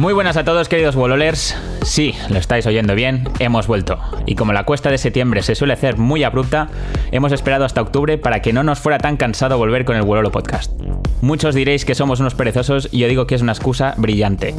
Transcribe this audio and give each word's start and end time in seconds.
Muy 0.00 0.14
buenas 0.14 0.38
a 0.38 0.44
todos 0.44 0.70
queridos 0.70 0.96
Wololers. 0.96 1.54
Sí, 1.82 2.14
lo 2.30 2.38
estáis 2.38 2.66
oyendo 2.66 2.94
bien, 2.94 3.28
hemos 3.38 3.66
vuelto. 3.66 3.98
Y 4.24 4.34
como 4.34 4.54
la 4.54 4.64
cuesta 4.64 4.90
de 4.90 4.96
septiembre 4.96 5.42
se 5.42 5.54
suele 5.54 5.74
hacer 5.74 5.98
muy 5.98 6.24
abrupta, 6.24 6.68
hemos 7.10 7.32
esperado 7.32 7.66
hasta 7.66 7.82
octubre 7.82 8.16
para 8.16 8.40
que 8.40 8.54
no 8.54 8.62
nos 8.62 8.78
fuera 8.78 8.96
tan 8.96 9.18
cansado 9.18 9.58
volver 9.58 9.84
con 9.84 9.96
el 9.96 10.02
Wololo 10.02 10.32
Podcast. 10.32 10.72
Muchos 11.20 11.54
diréis 11.54 11.84
que 11.84 11.94
somos 11.94 12.18
unos 12.18 12.34
perezosos 12.34 12.88
y 12.90 13.00
yo 13.00 13.08
digo 13.08 13.26
que 13.26 13.34
es 13.34 13.42
una 13.42 13.52
excusa 13.52 13.92
brillante. 13.98 14.54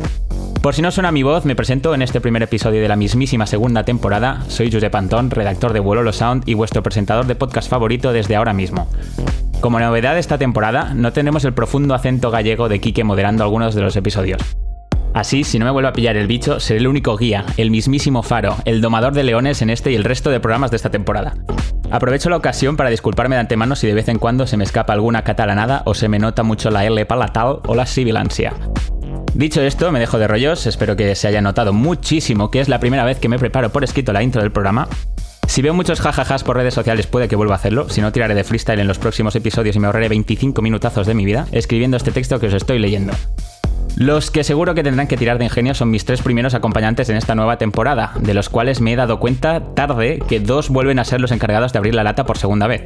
Por 0.61 0.75
si 0.75 0.83
no 0.83 0.91
suena 0.91 1.11
mi 1.11 1.23
voz, 1.23 1.43
me 1.43 1.55
presento 1.55 1.95
en 1.95 2.03
este 2.03 2.21
primer 2.21 2.43
episodio 2.43 2.79
de 2.79 2.87
la 2.87 2.95
mismísima 2.95 3.47
segunda 3.47 3.83
temporada. 3.83 4.43
Soy 4.47 4.71
Josep 4.71 4.93
Antón, 4.93 5.31
redactor 5.31 5.73
de 5.73 5.79
Wololo 5.79 6.13
Sound 6.13 6.43
y 6.45 6.53
vuestro 6.53 6.83
presentador 6.83 7.25
de 7.25 7.33
podcast 7.33 7.67
favorito 7.67 8.13
desde 8.13 8.35
ahora 8.35 8.53
mismo. 8.53 8.87
Como 9.59 9.79
novedad 9.79 10.13
de 10.13 10.19
esta 10.19 10.37
temporada, 10.37 10.93
no 10.93 11.13
tenemos 11.13 11.45
el 11.45 11.53
profundo 11.55 11.95
acento 11.95 12.29
gallego 12.29 12.69
de 12.69 12.79
Quique 12.79 13.03
moderando 13.03 13.43
algunos 13.43 13.73
de 13.73 13.81
los 13.81 13.95
episodios. 13.95 14.39
Así, 15.13 15.43
si 15.43 15.59
no 15.59 15.65
me 15.65 15.71
vuelve 15.71 15.89
a 15.89 15.93
pillar 15.93 16.15
el 16.15 16.27
bicho, 16.27 16.59
seré 16.59 16.79
el 16.79 16.87
único 16.87 17.17
guía, 17.17 17.45
el 17.57 17.69
mismísimo 17.69 18.23
Faro, 18.23 18.55
el 18.63 18.79
domador 18.79 19.13
de 19.13 19.23
leones 19.23 19.61
en 19.61 19.69
este 19.69 19.91
y 19.91 19.95
el 19.95 20.05
resto 20.05 20.29
de 20.29 20.39
programas 20.39 20.71
de 20.71 20.77
esta 20.77 20.89
temporada. 20.89 21.35
Aprovecho 21.91 22.29
la 22.29 22.37
ocasión 22.37 22.77
para 22.77 22.89
disculparme 22.89 23.35
de 23.35 23.41
antemano 23.41 23.75
si 23.75 23.87
de 23.87 23.93
vez 23.93 24.07
en 24.07 24.19
cuando 24.19 24.47
se 24.47 24.55
me 24.55 24.63
escapa 24.63 24.93
alguna 24.93 25.23
catalanada 25.23 25.83
o 25.85 25.93
se 25.93 26.07
me 26.07 26.19
nota 26.19 26.43
mucho 26.43 26.71
la 26.71 26.85
L 26.85 27.05
palatal 27.05 27.59
o 27.67 27.75
la 27.75 27.85
sibilancia. 27.85 28.53
Dicho 29.33 29.61
esto, 29.61 29.91
me 29.91 29.99
dejo 29.99 30.17
de 30.17 30.27
rollos, 30.27 30.65
espero 30.65 30.95
que 30.95 31.15
se 31.15 31.27
haya 31.27 31.41
notado 31.41 31.73
muchísimo 31.73 32.49
que 32.49 32.61
es 32.61 32.69
la 32.69 32.79
primera 32.79 33.03
vez 33.03 33.19
que 33.19 33.29
me 33.29 33.39
preparo 33.39 33.69
por 33.69 33.83
escrito 33.83 34.13
la 34.13 34.23
intro 34.23 34.41
del 34.41 34.51
programa. 34.53 34.87
Si 35.47 35.61
veo 35.61 35.73
muchos 35.73 35.99
jajajas 35.99 36.45
por 36.45 36.55
redes 36.55 36.73
sociales 36.73 37.07
puede 37.07 37.27
que 37.27 37.35
vuelva 37.35 37.55
a 37.55 37.57
hacerlo, 37.57 37.89
si 37.89 37.99
no 37.99 38.13
tiraré 38.13 38.33
de 38.33 38.45
freestyle 38.45 38.79
en 38.79 38.87
los 38.87 38.99
próximos 38.99 39.35
episodios 39.35 39.75
y 39.75 39.79
me 39.79 39.87
ahorraré 39.87 40.07
25 40.07 40.61
minutazos 40.61 41.05
de 41.05 41.13
mi 41.13 41.25
vida 41.25 41.47
escribiendo 41.51 41.97
este 41.97 42.13
texto 42.13 42.39
que 42.39 42.47
os 42.47 42.53
estoy 42.53 42.79
leyendo. 42.79 43.11
Los 43.95 44.31
que 44.31 44.43
seguro 44.43 44.73
que 44.73 44.83
tendrán 44.83 45.07
que 45.07 45.17
tirar 45.17 45.37
de 45.37 45.45
ingenio 45.45 45.73
son 45.73 45.91
mis 45.91 46.05
tres 46.05 46.21
primeros 46.21 46.53
acompañantes 46.53 47.09
en 47.09 47.17
esta 47.17 47.35
nueva 47.35 47.57
temporada, 47.57 48.13
de 48.19 48.33
los 48.33 48.49
cuales 48.49 48.81
me 48.81 48.93
he 48.93 48.95
dado 48.95 49.19
cuenta 49.19 49.73
tarde 49.75 50.19
que 50.27 50.39
dos 50.39 50.69
vuelven 50.69 50.99
a 50.99 51.03
ser 51.03 51.21
los 51.21 51.31
encargados 51.31 51.73
de 51.73 51.79
abrir 51.79 51.95
la 51.95 52.03
lata 52.03 52.25
por 52.25 52.37
segunda 52.37 52.67
vez. 52.67 52.83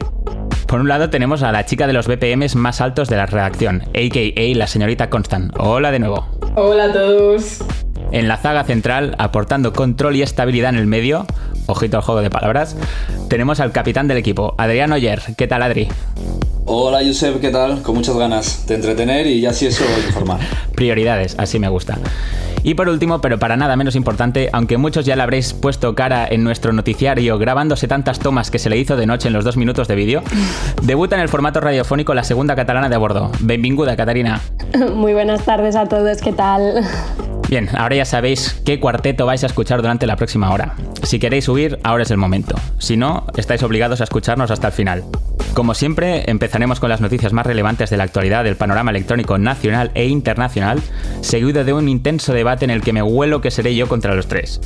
Por 0.67 0.79
un 0.79 0.87
lado 0.87 1.09
tenemos 1.09 1.43
a 1.43 1.51
la 1.51 1.65
chica 1.65 1.85
de 1.85 1.93
los 1.93 2.07
BPMs 2.07 2.55
más 2.55 2.81
altos 2.81 3.07
de 3.07 3.17
la 3.17 3.27
redacción, 3.27 3.83
a.k.a. 3.93 4.57
la 4.57 4.67
señorita 4.67 5.09
Constant. 5.09 5.53
Hola 5.59 5.91
de 5.91 5.99
nuevo. 5.99 6.25
Hola 6.55 6.85
a 6.85 6.91
todos. 6.91 7.59
En 8.11 8.27
la 8.27 8.37
zaga 8.37 8.63
central, 8.63 9.15
aportando 9.19 9.73
control 9.73 10.15
y 10.15 10.23
estabilidad 10.23 10.71
en 10.71 10.77
el 10.77 10.87
medio, 10.87 11.27
ojito 11.67 11.97
al 11.97 12.03
juego 12.03 12.21
de 12.21 12.29
palabras, 12.29 12.75
tenemos 13.29 13.59
al 13.59 13.71
capitán 13.71 14.07
del 14.07 14.17
equipo, 14.17 14.55
Adrián 14.57 14.91
Oyer. 14.91 15.21
¿Qué 15.37 15.47
tal, 15.47 15.61
Adri? 15.61 15.87
Hola, 16.65 16.99
Josep, 17.05 17.39
¿qué 17.41 17.51
tal? 17.51 17.83
Con 17.83 17.95
muchas 17.95 18.17
ganas 18.17 18.65
de 18.65 18.75
entretener 18.75 19.27
y 19.27 19.41
ya 19.41 19.53
si 19.53 19.67
eso 19.67 19.83
informar. 20.07 20.39
Prioridades, 20.73 21.35
así 21.37 21.59
me 21.59 21.69
gusta. 21.69 21.99
Y 22.65 22.73
por 22.73 22.89
último, 22.89 23.21
pero 23.21 23.37
para 23.37 23.55
nada 23.57 23.75
menos 23.75 23.95
importante, 23.95 24.49
aunque 24.51 24.79
muchos 24.79 25.05
ya 25.05 25.15
le 25.15 25.21
habréis 25.21 25.53
puesto 25.53 25.93
cara 25.93 26.27
en 26.27 26.43
nuestro 26.43 26.73
noticiario 26.73 27.37
grabándose 27.37 27.87
tantas 27.87 28.17
tomas 28.17 28.49
que 28.49 28.57
se 28.57 28.71
le 28.71 28.77
hizo 28.77 28.97
de 28.97 29.05
noche 29.05 29.27
en 29.27 29.35
los 29.35 29.45
dos 29.45 29.55
minutos 29.55 29.87
de 29.87 29.93
vídeo, 29.93 30.23
debuta 30.81 31.15
en 31.15 31.21
el 31.21 31.29
formato 31.29 31.61
radiofónico 31.61 32.15
la 32.15 32.23
segunda 32.23 32.55
catalana 32.55 32.89
de 32.89 32.95
a 32.95 32.97
bordo. 32.97 33.31
Benvinguda, 33.41 33.95
Catarina. 33.95 34.41
Muy 34.95 35.13
buenas 35.13 35.45
tardes 35.45 35.75
a 35.75 35.85
todos, 35.85 36.17
¿qué 36.23 36.33
tal? 36.33 36.83
Bien, 37.49 37.69
ahora 37.77 37.97
ya 37.97 38.05
sabéis 38.05 38.59
qué 38.65 38.79
cuarteto 38.79 39.27
vais 39.27 39.43
a 39.43 39.45
escuchar 39.45 39.83
durante 39.83 40.07
la 40.07 40.15
próxima 40.15 40.49
hora. 40.49 40.73
Si 41.03 41.19
queréis 41.19 41.45
subir, 41.45 41.77
ahora 41.83 42.01
es 42.01 42.09
el 42.09 42.17
momento. 42.17 42.55
Si 42.79 42.97
no, 42.97 43.27
estáis 43.37 43.61
obligados 43.61 44.01
a 44.01 44.05
escucharnos 44.05 44.49
hasta 44.49 44.67
el 44.67 44.73
final. 44.73 45.03
Como 45.55 45.73
siempre, 45.73 46.29
empezaremos 46.29 46.81
con 46.81 46.89
las 46.89 46.99
noticias 46.99 47.31
más 47.31 47.45
relevantes 47.45 47.89
de 47.89 47.95
la 47.95 48.03
actualidad 48.03 48.43
del 48.43 48.57
panorama 48.57 48.91
electrónico 48.91 49.37
nacional 49.37 49.89
e 49.93 50.05
internacional, 50.05 50.81
seguido 51.21 51.63
de 51.63 51.71
un 51.71 51.87
intenso 51.87 52.33
debate 52.33 52.65
en 52.65 52.71
el 52.71 52.81
que 52.81 52.91
me 52.91 53.01
huelo 53.01 53.39
que 53.39 53.51
seré 53.51 53.73
yo 53.73 53.87
contra 53.87 54.15
los 54.15 54.27
tres. 54.27 54.59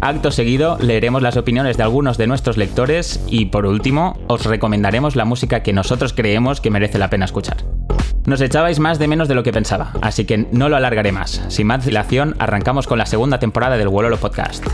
Acto 0.00 0.30
seguido, 0.30 0.78
leeremos 0.80 1.20
las 1.20 1.36
opiniones 1.36 1.76
de 1.76 1.82
algunos 1.82 2.16
de 2.16 2.28
nuestros 2.28 2.58
lectores 2.58 3.18
y, 3.26 3.46
por 3.46 3.66
último, 3.66 4.16
os 4.28 4.46
recomendaremos 4.46 5.16
la 5.16 5.24
música 5.24 5.64
que 5.64 5.72
nosotros 5.72 6.12
creemos 6.12 6.60
que 6.60 6.70
merece 6.70 6.98
la 6.98 7.10
pena 7.10 7.24
escuchar. 7.24 7.56
Nos 8.24 8.40
echabais 8.40 8.78
más 8.78 9.00
de 9.00 9.08
menos 9.08 9.26
de 9.26 9.34
lo 9.34 9.42
que 9.42 9.52
pensaba, 9.52 9.94
así 10.00 10.26
que 10.26 10.46
no 10.52 10.68
lo 10.68 10.76
alargaré 10.76 11.10
más. 11.10 11.42
Sin 11.48 11.66
más 11.66 11.84
dilación, 11.84 12.36
arrancamos 12.38 12.86
con 12.86 12.98
la 12.98 13.06
segunda 13.06 13.40
temporada 13.40 13.76
del 13.76 13.88
Wololo 13.88 14.18
Podcast. 14.18 14.64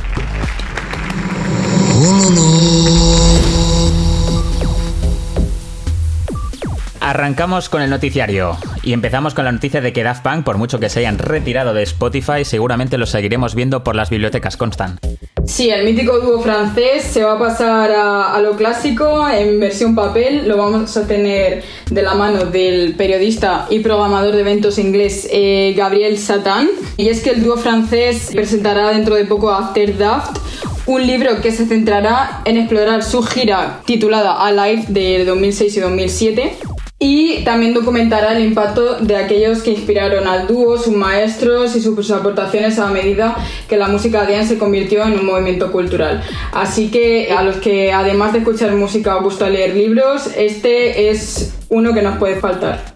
Arrancamos 7.05 7.69
con 7.69 7.83
el 7.83 7.91
noticiario 7.91 8.57
y 8.85 8.93
empezamos 8.93 9.35
con 9.35 9.45
la 9.45 9.51
noticia 9.51 9.81
de 9.81 9.93
que 9.93 10.05
Daft 10.05 10.23
Punk, 10.23 10.45
por 10.45 10.57
mucho 10.57 10.79
que 10.79 10.89
se 10.89 11.01
hayan 11.01 11.19
retirado 11.19 11.75
de 11.75 11.83
Spotify, 11.83 12.45
seguramente 12.45 12.97
lo 12.97 13.07
seguiremos 13.07 13.57
viendo 13.57 13.83
por 13.83 13.97
las 13.97 14.09
bibliotecas 14.09 14.57
Constant. 14.57 15.05
Sí, 15.45 15.69
el 15.69 15.85
mítico 15.85 16.21
dúo 16.21 16.41
francés 16.41 17.03
se 17.03 17.25
va 17.25 17.33
a 17.33 17.39
pasar 17.41 17.91
a, 17.91 18.33
a, 18.33 18.41
lo 18.41 18.55
clásico 18.55 19.29
en 19.29 19.59
versión 19.59 19.97
papel. 19.97 20.47
Lo 20.47 20.57
vamos 20.57 20.97
a 20.97 21.05
tener 21.05 21.65
de 21.91 22.03
la 22.03 22.15
mano 22.15 22.45
del 22.45 22.95
periodista 22.95 23.67
y 23.69 23.81
programador 23.81 24.37
de 24.37 24.41
eventos 24.43 24.79
inglés 24.79 25.27
eh, 25.33 25.75
Gabriel 25.77 26.17
Satan. 26.19 26.69
Y 26.97 27.09
es 27.09 27.21
que 27.21 27.31
el 27.31 27.43
dúo 27.43 27.57
francés 27.57 28.31
presentará 28.33 28.91
dentro 28.91 29.17
de 29.17 29.25
poco 29.25 29.51
After 29.51 29.99
Daft, 29.99 30.39
un 30.87 31.05
libro 31.05 31.41
que 31.41 31.51
se 31.51 31.67
centrará 31.67 32.43
en 32.45 32.59
explorar 32.59 33.03
su 33.03 33.25
gira 33.25 33.81
titulada 33.84 34.34
Alive 34.47 34.84
de 34.87 35.25
2006 35.25 35.77
y 35.77 35.81
2007 35.81 36.57
y 37.03 37.43
también 37.43 37.75
documentará 37.75 38.37
el 38.37 38.45
impacto 38.45 39.01
de 39.01 39.17
aquellos 39.17 39.61
que 39.63 39.73
inspiraron 39.73 40.29
al 40.29 40.47
dúo, 40.47 40.79
sus 40.79 40.95
maestros 40.95 41.75
y 41.75 41.81
sus 41.81 42.11
aportaciones 42.13 42.79
a 42.79 42.87
medida 42.91 43.37
que 43.69 43.77
la 43.77 43.89
música 43.89 44.23
dance 44.23 44.55
se 44.55 44.59
convirtió 44.59 45.03
en 45.03 45.19
un 45.19 45.27
movimiento 45.27 45.73
cultural. 45.73 46.23
Así 46.53 46.93
que 46.93 47.33
a 47.33 47.43
los 47.43 47.57
que 47.57 47.93
además 47.93 48.33
de 48.33 48.39
escuchar 48.39 48.71
música 48.77 49.17
os 49.17 49.25
gusta 49.25 49.51
leer 49.51 49.75
libros, 49.75 50.29
este 50.37 51.11
es 51.11 51.59
uno 51.71 51.93
que 51.93 52.03
nos 52.03 52.19
puede 52.19 52.37
faltar. 52.37 52.95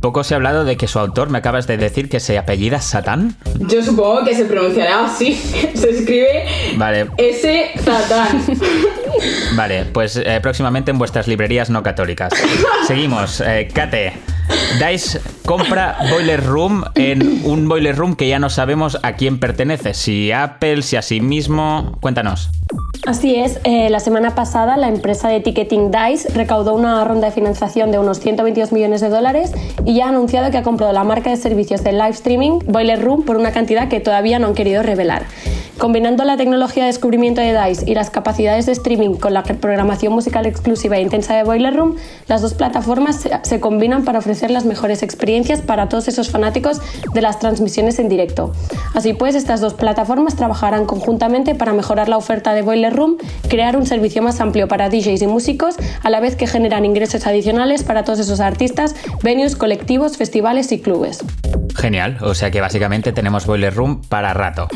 Poco 0.00 0.24
se 0.24 0.32
ha 0.32 0.36
hablado 0.36 0.64
de 0.64 0.78
que 0.78 0.88
su 0.88 0.98
autor, 0.98 1.28
me 1.28 1.36
acabas 1.36 1.66
de 1.66 1.76
decir 1.76 2.08
que 2.08 2.20
se 2.20 2.38
apellida 2.38 2.80
Satán. 2.80 3.36
Yo 3.68 3.82
supongo 3.82 4.24
que 4.24 4.34
se 4.34 4.46
pronunciará 4.46 5.04
así. 5.04 5.34
se 5.74 5.90
escribe 5.90 6.46
vale. 6.76 7.08
S. 7.18 7.72
Satán. 7.84 8.42
Vale, 9.54 9.84
pues 9.86 10.16
eh, 10.16 10.38
próximamente 10.42 10.90
en 10.90 10.98
vuestras 10.98 11.26
librerías 11.28 11.70
no 11.70 11.82
católicas. 11.82 12.32
Seguimos. 12.86 13.40
Eh, 13.40 13.68
Kate. 13.72 14.12
Dice 14.78 15.20
compra 15.44 15.98
Boiler 16.10 16.42
Room 16.44 16.84
en 16.94 17.42
un 17.44 17.68
Boiler 17.68 17.96
Room 17.96 18.16
que 18.16 18.28
ya 18.28 18.38
no 18.38 18.50
sabemos 18.50 18.98
a 19.02 19.12
quién 19.12 19.38
pertenece. 19.38 19.94
Si 19.94 20.32
Apple, 20.32 20.82
si 20.82 20.96
a 20.96 21.02
sí 21.02 21.20
mismo. 21.20 21.96
Cuéntanos. 22.00 22.50
Así 23.06 23.34
es, 23.36 23.60
eh, 23.64 23.90
la 23.90 24.00
semana 24.00 24.34
pasada 24.34 24.78
la 24.78 24.88
empresa 24.88 25.28
de 25.28 25.40
ticketing 25.40 25.90
DICE 25.90 26.30
recaudó 26.34 26.74
una 26.74 27.04
ronda 27.04 27.28
de 27.28 27.32
financiación 27.34 27.90
de 27.90 27.98
unos 27.98 28.18
122 28.20 28.72
millones 28.72 29.02
de 29.02 29.10
dólares 29.10 29.52
y 29.84 29.94
ya 29.96 30.06
ha 30.06 30.08
anunciado 30.08 30.50
que 30.50 30.56
ha 30.56 30.62
comprado 30.62 30.92
la 30.92 31.04
marca 31.04 31.28
de 31.28 31.36
servicios 31.36 31.84
de 31.84 31.92
live 31.92 32.10
streaming 32.10 32.60
Boiler 32.66 33.02
Room 33.02 33.24
por 33.24 33.36
una 33.36 33.52
cantidad 33.52 33.88
que 33.88 34.00
todavía 34.00 34.38
no 34.38 34.46
han 34.46 34.54
querido 34.54 34.82
revelar. 34.82 35.26
Combinando 35.76 36.24
la 36.24 36.36
tecnología 36.36 36.84
de 36.84 36.86
descubrimiento 36.86 37.40
de 37.40 37.52
DICE 37.52 37.90
y 37.90 37.94
las 37.94 38.08
capacidades 38.08 38.64
de 38.66 38.72
streaming 38.72 39.16
con 39.16 39.34
la 39.34 39.42
programación 39.42 40.12
musical 40.12 40.46
exclusiva 40.46 40.96
e 40.96 41.02
intensa 41.02 41.34
de 41.34 41.42
Boiler 41.42 41.74
Room, 41.74 41.96
las 42.28 42.42
dos 42.42 42.54
plataformas 42.54 43.28
se 43.42 43.60
combinan 43.60 44.04
para 44.04 44.20
ofrecer 44.20 44.33
las 44.50 44.64
mejores 44.64 45.02
experiencias 45.02 45.60
para 45.60 45.88
todos 45.88 46.08
esos 46.08 46.30
fanáticos 46.30 46.80
de 47.12 47.22
las 47.22 47.38
transmisiones 47.38 47.98
en 47.98 48.08
directo. 48.08 48.52
Así 48.94 49.14
pues, 49.14 49.34
estas 49.34 49.60
dos 49.60 49.74
plataformas 49.74 50.36
trabajarán 50.36 50.86
conjuntamente 50.86 51.54
para 51.54 51.72
mejorar 51.72 52.08
la 52.08 52.16
oferta 52.16 52.54
de 52.54 52.62
Boiler 52.62 52.94
Room, 52.94 53.16
crear 53.48 53.76
un 53.76 53.86
servicio 53.86 54.22
más 54.22 54.40
amplio 54.40 54.68
para 54.68 54.88
DJs 54.88 55.22
y 55.22 55.26
músicos, 55.26 55.76
a 56.02 56.10
la 56.10 56.20
vez 56.20 56.36
que 56.36 56.46
generan 56.46 56.84
ingresos 56.84 57.26
adicionales 57.26 57.82
para 57.82 58.04
todos 58.04 58.18
esos 58.18 58.40
artistas, 58.40 58.94
venues, 59.22 59.56
colectivos, 59.56 60.16
festivales 60.16 60.72
y 60.72 60.80
clubes. 60.80 61.24
Genial, 61.74 62.18
o 62.20 62.34
sea 62.34 62.50
que 62.50 62.60
básicamente 62.60 63.12
tenemos 63.12 63.46
Boiler 63.46 63.74
Room 63.74 64.00
para 64.02 64.32
rato. 64.32 64.68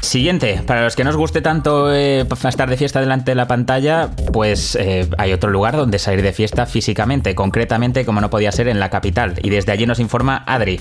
Siguiente, 0.00 0.62
para 0.66 0.82
los 0.82 0.96
que 0.96 1.04
no 1.04 1.10
os 1.10 1.16
guste 1.16 1.42
tanto 1.42 1.94
eh, 1.94 2.26
estar 2.48 2.70
de 2.70 2.76
fiesta 2.76 3.00
delante 3.00 3.32
de 3.32 3.34
la 3.34 3.46
pantalla, 3.46 4.10
pues 4.32 4.76
eh, 4.80 5.08
hay 5.18 5.32
otro 5.32 5.50
lugar 5.50 5.76
donde 5.76 5.98
salir 5.98 6.22
de 6.22 6.32
fiesta 6.32 6.66
físicamente, 6.66 7.34
concretamente 7.34 8.04
como 8.04 8.20
no 8.20 8.30
podía 8.30 8.50
ser 8.50 8.68
en 8.68 8.80
la 8.80 8.90
capital, 8.98 9.38
y 9.42 9.50
desde 9.50 9.70
allí 9.72 9.86
nos 9.86 10.00
informa 10.00 10.44
Adri. 10.46 10.80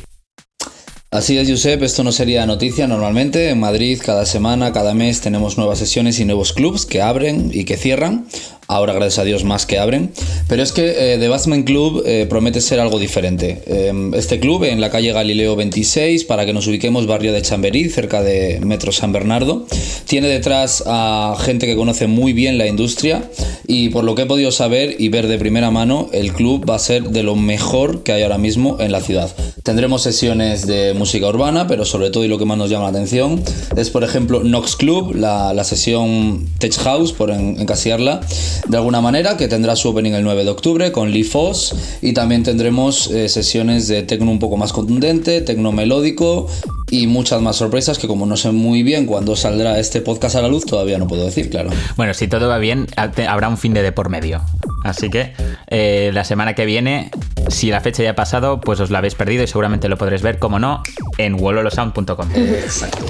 Así 1.09 1.37
es, 1.37 1.49
Josep, 1.49 1.83
esto 1.83 2.03
no 2.03 2.11
sería 2.11 2.45
noticia 2.45 2.85
normalmente. 2.85 3.49
En 3.49 3.59
Madrid 3.59 4.01
cada 4.03 4.25
semana, 4.25 4.73
cada 4.73 4.93
mes 4.93 5.21
tenemos 5.21 5.57
nuevas 5.57 5.79
sesiones 5.79 6.19
y 6.19 6.25
nuevos 6.25 6.51
clubs 6.51 6.85
que 6.85 7.01
abren 7.01 7.49
y 7.53 7.63
que 7.63 7.77
cierran. 7.77 8.27
Ahora 8.67 8.93
gracias 8.93 9.19
a 9.19 9.23
Dios 9.23 9.43
más 9.43 9.65
que 9.65 9.79
abren. 9.79 10.11
Pero 10.47 10.63
es 10.63 10.71
que 10.71 11.13
eh, 11.13 11.17
The 11.17 11.27
Batman 11.27 11.63
Club 11.63 12.03
eh, 12.05 12.25
promete 12.29 12.61
ser 12.61 12.79
algo 12.79 12.99
diferente. 12.99 13.63
Em, 13.65 14.13
este 14.13 14.39
club 14.39 14.63
en 14.63 14.81
la 14.81 14.89
calle 14.89 15.11
Galileo 15.11 15.55
26, 15.55 16.25
para 16.25 16.45
que 16.45 16.53
nos 16.53 16.67
ubiquemos, 16.67 17.07
barrio 17.07 17.33
de 17.33 17.41
Chamberí, 17.41 17.89
cerca 17.89 18.21
de 18.21 18.59
Metro 18.61 18.91
San 18.91 19.11
Bernardo, 19.11 19.65
tiene 20.05 20.27
detrás 20.27 20.83
a 20.85 21.35
gente 21.39 21.65
que 21.65 21.75
conoce 21.75 22.07
muy 22.07 22.33
bien 22.33 22.57
la 22.57 22.67
industria 22.67 23.29
y 23.67 23.89
por 23.89 24.03
lo 24.03 24.15
que 24.15 24.23
he 24.23 24.25
podido 24.25 24.51
saber 24.51 24.95
y 24.99 25.09
ver 25.09 25.27
de 25.27 25.37
primera 25.37 25.71
mano, 25.71 26.09
el 26.13 26.33
club 26.33 26.69
va 26.69 26.75
a 26.75 26.79
ser 26.79 27.03
de 27.09 27.23
lo 27.23 27.35
mejor 27.35 28.03
que 28.03 28.13
hay 28.13 28.23
ahora 28.23 28.37
mismo 28.37 28.77
en 28.79 28.91
la 28.91 29.01
ciudad. 29.01 29.29
Tendremos 29.63 30.01
sesiones 30.03 30.65
de 30.65 30.93
música 30.93 31.27
urbana, 31.27 31.67
pero 31.67 31.83
sobre 31.83 32.09
todo 32.09 32.23
y 32.23 32.29
lo 32.29 32.37
que 32.37 32.45
más 32.45 32.57
nos 32.57 32.69
llama 32.69 32.85
la 32.85 32.91
atención 32.91 33.43
es, 33.75 33.89
por 33.89 34.03
ejemplo, 34.03 34.43
Nox 34.43 34.77
Club, 34.77 35.15
la, 35.15 35.63
sesión 35.63 36.47
Tech 36.59 36.73
House, 36.77 37.11
por 37.11 37.31
encasillarla 37.31 38.21
de 38.67 38.77
alguna 38.77 39.01
manera, 39.01 39.37
que 39.37 39.47
tendrá 39.47 39.75
su 39.75 39.89
opening 39.89 40.13
el 40.13 40.23
9 40.23 40.43
de 40.43 40.49
octubre 40.49 40.91
con 40.91 41.11
Lee 41.11 41.23
Foss 41.23 41.75
y 42.01 42.13
también 42.13 42.43
tendremos 42.43 43.11
eh, 43.11 43.29
sesiones 43.29 43.87
de 43.87 44.03
tecno 44.03 44.31
un 44.31 44.39
poco 44.39 44.57
más 44.57 44.73
contundente, 44.73 45.41
tecno 45.41 45.71
melódico 45.71 46.47
y 46.89 47.07
muchas 47.07 47.41
más 47.41 47.57
sorpresas 47.57 47.97
que 47.97 48.07
como 48.07 48.25
no 48.25 48.37
sé 48.37 48.51
muy 48.51 48.83
bien 48.83 49.05
cuándo 49.05 49.35
saldrá 49.35 49.79
este 49.79 50.01
podcast 50.01 50.35
a 50.35 50.41
la 50.41 50.47
luz, 50.47 50.65
todavía 50.65 50.97
no 50.97 51.07
puedo 51.07 51.25
decir, 51.25 51.49
claro. 51.49 51.69
Bueno, 51.95 52.13
si 52.13 52.27
todo 52.27 52.47
va 52.47 52.57
bien, 52.57 52.87
habrá 52.95 53.49
un 53.49 53.57
fin 53.57 53.73
de, 53.73 53.81
de 53.81 53.91
por 53.91 54.09
medio. 54.09 54.41
Así 54.83 55.09
que 55.09 55.33
eh, 55.67 56.11
la 56.13 56.23
semana 56.23 56.53
que 56.53 56.65
viene, 56.65 57.11
si 57.49 57.69
la 57.69 57.81
fecha 57.81 58.03
ya 58.03 58.11
ha 58.11 58.15
pasado, 58.15 58.61
pues 58.61 58.79
os 58.79 58.89
la 58.89 58.99
habéis 58.99 59.15
perdido 59.15 59.43
y 59.43 59.47
seguramente 59.47 59.89
lo 59.89 59.97
podréis 59.97 60.21
ver, 60.21 60.39
como 60.39 60.59
no, 60.59 60.81
en 61.17 61.35
wololosound.com. 61.35 62.29
Exacto. 62.35 63.05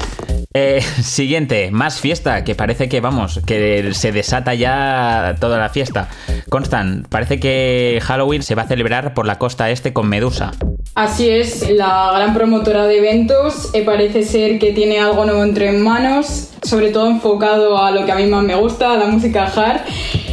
Eh, 0.59 0.81
siguiente, 1.03 1.69
más 1.69 2.01
fiesta, 2.01 2.43
que 2.43 2.55
parece 2.55 2.89
que 2.89 2.99
vamos, 2.99 3.41
que 3.45 3.93
se 3.93 4.11
desata 4.11 4.55
ya 4.55 5.35
toda 5.39 5.59
la 5.59 5.69
fiesta. 5.69 6.09
Constan, 6.49 7.05
parece 7.07 7.39
que 7.39 7.99
Halloween 8.01 8.41
se 8.41 8.55
va 8.55 8.63
a 8.63 8.67
celebrar 8.67 9.13
por 9.13 9.27
la 9.27 9.37
costa 9.37 9.69
este 9.69 9.93
con 9.93 10.09
Medusa. 10.09 10.53
Así 10.95 11.29
es, 11.29 11.69
la 11.69 12.11
gran 12.15 12.33
promotora 12.33 12.87
de 12.87 12.97
eventos 12.97 13.69
eh, 13.73 13.83
parece 13.83 14.23
ser 14.23 14.57
que 14.57 14.73
tiene 14.73 14.99
algo 14.99 15.25
nuevo 15.25 15.43
entre 15.43 15.71
manos, 15.73 16.49
sobre 16.63 16.89
todo 16.89 17.07
enfocado 17.07 17.77
a 17.77 17.91
lo 17.91 18.03
que 18.05 18.11
a 18.11 18.15
mí 18.15 18.25
más 18.25 18.43
me 18.43 18.55
gusta, 18.55 18.93
a 18.93 18.97
la 18.97 19.05
música 19.05 19.45
hard 19.45 19.81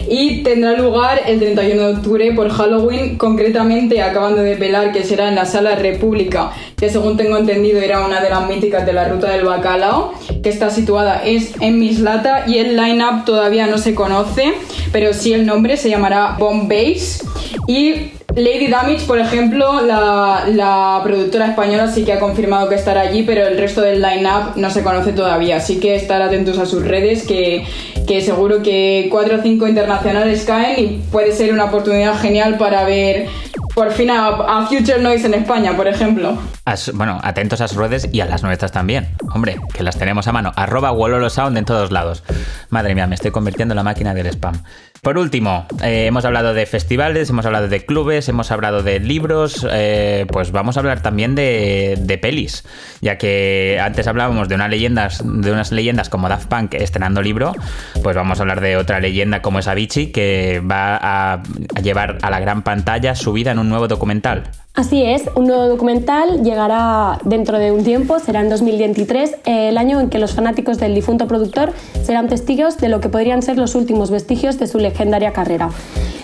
y 0.08 0.42
tendrá 0.42 0.72
lugar 0.72 1.22
el 1.26 1.38
31 1.38 1.88
de 1.88 1.94
octubre 1.94 2.32
por 2.32 2.50
Halloween, 2.50 3.16
concretamente 3.16 4.02
acabando 4.02 4.42
de 4.42 4.56
pelar 4.56 4.92
que 4.92 5.04
será 5.04 5.28
en 5.28 5.34
la 5.34 5.44
Sala 5.44 5.76
República, 5.76 6.52
que 6.76 6.90
según 6.90 7.16
tengo 7.16 7.36
entendido 7.36 7.80
era 7.80 8.04
una 8.04 8.20
de 8.20 8.30
las 8.30 8.48
míticas 8.48 8.86
de 8.86 8.92
la 8.92 9.08
Ruta 9.08 9.30
del 9.30 9.44
Bacalao, 9.44 10.14
que 10.42 10.48
está 10.48 10.70
situada 10.70 11.22
es 11.24 11.52
en 11.60 11.78
Mislata 11.78 12.44
y 12.46 12.58
el 12.58 12.76
line-up 12.76 13.24
todavía 13.24 13.66
no 13.66 13.78
se 13.78 13.94
conoce, 13.94 14.54
pero 14.92 15.12
sí 15.12 15.32
el 15.32 15.46
nombre 15.46 15.76
se 15.76 15.90
llamará 15.90 16.36
Bomb 16.38 16.68
Base. 16.68 17.24
Y 17.66 18.12
Lady 18.36 18.66
Damage, 18.66 19.06
por 19.06 19.18
ejemplo, 19.18 19.80
la, 19.82 20.44
la, 20.48 21.00
productora 21.04 21.46
española 21.46 21.88
sí 21.88 22.04
que 22.04 22.12
ha 22.12 22.18
confirmado 22.18 22.68
que 22.68 22.74
estará 22.74 23.02
allí, 23.02 23.22
pero 23.22 23.46
el 23.46 23.56
resto 23.58 23.80
del 23.80 24.02
line-up 24.02 24.56
no 24.56 24.70
se 24.70 24.82
conoce 24.82 25.12
todavía, 25.12 25.56
así 25.56 25.78
que 25.78 25.94
estar 25.94 26.20
atentos 26.20 26.58
a 26.58 26.66
sus 26.66 26.84
redes 26.84 27.24
que 27.24 27.64
que 28.06 28.20
seguro 28.20 28.62
que 28.62 29.08
cuatro 29.10 29.38
o 29.38 29.42
cinco 29.42 29.66
internacionales 29.66 30.44
caen 30.44 30.78
y 30.78 30.86
puede 31.10 31.32
ser 31.32 31.52
una 31.52 31.64
oportunidad 31.64 32.18
genial 32.20 32.58
para 32.58 32.84
ver 32.84 33.28
por 33.74 33.90
fin 33.90 34.10
a, 34.10 34.66
Future 34.68 35.00
Noise 35.00 35.26
en 35.26 35.34
España, 35.34 35.76
por 35.76 35.88
ejemplo. 35.88 36.38
bueno, 36.94 37.20
atentos 37.22 37.60
a 37.60 37.68
sus 37.68 37.76
redes 37.76 38.08
y 38.12 38.20
a 38.20 38.26
las 38.26 38.42
nuestras 38.42 38.70
también. 38.70 39.08
Hombre, 39.34 39.58
que 39.72 39.82
las 39.82 39.98
tenemos 39.98 40.28
a 40.28 40.32
mano. 40.32 40.52
Arroba 40.54 40.92
Wololosound 40.92 41.58
en 41.58 41.64
todos 41.64 41.90
lados. 41.90 42.22
Madre 42.70 42.94
mía, 42.94 43.06
me 43.08 43.16
estoy 43.16 43.32
convirtiendo 43.32 43.72
en 43.72 43.76
la 43.76 43.82
máquina 43.82 44.14
del 44.14 44.28
spam. 44.28 44.54
Por 45.04 45.18
último, 45.18 45.66
eh, 45.82 46.06
hemos 46.06 46.24
hablado 46.24 46.54
de 46.54 46.64
festivales, 46.64 47.28
hemos 47.28 47.44
hablado 47.44 47.68
de 47.68 47.84
clubes, 47.84 48.26
hemos 48.30 48.50
hablado 48.50 48.82
de 48.82 49.00
libros, 49.00 49.66
eh, 49.70 50.24
pues 50.32 50.50
vamos 50.50 50.78
a 50.78 50.80
hablar 50.80 51.02
también 51.02 51.34
de, 51.34 52.18
pelis, 52.22 52.64
ya 53.02 53.18
que 53.18 53.78
antes 53.82 54.06
hablábamos 54.06 54.48
de, 54.48 54.54
una 54.54 54.66
leyendas, 54.66 55.20
de 55.22 55.52
unas 55.52 55.72
leyendas 55.72 56.08
como 56.08 56.30
Daft 56.30 56.48
Punk 56.48 56.72
estrenando 56.72 57.20
libro, 57.20 57.52
pues 58.02 58.16
vamos 58.16 58.38
a 58.38 58.44
hablar 58.44 58.62
de 58.62 58.78
otra 58.78 58.98
leyenda 58.98 59.42
como 59.42 59.58
es 59.58 59.68
Avicii, 59.68 60.10
que 60.10 60.62
va 60.64 60.96
a 60.96 61.42
llevar 61.82 62.16
a 62.22 62.30
la 62.30 62.40
gran 62.40 62.62
pantalla 62.62 63.14
su 63.14 63.34
vida 63.34 63.50
en 63.50 63.58
un 63.58 63.68
nuevo 63.68 63.88
documental. 63.88 64.44
Así 64.76 65.04
es, 65.04 65.30
un 65.36 65.46
nuevo 65.46 65.68
documental 65.68 66.42
llegará 66.42 67.20
dentro 67.24 67.60
de 67.60 67.70
un 67.70 67.84
tiempo, 67.84 68.18
será 68.18 68.40
en 68.40 68.48
2023, 68.48 69.36
el 69.44 69.78
año 69.78 70.00
en 70.00 70.10
que 70.10 70.18
los 70.18 70.34
fanáticos 70.34 70.78
del 70.78 70.96
difunto 70.96 71.28
productor 71.28 71.72
serán 72.02 72.26
testigos 72.26 72.78
de 72.78 72.88
lo 72.88 73.00
que 73.00 73.08
podrían 73.08 73.40
ser 73.40 73.56
los 73.56 73.76
últimos 73.76 74.10
vestigios 74.10 74.58
de 74.58 74.66
su 74.66 74.80
legendaria 74.80 75.32
carrera. 75.32 75.70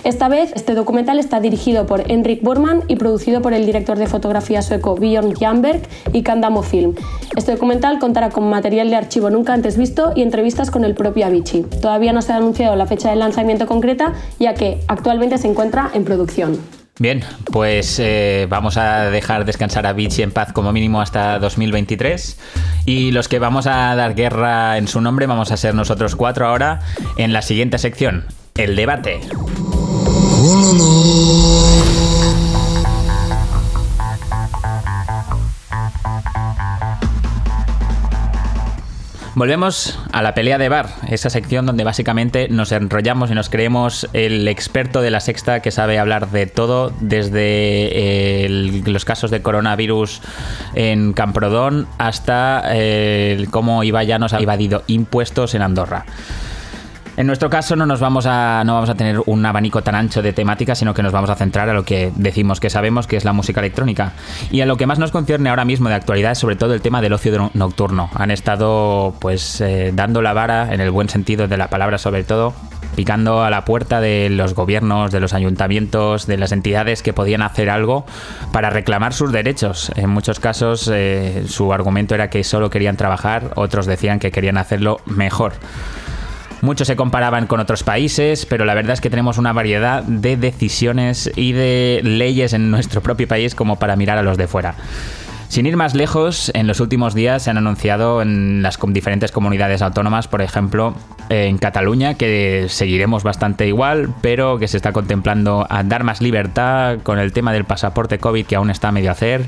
Esta 0.03 0.27
vez, 0.27 0.51
este 0.53 0.75
documental 0.75 1.17
está 1.17 1.39
dirigido 1.39 1.85
por 1.85 2.11
Enrik 2.11 2.43
Borman 2.43 2.83
y 2.89 2.97
producido 2.97 3.41
por 3.41 3.53
el 3.53 3.65
director 3.65 3.97
de 3.97 4.07
fotografía 4.07 4.61
sueco 4.61 4.95
Björn 4.95 5.33
Janberg 5.33 5.83
y 6.11 6.21
Candamo 6.21 6.61
Film. 6.61 6.95
Este 7.37 7.53
documental 7.53 7.99
contará 7.99 8.31
con 8.31 8.49
material 8.49 8.89
de 8.89 8.97
archivo 8.97 9.29
nunca 9.29 9.53
antes 9.53 9.77
visto 9.77 10.11
y 10.13 10.23
entrevistas 10.23 10.71
con 10.71 10.83
el 10.83 10.93
propio 10.93 11.25
Avicii. 11.25 11.63
Todavía 11.81 12.11
no 12.11 12.21
se 12.21 12.33
ha 12.33 12.35
anunciado 12.35 12.75
la 12.75 12.85
fecha 12.85 13.11
de 13.11 13.15
lanzamiento 13.15 13.65
concreta, 13.65 14.11
ya 14.39 14.55
que 14.55 14.81
actualmente 14.89 15.37
se 15.37 15.47
encuentra 15.47 15.89
en 15.93 16.03
producción. 16.03 16.80
Bien, 17.01 17.23
pues 17.51 17.97
eh, 17.97 18.45
vamos 18.47 18.77
a 18.77 19.09
dejar 19.09 19.43
descansar 19.43 19.87
a 19.87 19.93
Vichy 19.93 20.21
en 20.21 20.29
paz 20.29 20.53
como 20.53 20.71
mínimo 20.71 21.01
hasta 21.01 21.39
2023. 21.39 22.37
Y 22.85 23.09
los 23.09 23.27
que 23.27 23.39
vamos 23.39 23.65
a 23.65 23.95
dar 23.95 24.13
guerra 24.13 24.77
en 24.77 24.87
su 24.87 25.01
nombre 25.01 25.25
vamos 25.25 25.51
a 25.51 25.57
ser 25.57 25.73
nosotros 25.73 26.15
cuatro 26.15 26.45
ahora 26.45 26.81
en 27.17 27.33
la 27.33 27.41
siguiente 27.41 27.79
sección, 27.79 28.25
el 28.55 28.75
debate. 28.75 29.19
Volvemos 39.33 39.97
a 40.11 40.21
la 40.21 40.33
pelea 40.33 40.57
de 40.57 40.67
bar, 40.67 40.89
esa 41.07 41.29
sección 41.29 41.65
donde 41.65 41.85
básicamente 41.85 42.49
nos 42.49 42.73
enrollamos 42.73 43.31
y 43.31 43.33
nos 43.33 43.49
creemos 43.49 44.09
el 44.11 44.45
experto 44.49 45.01
de 45.01 45.09
la 45.09 45.21
sexta 45.21 45.61
que 45.61 45.71
sabe 45.71 45.99
hablar 45.99 46.31
de 46.31 46.47
todo, 46.47 46.91
desde 46.99 48.47
los 48.49 49.05
casos 49.05 49.31
de 49.31 49.41
coronavirus 49.41 50.21
en 50.75 51.13
Camprodón 51.13 51.87
hasta 51.97 52.73
cómo 53.51 53.85
Iba 53.85 54.03
ya 54.03 54.19
nos 54.19 54.33
ha 54.33 54.39
evadido 54.39 54.83
impuestos 54.87 55.55
en 55.55 55.61
Andorra. 55.61 56.05
En 57.21 57.27
nuestro 57.27 57.51
caso 57.51 57.75
no 57.75 57.85
nos 57.85 57.99
vamos 57.99 58.25
a 58.25 58.63
no 58.65 58.73
vamos 58.73 58.89
a 58.89 58.95
tener 58.95 59.21
un 59.27 59.45
abanico 59.45 59.83
tan 59.83 59.93
ancho 59.93 60.23
de 60.23 60.33
temáticas, 60.33 60.79
sino 60.79 60.95
que 60.95 61.03
nos 61.03 61.11
vamos 61.11 61.29
a 61.29 61.35
centrar 61.35 61.69
a 61.69 61.73
lo 61.75 61.85
que 61.85 62.11
decimos 62.15 62.59
que 62.59 62.71
sabemos, 62.71 63.05
que 63.05 63.15
es 63.15 63.25
la 63.25 63.31
música 63.31 63.59
electrónica. 63.59 64.13
Y 64.49 64.61
a 64.61 64.65
lo 64.65 64.75
que 64.75 64.87
más 64.87 64.97
nos 64.97 65.11
concierne 65.11 65.51
ahora 65.51 65.63
mismo 65.63 65.87
de 65.87 65.93
actualidad 65.93 66.33
sobre 66.33 66.55
todo 66.55 66.73
el 66.73 66.81
tema 66.81 66.99
del 66.99 67.13
ocio 67.13 67.51
nocturno. 67.53 68.09
Han 68.15 68.31
estado 68.31 69.13
pues 69.19 69.61
eh, 69.61 69.91
dando 69.93 70.23
la 70.23 70.33
vara 70.33 70.73
en 70.73 70.81
el 70.81 70.89
buen 70.89 71.09
sentido 71.09 71.47
de 71.47 71.57
la 71.57 71.69
palabra 71.69 71.99
sobre 71.99 72.23
todo 72.23 72.55
picando 72.95 73.43
a 73.43 73.51
la 73.51 73.65
puerta 73.65 74.01
de 74.01 74.29
los 74.31 74.55
gobiernos, 74.55 75.11
de 75.11 75.19
los 75.19 75.33
ayuntamientos, 75.33 76.25
de 76.25 76.37
las 76.37 76.51
entidades 76.51 77.03
que 77.03 77.13
podían 77.13 77.43
hacer 77.43 77.69
algo 77.69 78.03
para 78.51 78.71
reclamar 78.71 79.13
sus 79.13 79.31
derechos. 79.31 79.91
En 79.95 80.09
muchos 80.09 80.39
casos 80.39 80.89
eh, 80.91 81.43
su 81.47 81.71
argumento 81.71 82.15
era 82.15 82.31
que 82.31 82.43
solo 82.43 82.71
querían 82.71 82.97
trabajar, 82.97 83.51
otros 83.57 83.85
decían 83.85 84.17
que 84.17 84.31
querían 84.31 84.57
hacerlo 84.57 85.01
mejor. 85.05 85.53
Muchos 86.61 86.87
se 86.87 86.95
comparaban 86.95 87.47
con 87.47 87.59
otros 87.59 87.83
países, 87.83 88.45
pero 88.45 88.65
la 88.65 88.75
verdad 88.75 88.93
es 88.93 89.01
que 89.01 89.09
tenemos 89.09 89.37
una 89.37 89.51
variedad 89.51 90.03
de 90.03 90.37
decisiones 90.37 91.31
y 91.35 91.53
de 91.53 92.01
leyes 92.03 92.53
en 92.53 92.69
nuestro 92.69 93.01
propio 93.01 93.27
país 93.27 93.55
como 93.55 93.79
para 93.79 93.95
mirar 93.95 94.19
a 94.19 94.23
los 94.23 94.37
de 94.37 94.47
fuera. 94.47 94.75
Sin 95.51 95.65
ir 95.65 95.75
más 95.75 95.95
lejos, 95.95 96.49
en 96.55 96.65
los 96.65 96.79
últimos 96.79 97.13
días 97.13 97.43
se 97.43 97.49
han 97.49 97.57
anunciado 97.57 98.21
en 98.21 98.61
las 98.61 98.79
diferentes 98.81 99.33
comunidades 99.33 99.81
autónomas, 99.81 100.29
por 100.29 100.41
ejemplo, 100.41 100.95
en 101.27 101.57
Cataluña, 101.57 102.13
que 102.13 102.67
seguiremos 102.69 103.23
bastante 103.23 103.67
igual, 103.67 104.13
pero 104.21 104.59
que 104.59 104.69
se 104.69 104.77
está 104.77 104.93
contemplando 104.93 105.67
dar 105.83 106.05
más 106.05 106.21
libertad 106.21 106.99
con 107.03 107.19
el 107.19 107.33
tema 107.33 107.51
del 107.51 107.65
pasaporte 107.65 108.17
COVID 108.17 108.45
que 108.45 108.55
aún 108.55 108.69
está 108.69 108.87
a 108.87 108.91
medio 108.93 109.11
hacer. 109.11 109.45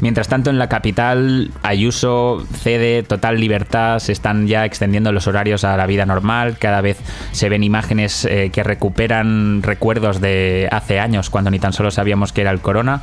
Mientras 0.00 0.26
tanto, 0.26 0.50
en 0.50 0.58
la 0.58 0.68
capital, 0.68 1.52
Ayuso 1.62 2.44
cede 2.52 3.04
total 3.04 3.38
libertad, 3.38 4.00
se 4.00 4.10
están 4.10 4.48
ya 4.48 4.64
extendiendo 4.64 5.12
los 5.12 5.28
horarios 5.28 5.62
a 5.62 5.76
la 5.76 5.86
vida 5.86 6.04
normal, 6.04 6.58
cada 6.58 6.80
vez 6.80 6.98
se 7.30 7.48
ven 7.48 7.62
imágenes 7.62 8.24
eh, 8.24 8.50
que 8.52 8.64
recuperan 8.64 9.62
recuerdos 9.62 10.20
de 10.20 10.68
hace 10.72 10.98
años, 10.98 11.30
cuando 11.30 11.52
ni 11.52 11.60
tan 11.60 11.72
solo 11.72 11.92
sabíamos 11.92 12.32
que 12.32 12.40
era 12.40 12.50
el 12.50 12.58
corona. 12.58 13.02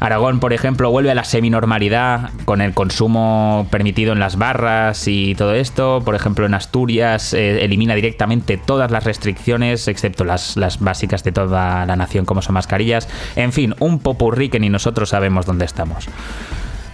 Aragón, 0.00 0.40
por 0.40 0.52
ejemplo, 0.52 0.90
vuelve 0.90 1.10
a 1.10 1.14
la 1.14 1.24
seminormalidad 1.24 2.30
con 2.44 2.60
el 2.60 2.74
consumo 2.74 3.66
permitido 3.70 4.12
en 4.12 4.18
las 4.18 4.36
barras 4.36 5.06
y 5.08 5.34
todo 5.34 5.54
esto. 5.54 6.02
Por 6.04 6.14
ejemplo, 6.14 6.46
en 6.46 6.54
Asturias 6.54 7.32
eh, 7.32 7.64
elimina 7.64 7.94
directamente 7.94 8.56
todas 8.56 8.90
las 8.90 9.04
restricciones, 9.04 9.88
excepto 9.88 10.24
las, 10.24 10.56
las, 10.56 10.80
básicas 10.80 11.24
de 11.24 11.32
toda 11.32 11.86
la 11.86 11.96
nación, 11.96 12.24
como 12.24 12.42
son 12.42 12.54
mascarillas. 12.54 13.08
En 13.36 13.52
fin, 13.52 13.74
un 13.80 13.98
popurrí 13.98 14.48
que 14.48 14.60
ni 14.60 14.68
nosotros 14.68 15.10
sabemos 15.10 15.46
dónde 15.46 15.64
estamos. 15.64 16.08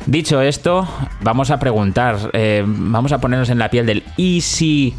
Dicho 0.07 0.40
esto, 0.40 0.88
vamos 1.21 1.50
a 1.50 1.59
preguntar, 1.59 2.30
eh, 2.33 2.64
vamos 2.66 3.12
a 3.12 3.21
ponernos 3.21 3.50
en 3.50 3.59
la 3.59 3.69
piel 3.69 3.87
del 3.87 4.02
easy 4.16 4.95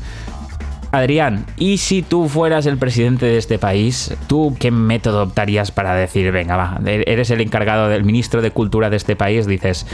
Adrián, 0.91 1.45
¿y 1.57 1.77
si 1.77 2.01
tú 2.01 2.27
fueras 2.27 2.65
el 2.65 2.77
presidente 2.77 3.25
de 3.25 3.37
este 3.37 3.57
país, 3.57 4.13
tú 4.27 4.55
qué 4.59 4.71
método 4.71 5.23
optarías 5.23 5.71
para 5.71 5.95
decir, 5.95 6.31
venga, 6.31 6.57
va, 6.57 6.79
eres 6.85 7.29
el 7.29 7.39
encargado 7.39 7.87
del 7.87 8.03
ministro 8.03 8.41
de 8.41 8.51
Cultura 8.51 8.89
de 8.89 8.97
este 8.97 9.15
país, 9.15 9.47
dices, 9.47 9.85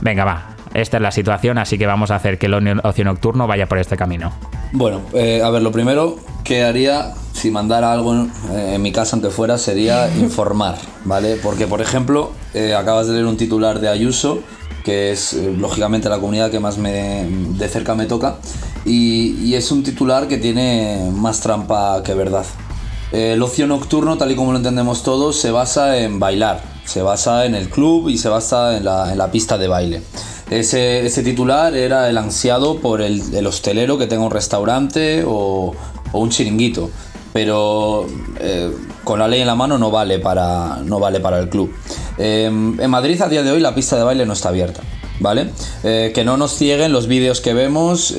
venga, 0.00 0.24
va, 0.24 0.56
esta 0.72 0.96
es 0.96 1.02
la 1.02 1.10
situación, 1.10 1.58
así 1.58 1.76
que 1.76 1.86
vamos 1.86 2.10
a 2.10 2.16
hacer 2.16 2.38
que 2.38 2.46
el 2.46 2.80
ocio 2.82 3.04
nocturno 3.04 3.46
vaya 3.46 3.66
por 3.66 3.78
este 3.78 3.96
camino? 3.96 4.32
Bueno, 4.72 5.02
eh, 5.12 5.42
a 5.42 5.50
ver, 5.50 5.62
lo 5.62 5.72
primero 5.72 6.16
que 6.44 6.64
haría 6.64 7.12
si 7.34 7.50
mandara 7.50 7.92
algo 7.92 8.14
eh, 8.14 8.74
en, 8.74 8.82
mi 8.82 8.90
casa, 8.90 9.16
aunque 9.16 9.30
fuera, 9.30 9.58
sería 9.58 10.08
informar, 10.18 10.76
¿vale? 11.04 11.36
Porque, 11.42 11.66
por 11.66 11.82
ejemplo, 11.82 12.32
eh, 12.54 12.74
acabas 12.74 13.06
de 13.06 13.14
leer 13.14 13.26
un 13.26 13.36
titular 13.36 13.80
de 13.80 13.88
Ayuso, 13.88 14.40
que 14.84 15.12
es 15.12 15.34
lógicamente 15.34 16.08
la 16.08 16.18
comunidad 16.18 16.50
que 16.50 16.60
más 16.60 16.78
me, 16.78 17.26
de 17.28 17.68
cerca 17.68 17.94
me 17.94 18.06
toca, 18.06 18.36
y, 18.84 19.54
es 19.54 19.70
un 19.72 19.82
titular 19.82 20.28
que 20.28 20.38
tiene 20.38 21.10
más 21.12 21.40
trampa 21.40 22.02
que 22.02 22.14
verdad. 22.14 22.46
el 23.12 23.42
ocio 23.42 23.66
nocturno, 23.66 24.16
tal 24.16 24.30
y 24.30 24.36
como 24.36 24.52
lo 24.52 24.58
entendemos 24.58 25.02
todos, 25.02 25.36
se 25.36 25.50
basa 25.50 25.98
en 25.98 26.18
bailar, 26.18 26.62
se 26.84 27.02
basa 27.02 27.46
en 27.46 27.54
el 27.54 27.68
club 27.68 28.08
y 28.08 28.18
se 28.18 28.28
basa 28.28 28.76
en 28.76 28.84
la, 28.84 29.28
pista 29.32 29.58
de 29.58 29.68
baile. 29.68 30.02
Ese, 30.50 31.22
titular 31.22 31.76
era 31.76 32.08
el 32.08 32.16
ansiado 32.16 32.78
por 32.80 33.02
el, 33.02 33.34
el, 33.34 33.46
hostelero 33.46 33.98
que 33.98 34.06
tenga 34.06 34.24
un 34.24 34.30
restaurante 34.30 35.24
o, 35.26 35.74
o 36.12 36.18
un 36.18 36.30
chiringuito. 36.30 36.90
Pero 37.32 38.06
eh, 38.40 38.72
con 39.04 39.18
la 39.18 39.28
ley 39.28 39.40
en 39.40 39.46
la 39.46 39.54
mano 39.54 39.78
no 39.78 39.90
vale 39.90 40.18
para, 40.18 40.78
no 40.84 40.98
vale 40.98 41.20
para 41.20 41.38
el 41.38 41.48
club. 41.48 41.72
Eh, 42.16 42.46
en 42.46 42.90
Madrid 42.90 43.20
a 43.20 43.28
día 43.28 43.42
de 43.42 43.50
hoy 43.50 43.60
la 43.60 43.74
pista 43.74 43.96
de 43.96 44.02
baile 44.02 44.26
no 44.26 44.32
está 44.32 44.48
abierta. 44.48 44.82
¿Vale? 45.20 45.50
Eh, 45.82 46.12
que 46.14 46.24
no 46.24 46.36
nos 46.36 46.56
cieguen 46.56 46.92
los 46.92 47.08
vídeos 47.08 47.40
que 47.40 47.52
vemos 47.52 48.14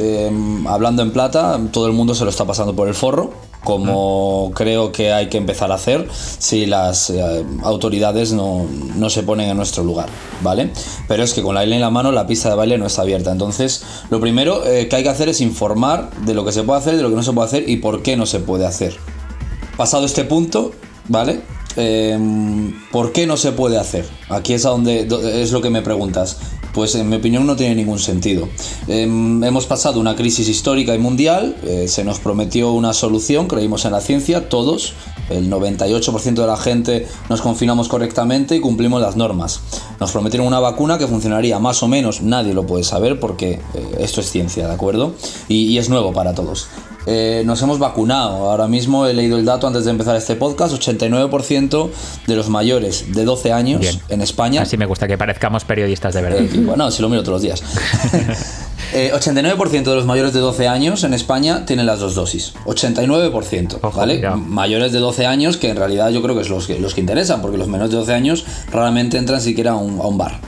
hablando 0.68 1.02
en 1.02 1.12
plata, 1.12 1.60
todo 1.72 1.88
el 1.88 1.94
mundo 1.94 2.14
se 2.14 2.26
lo 2.26 2.30
está 2.30 2.46
pasando 2.46 2.76
por 2.76 2.88
el 2.88 2.94
forro, 2.94 3.32
como 3.64 4.52
creo 4.56 4.92
que 4.92 5.12
hay 5.12 5.28
que 5.28 5.38
empezar 5.38 5.72
a 5.72 5.76
hacer 5.76 6.08
si 6.12 6.66
las 6.66 7.10
eh, 7.10 7.46
autoridades 7.64 8.32
no, 8.32 8.68
se 9.10 9.24
ponen 9.24 9.50
en 9.50 9.58
nuestro 9.58 9.84
lugar, 9.84 10.10
¿vale? 10.42 10.72
Pero 11.08 11.24
es 11.24 11.34
que 11.34 11.42
con 11.42 11.56
la 11.56 11.66
ley 11.66 11.74
en 11.74 11.82
la 11.82 11.90
mano 11.90 12.12
la 12.12 12.26
pista 12.26 12.50
de 12.50 12.56
baile 12.56 12.78
no 12.78 12.86
está 12.86 13.02
abierta. 13.02 13.32
Entonces, 13.32 13.84
lo 14.10 14.20
primero 14.20 14.66
eh, 14.66 14.88
que 14.88 14.96
hay 14.96 15.04
que 15.04 15.10
hacer 15.10 15.30
es 15.30 15.42
informar 15.42 16.10
de 16.26 16.34
lo 16.34 16.46
que 16.46 16.52
se 16.52 16.64
puede 16.64 16.80
hacer, 16.80 16.96
de 16.96 17.04
lo 17.04 17.10
que 17.10 17.16
no 17.16 17.24
se 17.24 17.34
puede 17.34 17.48
hacer 17.48 17.70
y 17.70 17.78
por 17.78 18.02
qué 18.02 18.16
no 18.16 18.26
se 18.26 18.40
puede 18.40 18.66
hacer. 18.66 18.98
Pasado 19.78 20.06
este 20.06 20.24
punto, 20.24 20.72
¿vale? 21.08 21.42
Em, 21.76 22.74
¿Por 22.92 23.12
qué 23.12 23.28
no 23.28 23.38
se 23.38 23.52
puede 23.52 23.78
hacer? 23.78 24.06
Aquí 24.30 24.54
es 24.54 24.66
a 24.66 24.70
donde 24.70 25.08
es 25.42 25.52
lo 25.52 25.62
que 25.62 25.70
me 25.70 25.82
preguntas. 25.82 26.38
Pues 26.74 26.96
en 26.96 27.10
mi 27.10 27.16
opinión 27.18 27.46
no 27.46 27.56
tiene 27.56 27.76
ningún 27.76 28.00
sentido. 28.00 28.48
Em, 28.88 29.44
hemos 29.44 29.66
pasado 29.66 30.00
una 30.00 30.16
crisis 30.16 30.48
histórica 30.48 30.94
y 30.96 31.00
mundial, 31.00 31.56
eh, 31.64 31.88
se 31.88 32.04
nos 32.04 32.20
prometió 32.20 32.72
una 32.72 32.94
solución, 32.94 33.48
creímos 33.48 33.86
en 33.86 33.92
la 33.92 34.02
ciencia, 34.02 34.50
todos, 34.50 34.94
el 35.30 35.50
98% 35.50 36.42
de 36.42 36.48
la 36.48 36.58
gente 36.58 37.08
nos 37.30 37.42
confinamos 37.42 37.88
correctamente 37.88 38.56
y 38.56 38.60
cumplimos 38.60 39.02
las 39.02 39.16
normas. 39.16 39.62
Nos 40.00 40.12
prometieron 40.12 40.48
una 40.48 40.60
vacuna 40.60 40.98
que 40.98 41.08
funcionaría 41.08 41.60
más 41.60 41.84
o 41.84 41.88
menos, 41.88 42.22
nadie 42.22 42.54
lo 42.54 42.66
puede 42.66 42.84
saber 42.84 43.20
porque 43.20 43.54
eh, 43.74 43.96
esto 44.00 44.22
es 44.22 44.30
ciencia, 44.30 44.68
¿de 44.68 44.74
acuerdo? 44.74 45.14
y 45.48 45.78
es 45.78 45.90
nuevo 45.90 46.14
para 46.14 46.34
todos. 46.34 46.68
Eh, 47.12 47.42
nos 47.44 47.60
hemos 47.64 47.80
vacunado. 47.80 48.52
Ahora 48.52 48.68
mismo 48.68 49.08
he 49.08 49.16
leído 49.16 49.40
el 49.40 49.44
dato 49.44 49.66
antes 49.66 49.84
de 49.84 49.90
empezar 49.90 50.16
este 50.16 50.36
podcast, 50.36 50.76
89% 50.76 51.90
de 52.28 52.36
los 52.36 52.50
mayores 52.50 53.16
de 53.16 53.26
12 53.26 53.52
años 53.52 54.00
en 54.10 54.22
España. 54.22 54.62
Así 54.62 54.78
me 54.78 54.86
gusta 54.86 55.08
que 55.08 55.18
parezcamos 55.18 55.66
periodistas 55.66 56.14
de 56.14 56.22
verdad. 56.22 56.42
Eh, 56.42 56.62
bueno, 56.64 56.92
si 56.92 57.02
lo 57.02 57.10
miro 57.10 57.24
todos 57.24 57.42
los 57.42 57.42
días. 57.42 57.64
89% 58.94 59.74
eh, 59.74 59.82
de 59.82 59.96
los 59.96 60.06
mayores 60.06 60.34
de 60.34 60.40
12 60.40 60.68
años 60.68 61.04
en 61.04 61.16
España 61.16 61.66
tienen 61.66 61.88
las 61.88 62.00
dos 62.00 62.14
dosis. 62.14 62.54
89%, 62.66 63.92
¿vale? 63.96 64.30
Mayores 64.36 64.92
de 64.92 65.00
12 65.00 65.26
años 65.26 65.58
que 65.58 65.70
en 65.70 65.78
realidad 65.78 66.12
yo 66.12 66.22
creo 66.22 66.36
que 66.36 66.42
es 66.42 66.50
los 66.50 66.68
que, 66.68 66.78
los 66.78 66.94
que 66.94 67.02
interesan, 67.02 67.42
porque 67.42 67.58
los 67.58 67.68
menores 67.68 67.92
de 67.92 67.98
12 67.98 68.14
años 68.14 68.46
raramente 68.72 69.18
entran 69.18 69.42
siquiera 69.42 69.72
a 69.72 69.76
un, 69.78 70.00
a 70.00 70.06
un 70.06 70.20
bar. 70.20 70.40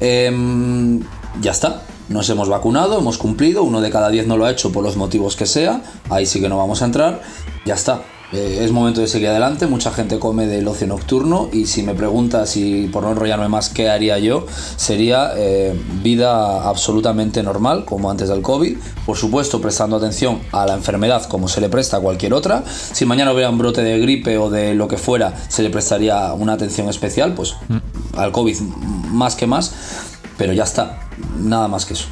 Em, 0.00 1.02
ya 1.42 1.50
está. 1.50 1.82
Nos 2.08 2.28
hemos 2.30 2.48
vacunado, 2.48 2.98
hemos 2.98 3.18
cumplido, 3.18 3.62
uno 3.62 3.80
de 3.80 3.90
cada 3.90 4.10
diez 4.10 4.26
no 4.26 4.36
lo 4.36 4.44
ha 4.44 4.50
hecho 4.50 4.72
por 4.72 4.82
los 4.82 4.96
motivos 4.96 5.36
que 5.36 5.46
sea, 5.46 5.82
ahí 6.10 6.26
sí 6.26 6.40
que 6.40 6.48
no 6.48 6.56
vamos 6.56 6.82
a 6.82 6.86
entrar, 6.86 7.22
ya 7.64 7.74
está. 7.74 8.02
Eh, 8.32 8.64
es 8.64 8.72
momento 8.72 9.02
de 9.02 9.08
seguir 9.08 9.28
adelante, 9.28 9.66
mucha 9.66 9.92
gente 9.92 10.18
come 10.18 10.46
del 10.46 10.66
ocio 10.66 10.86
nocturno 10.86 11.50
y 11.52 11.66
si 11.66 11.82
me 11.82 11.94
preguntas 11.94 12.56
y 12.56 12.86
por 12.86 13.02
no 13.02 13.10
enrollarme 13.10 13.48
más 13.48 13.68
qué 13.68 13.90
haría 13.90 14.18
yo, 14.18 14.46
sería 14.76 15.32
eh, 15.36 15.78
vida 16.02 16.66
absolutamente 16.66 17.42
normal 17.42 17.84
como 17.84 18.10
antes 18.10 18.30
del 18.30 18.40
COVID, 18.40 18.78
por 19.04 19.18
supuesto 19.18 19.60
prestando 19.60 19.96
atención 19.96 20.40
a 20.52 20.64
la 20.64 20.72
enfermedad 20.72 21.26
como 21.26 21.46
se 21.46 21.60
le 21.60 21.68
presta 21.68 21.98
a 21.98 22.00
cualquier 22.00 22.32
otra, 22.32 22.64
si 22.66 23.04
mañana 23.04 23.34
hubiera 23.34 23.50
un 23.50 23.58
brote 23.58 23.82
de 23.82 23.98
gripe 24.00 24.38
o 24.38 24.48
de 24.48 24.74
lo 24.74 24.88
que 24.88 24.96
fuera, 24.96 25.34
se 25.48 25.62
le 25.62 25.68
prestaría 25.68 26.32
una 26.32 26.54
atención 26.54 26.88
especial, 26.88 27.34
pues 27.34 27.54
mm. 27.68 28.18
al 28.18 28.32
COVID 28.32 28.60
más 29.10 29.36
que 29.36 29.46
más, 29.46 29.74
pero 30.38 30.54
ya 30.54 30.64
está, 30.64 31.10
nada 31.38 31.68
más 31.68 31.84
que 31.86 31.94
eso. 31.94 32.06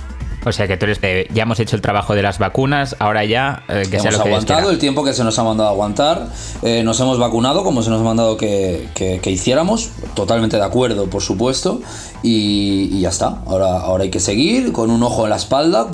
O 0.44 0.52
sea 0.52 0.66
que 0.66 0.76
tú 0.78 0.86
eres 0.86 1.00
de, 1.00 1.28
ya 1.34 1.42
hemos 1.42 1.60
hecho 1.60 1.76
el 1.76 1.82
trabajo 1.82 2.14
de 2.14 2.22
las 2.22 2.38
vacunas, 2.38 2.96
ahora 2.98 3.24
ya 3.26 3.62
eh, 3.68 3.86
que 3.90 3.98
hemos 3.98 4.18
aguantado 4.18 4.70
el 4.70 4.78
tiempo 4.78 5.04
que 5.04 5.12
se 5.12 5.22
nos 5.22 5.38
ha 5.38 5.44
mandado 5.44 5.68
a 5.68 5.72
aguantar, 5.72 6.28
eh, 6.62 6.82
nos 6.82 6.98
hemos 7.00 7.18
vacunado 7.18 7.62
como 7.62 7.82
se 7.82 7.90
nos 7.90 8.00
ha 8.00 8.04
mandado 8.04 8.38
que, 8.38 9.20
hiciéramos, 9.26 9.90
totalmente 10.14 10.56
de 10.56 10.64
acuerdo, 10.64 11.10
por 11.10 11.20
supuesto, 11.20 11.82
y, 12.22 13.00
ya 13.00 13.10
está. 13.10 13.42
Ahora, 13.46 13.80
ahora 13.80 14.04
hay 14.04 14.10
que 14.10 14.20
seguir 14.20 14.72
con 14.72 14.90
un 14.90 15.02
ojo 15.02 15.24
en 15.24 15.30
la 15.30 15.36
espalda, 15.36 15.88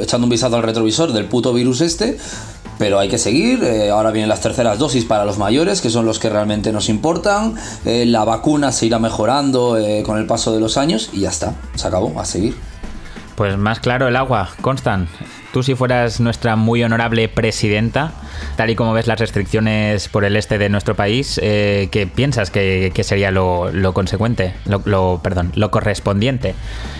echando 0.00 0.26
un 0.26 0.30
vistazo 0.30 0.56
al 0.56 0.62
retrovisor 0.62 1.12
del 1.12 1.24
puto 1.24 1.52
virus 1.52 1.80
este, 1.80 2.16
pero 2.80 2.98
hay 2.98 3.08
que 3.08 3.18
seguir. 3.18 3.62
Eh, 3.62 3.90
ahora 3.90 4.10
vienen 4.10 4.28
las 4.28 4.40
terceras 4.40 4.78
dosis 4.78 5.04
para 5.04 5.24
los 5.24 5.38
mayores, 5.38 5.80
que 5.80 5.90
son 5.90 6.06
los 6.06 6.18
que 6.18 6.30
realmente 6.30 6.72
nos 6.72 6.88
importan. 6.88 7.54
la 7.84 8.24
vacuna 8.24 8.72
se 8.72 8.86
irá 8.86 8.98
mejorando 8.98 9.76
con 10.04 10.18
el 10.18 10.26
paso 10.26 10.52
de 10.52 10.60
los 10.60 10.76
años 10.78 11.10
y 11.12 11.20
ya 11.20 11.28
está. 11.28 11.54
Se 11.74 11.86
acabó, 11.86 12.18
a 12.18 12.24
seguir. 12.24 12.56
Pues 13.40 13.56
más 13.56 13.80
claro 13.80 14.06
el 14.06 14.16
agua. 14.16 14.50
Constan, 14.60 15.08
tú 15.50 15.62
si 15.62 15.74
fueras 15.74 16.20
nuestra 16.20 16.56
muy 16.56 16.82
honorable 16.82 17.26
presidenta, 17.26 18.12
tal 18.56 18.68
y 18.68 18.76
como 18.76 18.92
ves 18.92 19.06
las 19.06 19.18
restricciones 19.18 20.08
por 20.08 20.26
el 20.26 20.36
este 20.36 20.58
de 20.58 20.68
nuestro 20.68 20.94
país, 20.94 21.40
eh, 21.42 21.88
¿qué 21.90 22.06
piensas 22.06 22.50
que, 22.50 22.92
sería 23.02 23.30
lo, 23.30 23.70
consecuente? 23.94 24.52
Lo, 24.66 25.20
perdón, 25.22 25.52
lo 25.54 25.70
correspondiente. 25.70 26.54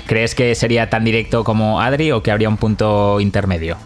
¿Crees 0.06 0.34
que 0.34 0.54
sería 0.54 0.88
tan 0.88 1.04
directo 1.04 1.44
como 1.44 1.82
Adri 1.82 2.10
o 2.10 2.22
que 2.22 2.30
habría 2.30 2.48
un 2.48 2.56
punto 2.56 3.20
intermedio? 3.20 3.76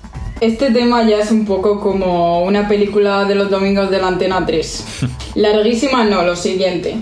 Este 0.44 0.70
tema 0.70 1.02
ya 1.08 1.20
es 1.20 1.30
un 1.30 1.46
poco 1.46 1.80
como 1.80 2.42
una 2.42 2.68
película 2.68 3.24
de 3.24 3.34
los 3.34 3.48
domingos 3.48 3.90
de 3.90 3.98
la 3.98 4.08
Antena 4.08 4.44
3. 4.44 4.84
Larguísima 5.36 6.04
no, 6.04 6.22
lo 6.22 6.36
siguiente. 6.36 6.96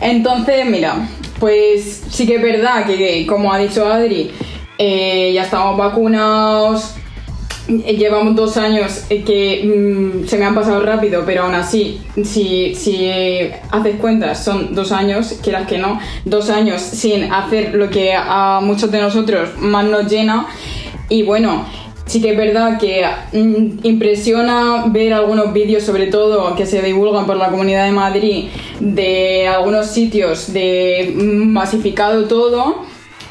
Entonces, 0.00 0.66
mira, 0.66 1.08
pues 1.38 2.02
sí 2.10 2.26
que 2.26 2.34
es 2.34 2.42
verdad 2.42 2.86
que, 2.86 3.24
como 3.28 3.52
ha 3.52 3.58
dicho 3.58 3.86
Adri, 3.86 4.32
eh, 4.76 5.30
ya 5.32 5.44
estamos 5.44 5.78
vacunados, 5.78 6.96
eh, 7.68 7.94
llevamos 7.96 8.34
dos 8.34 8.56
años 8.56 9.04
eh, 9.08 9.22
que 9.22 9.62
mm, 9.62 10.26
se 10.26 10.36
me 10.36 10.46
han 10.46 10.56
pasado 10.56 10.80
rápido, 10.84 11.22
pero 11.24 11.44
aún 11.44 11.54
así, 11.54 12.00
si, 12.24 12.74
si 12.74 13.08
haces 13.70 14.00
cuentas, 14.00 14.42
son 14.42 14.74
dos 14.74 14.90
años, 14.90 15.38
quieras 15.44 15.68
que 15.68 15.78
no, 15.78 16.00
dos 16.24 16.50
años 16.50 16.80
sin 16.80 17.32
hacer 17.32 17.72
lo 17.72 17.88
que 17.88 18.14
a 18.16 18.58
muchos 18.60 18.90
de 18.90 19.00
nosotros 19.00 19.50
más 19.58 19.84
nos 19.84 20.10
llena. 20.10 20.48
Y 21.08 21.24
bueno, 21.24 21.66
sí 22.10 22.20
que 22.20 22.32
es 22.32 22.36
verdad 22.36 22.76
que 22.76 23.04
mm, 23.32 23.86
impresiona 23.86 24.86
ver 24.88 25.12
algunos 25.12 25.52
vídeos, 25.52 25.84
sobre 25.84 26.08
todo 26.08 26.56
que 26.56 26.66
se 26.66 26.82
divulgan 26.82 27.24
por 27.24 27.36
la 27.36 27.50
Comunidad 27.50 27.84
de 27.84 27.92
Madrid, 27.92 28.48
de 28.80 29.46
algunos 29.46 29.86
sitios 29.86 30.52
de 30.52 31.12
masificado 31.14 32.24
todo 32.26 32.90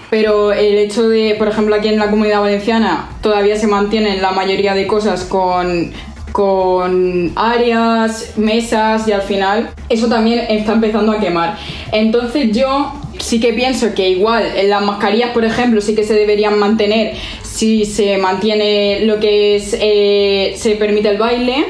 pero 0.10 0.52
el 0.52 0.78
hecho 0.80 1.08
de, 1.08 1.36
por 1.38 1.48
ejemplo, 1.48 1.76
aquí 1.76 1.88
en 1.88 2.00
la 2.00 2.10
comunidad 2.10 2.42
valenciana 2.42 3.10
todavía 3.22 3.56
se 3.58 3.68
mantienen 3.68 4.22
la 4.22 4.32
mayoría 4.32 4.74
de 4.74 4.88
cosas 4.88 5.24
con, 5.24 5.92
con 6.32 7.32
áreas, 7.36 8.38
mesas 8.38 9.08
y 9.08 9.12
al 9.12 9.22
final 9.22 9.70
eso 9.90 10.08
también 10.08 10.46
está 10.50 10.74
empezando 10.74 11.12
a 11.12 11.20
quemar. 11.20 11.58
Entonces 11.92 12.56
yo 12.56 12.94
sí 13.20 13.40
que 13.40 13.54
pienso 13.54 13.94
que 13.94 14.10
igual 14.10 14.44
en 14.56 14.70
las 14.70 14.84
mascarillas, 14.84 15.32
por 15.32 15.46
ejemplo, 15.46 15.82
sí 15.82 15.96
que 15.96 16.04
se 16.04 16.14
deberían 16.14 16.58
mantener 16.58 17.16
si 17.44 17.86
se 17.86 18.18
mantiene 18.18 19.02
lo 19.02 19.20
que 19.20 19.56
es, 19.56 19.76
eh, 19.80 20.54
se 20.56 20.76
permite 20.76 21.10
el 21.10 21.18
baile 21.18 21.66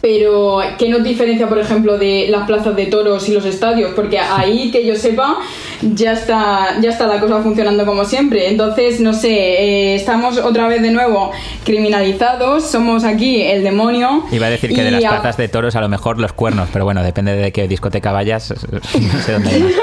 pero 0.00 0.60
¿qué 0.78 0.88
nos 0.88 1.02
diferencia, 1.02 1.48
por 1.48 1.58
ejemplo, 1.58 1.98
de 1.98 2.26
las 2.28 2.46
plazas 2.46 2.76
de 2.76 2.86
toros 2.86 3.28
y 3.28 3.32
los 3.32 3.44
estadios? 3.44 3.92
Porque 3.94 4.18
ahí, 4.18 4.70
que 4.70 4.86
yo 4.86 4.94
sepa, 4.94 5.38
ya 5.82 6.12
está, 6.12 6.80
ya 6.80 6.90
está 6.90 7.06
la 7.06 7.20
cosa 7.20 7.42
funcionando 7.42 7.84
como 7.84 8.04
siempre. 8.04 8.48
Entonces, 8.48 9.00
no 9.00 9.12
sé, 9.12 9.30
eh, 9.30 9.94
estamos 9.94 10.38
otra 10.38 10.68
vez 10.68 10.82
de 10.82 10.90
nuevo 10.90 11.32
criminalizados, 11.64 12.64
somos 12.64 13.04
aquí 13.04 13.42
el 13.42 13.64
demonio. 13.64 14.24
Iba 14.30 14.46
a 14.46 14.50
decir 14.50 14.74
que 14.74 14.82
de 14.82 14.90
las 14.90 15.02
plazas 15.02 15.36
de 15.36 15.48
toros 15.48 15.76
a 15.76 15.80
lo 15.80 15.88
mejor 15.88 16.18
los 16.18 16.32
cuernos, 16.32 16.68
pero 16.72 16.84
bueno, 16.84 17.02
depende 17.02 17.34
de 17.34 17.52
qué 17.52 17.68
discoteca 17.68 18.12
vayas, 18.12 18.54
no 18.70 19.20
sé 19.22 19.32
dónde 19.32 19.50
hay 19.50 19.74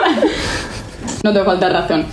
no 1.24 1.34
te 1.34 1.44
falta 1.44 1.70
razón. 1.70 2.06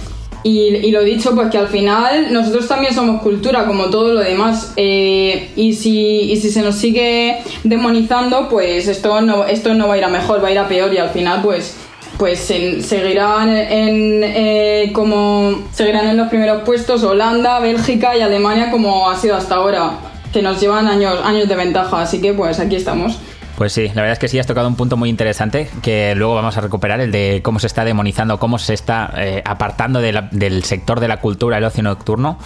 Y, 0.45 0.91
lo 0.91 1.03
dicho, 1.05 1.35
pues 1.35 1.51
que 1.51 1.59
al 1.59 1.69
final 1.69 2.33
nosotros 2.33 2.67
también 2.67 2.95
somos 2.95 3.23
cultura, 3.23 3.65
como 3.67 3.91
todo 3.91 4.13
lo 4.13 4.21
demás. 4.21 4.73
Eh, 4.77 5.51
y, 5.57 5.75
si, 5.75 6.37
si 6.37 6.51
se 6.51 6.63
nos 6.63 6.75
sigue 6.75 7.39
demonizando, 7.63 8.49
pues 8.49 8.89
esto 8.89 9.21
no, 9.21 9.45
esto 9.45 9.73
no 9.75 9.89
va 9.89 9.95
a 9.95 9.99
ir 9.99 10.05
a 10.05 10.09
mejor, 10.09 10.43
va 10.43 10.49
a 10.49 10.53
ir 10.53 10.59
a 10.59 10.69
peor. 10.69 10.93
Y 10.93 10.99
al 10.99 11.11
final, 11.11 11.43
pues 11.43 11.77
pues 12.19 12.39
seguirán 12.39 13.49
en, 13.49 14.23
eh, 14.23 14.91
como 14.93 15.65
seguirán 15.73 16.07
en 16.07 16.17
los 16.17 16.29
primeros 16.29 16.63
puestos 16.63 17.03
Holanda, 17.03 17.59
Bélgica 17.59 18.17
y 18.17 18.21
Alemania 18.21 18.71
como 18.71 19.11
ha 19.11 19.17
sido 19.17 19.35
hasta 19.35 19.57
ahora, 19.57 19.99
que 20.33 20.41
nos 20.41 20.61
llevan 20.61 20.87
años, 20.87 21.19
años 21.25 21.49
de 21.49 21.57
ventaja, 21.57 22.03
así 22.03 22.21
que 22.21 22.33
pues 22.33 22.61
aquí 22.61 22.77
estamos. 22.77 23.19
Pues 23.62 23.75
sí, 23.75 23.87
la 23.95 24.02
verdad 24.02 24.14
es 24.14 24.19
que 24.19 24.26
sí 24.26 24.40
has 24.40 24.47
tocado 24.49 24.66
un 24.66 24.75
punto 24.75 24.97
muy 24.97 25.09
interesante 25.09 25.71
que 25.83 26.16
luego 26.16 26.35
vamos 26.35 26.57
a 26.57 26.61
recuperar, 26.61 27.00
el 27.00 27.12
de 27.12 27.42
cómo 27.45 27.61
se 27.61 27.69
está 27.69 27.85
demonizando, 27.85 28.40
cómo 28.40 28.59
se 28.59 28.75
está 28.75 29.14
eh, 29.16 29.40
apartando 29.45 30.00
del 30.00 30.64
sector 30.64 30.99
de 30.99 31.07
la 31.07 31.21
cultura, 31.21 31.59
el 31.59 31.64
ocio 31.64 31.85
nocturno. 31.85 32.38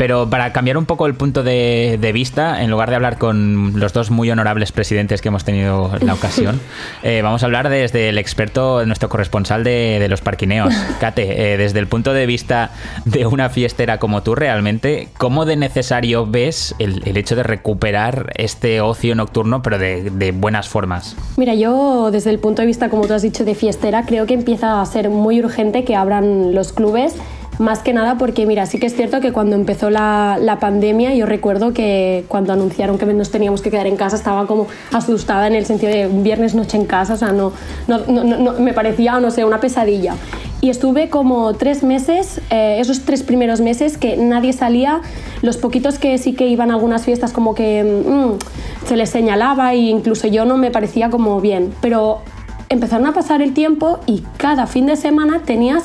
Pero 0.00 0.30
para 0.30 0.50
cambiar 0.54 0.78
un 0.78 0.86
poco 0.86 1.04
el 1.04 1.14
punto 1.14 1.42
de, 1.42 2.10
vista, 2.14 2.62
en 2.62 2.70
lugar 2.70 2.88
de 2.88 2.96
hablar 2.96 3.18
con 3.18 3.78
los 3.78 3.92
dos 3.92 4.10
muy 4.10 4.30
honorables 4.30 4.72
presidentes 4.72 5.20
que 5.20 5.28
hemos 5.28 5.44
tenido 5.44 5.92
la 6.00 6.14
ocasión, 6.14 6.58
eh, 7.02 7.20
vamos 7.22 7.42
a 7.42 7.46
hablar 7.46 7.68
desde 7.68 8.08
el 8.08 8.16
experto, 8.16 8.86
nuestro 8.86 9.10
corresponsal 9.10 9.62
de, 9.62 10.06
los 10.08 10.22
parquineos. 10.22 10.72
Kate, 11.00 11.52
eh, 11.52 11.58
desde 11.58 11.80
el 11.80 11.86
punto 11.86 12.14
de 12.14 12.24
vista 12.24 12.70
de 13.04 13.26
una 13.26 13.50
fiestera 13.50 13.98
como 13.98 14.22
tú 14.22 14.34
realmente, 14.34 15.08
¿cómo 15.18 15.44
de 15.44 15.56
necesario 15.56 16.24
ves 16.24 16.74
el, 16.78 17.14
hecho 17.18 17.36
de 17.36 17.42
recuperar 17.42 18.32
este 18.36 18.80
ocio 18.80 19.14
nocturno, 19.14 19.60
pero 19.60 19.76
de, 19.78 20.08
de 20.08 20.32
buenas 20.32 20.66
formas? 20.66 21.14
Mira, 21.36 21.54
yo 21.54 22.10
desde 22.10 22.30
el 22.30 22.38
punto 22.38 22.62
de 22.62 22.66
vista, 22.66 22.88
como 22.88 23.06
tú 23.06 23.12
has 23.12 23.20
dicho, 23.20 23.44
de 23.44 23.54
fiestera, 23.54 24.06
creo 24.06 24.24
que 24.24 24.32
empieza 24.32 24.80
a 24.80 24.86
ser 24.86 25.10
muy 25.10 25.40
urgente 25.40 25.84
que 25.84 25.94
abran 25.94 26.54
los 26.54 26.72
clubes 26.72 27.16
más 27.60 27.80
que 27.80 27.92
nada 27.92 28.16
porque, 28.16 28.46
mira, 28.46 28.64
sí 28.64 28.78
que 28.78 28.86
es 28.86 28.96
cierto 28.96 29.20
que 29.20 29.32
cuando 29.32 29.54
empezó 29.54 29.90
la, 29.90 30.38
la, 30.40 30.58
pandemia, 30.58 31.14
yo 31.14 31.26
recuerdo 31.26 31.74
que 31.74 32.24
cuando 32.26 32.54
anunciaron 32.54 32.96
que 32.96 33.04
nos 33.06 33.30
teníamos 33.30 33.60
que 33.60 33.70
quedar 33.70 33.86
en 33.86 33.96
casa, 33.96 34.16
estaba 34.16 34.46
como 34.46 34.66
asustada 34.92 35.46
en 35.46 35.54
el 35.54 35.66
sentido 35.66 35.92
de 35.92 36.08
viernes 36.08 36.54
noche 36.54 36.78
en 36.78 36.86
casa, 36.86 37.14
o 37.14 37.16
sea, 37.18 37.32
no, 37.32 37.52
no, 37.86 37.98
no, 38.06 38.52
me 38.54 38.72
parecía, 38.72 39.20
no 39.20 39.30
sé, 39.30 39.44
una 39.44 39.60
pesadilla. 39.60 40.14
Y 40.62 40.70
estuve 40.70 41.10
como 41.10 41.52
tres 41.52 41.82
meses, 41.82 42.40
eh, 42.50 42.78
esos 42.80 43.02
tres 43.02 43.22
primeros 43.22 43.60
meses 43.60 43.98
que 43.98 44.16
nadie 44.16 44.54
salía, 44.54 45.02
los 45.42 45.58
poquitos 45.58 45.98
que 45.98 46.16
sí 46.16 46.32
que 46.32 46.46
iban 46.46 46.70
a 46.70 46.74
algunas 46.74 47.04
fiestas 47.04 47.30
como 47.30 47.54
que 47.54 47.84
mm, 47.84 48.86
se 48.86 48.96
les 48.96 49.10
señalaba 49.10 49.74
e 49.74 49.78
incluso 49.78 50.28
yo 50.28 50.46
no 50.46 50.56
me 50.56 50.70
parecía 50.70 51.10
como 51.10 51.40
bien, 51.42 51.74
pero 51.82 52.22
empezaron 52.70 53.06
a 53.06 53.12
pasar 53.12 53.42
el 53.42 53.52
tiempo 53.52 53.98
y 54.06 54.22
cada 54.38 54.66
fin 54.66 54.86
de 54.86 54.96
semana 54.96 55.42
tenías 55.44 55.84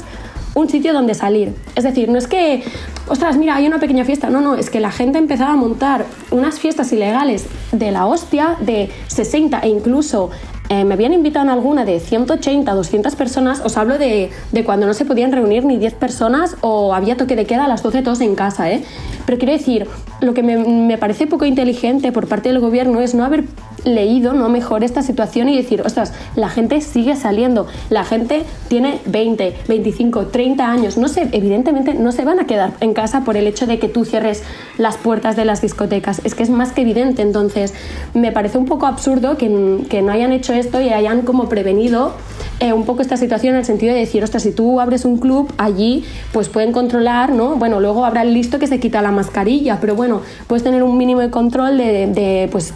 un 0.55 0.69
sitio 0.69 0.93
donde 0.93 1.13
salir. 1.13 1.53
Es 1.75 1.83
decir, 1.83 2.09
no 2.09 2.17
es 2.17 2.27
que, 2.27 2.63
ostras, 3.07 3.37
mira, 3.37 3.55
hay 3.55 3.67
una 3.67 3.79
pequeña 3.79 4.05
fiesta. 4.05 4.29
No, 4.29 4.41
no, 4.41 4.55
es 4.55 4.71
que 4.71 4.79
la 4.79 4.91
gente 4.91 5.19
empezaba 5.19 5.51
a 5.51 5.55
montar 5.55 6.05
unas 6.31 6.59
fiestas 6.59 6.91
ilegales 6.91 7.45
de 7.71 7.91
la 7.91 8.07
hostia, 8.07 8.57
de 8.61 8.89
60 9.07 9.59
e 9.59 9.69
incluso 9.69 10.31
eh, 10.69 10.83
me 10.83 10.95
habían 10.95 11.13
invitado 11.13 11.45
en 11.45 11.51
alguna 11.51 11.85
de 11.85 11.99
180, 11.99 12.73
200 12.73 13.15
personas. 13.15 13.61
Os 13.63 13.77
hablo 13.77 13.97
de, 13.97 14.31
de, 14.51 14.63
cuando 14.63 14.87
no 14.87 14.93
se 14.93 15.05
podían 15.05 15.31
reunir 15.31 15.65
ni 15.65 15.77
10 15.77 15.93
personas 15.93 16.57
o 16.61 16.93
había 16.93 17.17
toque 17.17 17.35
de 17.35 17.45
queda 17.45 17.65
a 17.65 17.67
las 17.67 17.83
12 17.83 18.01
todos 18.01 18.21
en 18.21 18.35
casa. 18.35 18.71
¿eh? 18.71 18.83
Pero 19.25 19.37
quiero 19.37 19.53
decir, 19.53 19.87
lo 20.21 20.33
que 20.33 20.43
me, 20.43 20.57
me 20.57 20.97
parece 20.97 21.27
poco 21.27 21.45
inteligente 21.45 22.11
por 22.11 22.27
parte 22.27 22.49
del 22.49 22.59
gobierno 22.59 23.01
es 23.01 23.13
no 23.13 23.23
haber 23.23 23.43
leído 23.85 24.33
no 24.33 24.49
mejor 24.49 24.83
esta 24.83 25.01
situación 25.01 25.47
y 25.47 25.55
decir, 25.55 25.81
ostras, 25.81 26.13
la 26.35 26.49
gente 26.49 26.81
sigue 26.81 27.15
saliendo, 27.15 27.67
la 27.89 28.03
gente 28.03 28.43
tiene 28.67 28.99
20, 29.05 29.55
25, 29.67 30.27
30 30.27 30.69
años, 30.69 30.97
no 30.97 31.07
sé, 31.07 31.29
evidentemente 31.31 31.93
no 31.93 32.11
se 32.11 32.25
van 32.25 32.39
a 32.39 32.47
quedar 32.47 32.73
en 32.81 32.93
casa 32.93 33.23
por 33.23 33.37
el 33.37 33.47
hecho 33.47 33.67
de 33.67 33.79
que 33.79 33.87
tú 33.87 34.03
cierres 34.03 34.43
las 34.77 34.97
puertas 34.97 35.35
de 35.35 35.45
las 35.45 35.61
discotecas, 35.61 36.21
es 36.23 36.35
que 36.35 36.43
es 36.43 36.49
más 36.49 36.71
que 36.71 36.81
evidente, 36.81 37.21
entonces 37.21 37.73
me 38.13 38.31
parece 38.31 38.57
un 38.57 38.65
poco 38.65 38.87
absurdo 38.87 39.37
que, 39.37 39.85
que 39.89 40.01
no 40.01 40.11
hayan 40.11 40.33
hecho 40.33 40.53
esto 40.55 40.81
y 40.81 40.89
hayan 40.89 41.21
como 41.21 41.47
prevenido 41.49 42.13
eh, 42.59 42.71
un 42.71 42.85
poco 42.85 43.01
esta 43.01 43.17
situación 43.17 43.53
en 43.53 43.59
el 43.59 43.65
sentido 43.65 43.93
de 43.93 43.99
decir, 43.99 44.23
ostras, 44.23 44.43
si 44.43 44.51
tú 44.51 44.79
abres 44.79 45.03
un 45.03 45.17
club 45.17 45.51
allí, 45.57 46.05
pues 46.31 46.47
pueden 46.47 46.71
controlar, 46.71 47.33
¿no? 47.33 47.57
Bueno, 47.57 47.81
luego 47.81 48.05
habrá 48.05 48.21
el 48.21 48.33
listo 48.33 48.59
que 48.59 48.67
se 48.67 48.79
quita 48.79 49.01
la 49.01 49.11
mascarilla, 49.11 49.79
pero 49.81 49.95
bueno, 49.95 50.21
puedes 50.47 50.63
tener 50.63 50.81
un 50.81 50.97
mínimo 50.97 51.19
de 51.19 51.29
control 51.29 51.77
de, 51.77 52.47
pues, 52.51 52.73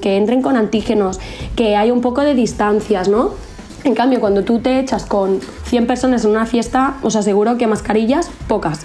que 0.00 0.16
entren 0.16 0.40
con 0.40 0.56
antígenos, 0.56 1.20
que 1.56 1.76
hay 1.76 1.90
un 1.90 2.00
poco 2.00 2.22
de 2.22 2.34
distancias, 2.34 3.08
¿no? 3.08 3.32
En 3.84 3.94
cambio, 3.94 4.18
cuando 4.18 4.44
tú 4.44 4.60
te 4.60 4.80
echas 4.80 5.04
con 5.04 5.40
100 5.66 5.86
personas 5.86 6.24
en 6.24 6.30
una 6.30 6.46
fiesta, 6.46 6.96
os 7.02 7.14
aseguro 7.14 7.58
que 7.58 7.66
mascarillas, 7.66 8.30
pocas. 8.48 8.80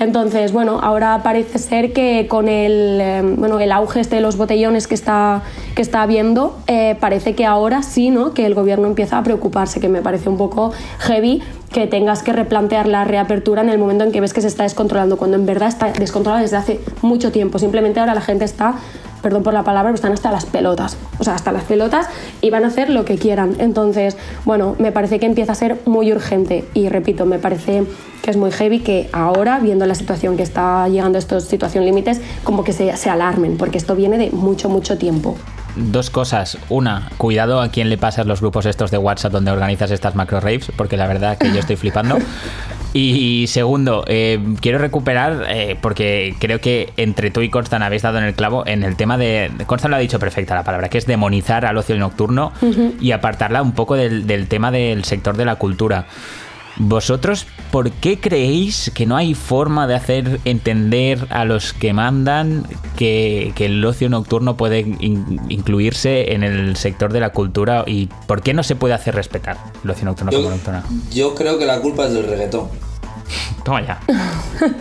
Entonces, 0.00 0.52
bueno, 0.52 0.78
ahora 0.80 1.22
parece 1.22 1.58
ser 1.58 1.92
que 1.92 2.26
con 2.28 2.48
el, 2.48 2.98
eh, 3.00 3.22
bueno, 3.36 3.58
el 3.58 3.72
auge 3.72 4.00
este 4.00 4.16
de 4.16 4.22
los 4.22 4.36
botellones 4.36 4.86
que 4.86 4.94
está, 4.94 5.42
que 5.74 5.82
está 5.82 6.02
habiendo, 6.02 6.56
eh, 6.68 6.96
parece 7.00 7.34
que 7.34 7.44
ahora 7.44 7.82
sí, 7.82 8.10
¿no? 8.10 8.32
Que 8.32 8.46
el 8.46 8.54
gobierno 8.54 8.86
empieza 8.86 9.18
a 9.18 9.22
preocuparse, 9.24 9.80
que 9.80 9.88
me 9.88 10.00
parece 10.00 10.28
un 10.28 10.36
poco 10.36 10.72
heavy 10.98 11.42
que 11.72 11.86
tengas 11.86 12.22
que 12.22 12.32
replantear 12.32 12.86
la 12.86 13.04
reapertura 13.04 13.62
en 13.62 13.68
el 13.68 13.78
momento 13.78 14.04
en 14.04 14.12
que 14.12 14.20
ves 14.20 14.32
que 14.32 14.40
se 14.40 14.46
está 14.46 14.62
descontrolando, 14.62 15.16
cuando 15.16 15.36
en 15.36 15.46
verdad 15.46 15.68
está 15.68 15.92
descontrolada 15.92 16.42
desde 16.42 16.56
hace 16.56 16.80
mucho 17.02 17.30
tiempo. 17.30 17.58
Simplemente 17.58 18.00
ahora 18.00 18.14
la 18.14 18.20
gente 18.20 18.44
está 18.44 18.76
perdón 19.22 19.42
por 19.42 19.54
la 19.54 19.62
palabra, 19.62 19.90
pero 19.90 19.96
están 19.96 20.12
hasta 20.12 20.30
las 20.30 20.46
pelotas. 20.46 20.96
O 21.18 21.24
sea, 21.24 21.34
hasta 21.34 21.52
las 21.52 21.64
pelotas 21.64 22.08
y 22.40 22.50
van 22.50 22.64
a 22.64 22.68
hacer 22.68 22.90
lo 22.90 23.04
que 23.04 23.16
quieran. 23.16 23.56
Entonces, 23.58 24.16
bueno, 24.44 24.76
me 24.78 24.92
parece 24.92 25.18
que 25.18 25.26
empieza 25.26 25.52
a 25.52 25.54
ser 25.54 25.80
muy 25.86 26.12
urgente. 26.12 26.64
Y 26.74 26.88
repito, 26.88 27.26
me 27.26 27.38
parece 27.38 27.84
que 28.22 28.30
es 28.30 28.36
muy 28.36 28.50
heavy 28.50 28.80
que 28.80 29.08
ahora, 29.12 29.58
viendo 29.58 29.86
la 29.86 29.94
situación 29.94 30.36
que 30.36 30.42
está 30.42 30.88
llegando 30.88 31.18
a 31.18 31.20
esta 31.20 31.40
situación 31.40 31.84
límites, 31.84 32.20
como 32.44 32.64
que 32.64 32.72
se, 32.72 32.96
se 32.96 33.10
alarmen, 33.10 33.56
porque 33.56 33.78
esto 33.78 33.94
viene 33.94 34.18
de 34.18 34.30
mucho, 34.30 34.68
mucho 34.68 34.98
tiempo 34.98 35.36
dos 35.76 36.10
cosas. 36.10 36.58
Una, 36.68 37.08
cuidado 37.18 37.60
a 37.60 37.68
quién 37.68 37.88
le 37.88 37.98
pasas 37.98 38.26
los 38.26 38.40
grupos 38.40 38.66
estos 38.66 38.90
de 38.90 38.98
WhatsApp 38.98 39.32
donde 39.32 39.52
organizas 39.52 39.90
estas 39.92 40.14
macro 40.16 40.40
raves, 40.40 40.72
porque 40.76 40.96
la 40.96 41.06
verdad 41.06 41.38
que 41.38 41.52
yo 41.52 41.60
estoy 41.60 41.76
flipando. 41.76 42.18
Y 42.94 43.46
segundo, 43.48 44.04
eh, 44.06 44.40
quiero 44.60 44.78
recuperar, 44.78 45.44
eh, 45.48 45.76
porque 45.80 46.34
creo 46.38 46.60
que 46.60 46.92
entre 46.96 47.30
tú 47.30 47.42
y 47.42 47.50
Constan 47.50 47.82
habéis 47.82 48.02
dado 48.02 48.18
en 48.18 48.24
el 48.24 48.34
clavo, 48.34 48.66
en 48.66 48.82
el 48.82 48.96
tema 48.96 49.18
de. 49.18 49.50
Constan 49.66 49.90
lo 49.90 49.98
ha 49.98 50.00
dicho 50.00 50.18
perfecta 50.18 50.54
la 50.54 50.64
palabra, 50.64 50.88
que 50.88 50.98
es 50.98 51.06
demonizar 51.06 51.66
al 51.66 51.76
ocio 51.76 51.96
nocturno 51.96 52.52
y 53.00 53.12
apartarla 53.12 53.62
un 53.62 53.72
poco 53.72 53.94
del 53.94 54.48
tema 54.48 54.70
del 54.70 55.04
sector 55.04 55.36
de 55.36 55.44
la 55.44 55.56
cultura. 55.56 56.06
¿Vosotros 56.78 57.46
por 57.72 57.90
qué 57.90 58.20
creéis 58.20 58.90
que 58.94 59.04
no 59.04 59.16
hay 59.16 59.34
forma 59.34 59.86
de 59.86 59.94
hacer 59.94 60.40
entender 60.44 61.26
a 61.30 61.44
los 61.44 61.72
que 61.72 61.92
mandan 61.92 62.66
que, 62.96 63.52
el 63.58 63.84
ocio 63.84 64.08
nocturno 64.08 64.56
puede 64.56 64.80
incluirse 65.00 66.32
en 66.32 66.44
el 66.44 66.76
sector 66.76 67.12
de 67.12 67.20
la 67.20 67.30
cultura 67.30 67.84
y 67.86 68.08
por 68.26 68.42
qué 68.42 68.54
no 68.54 68.62
se 68.62 68.76
puede 68.76 68.94
hacer 68.94 69.14
respetar 69.14 69.58
el 69.82 69.90
ocio 69.90 70.04
nocturno 70.04 70.32
como 70.32 70.50
nocturno? 70.50 70.82
Yo 71.12 71.34
creo 71.34 71.58
que 71.58 71.66
la 71.66 71.80
culpa 71.80 72.06
es 72.06 72.12
del 72.12 72.24
reggaetón. 72.24 72.68
Toma 73.64 73.84
ya. 73.84 74.00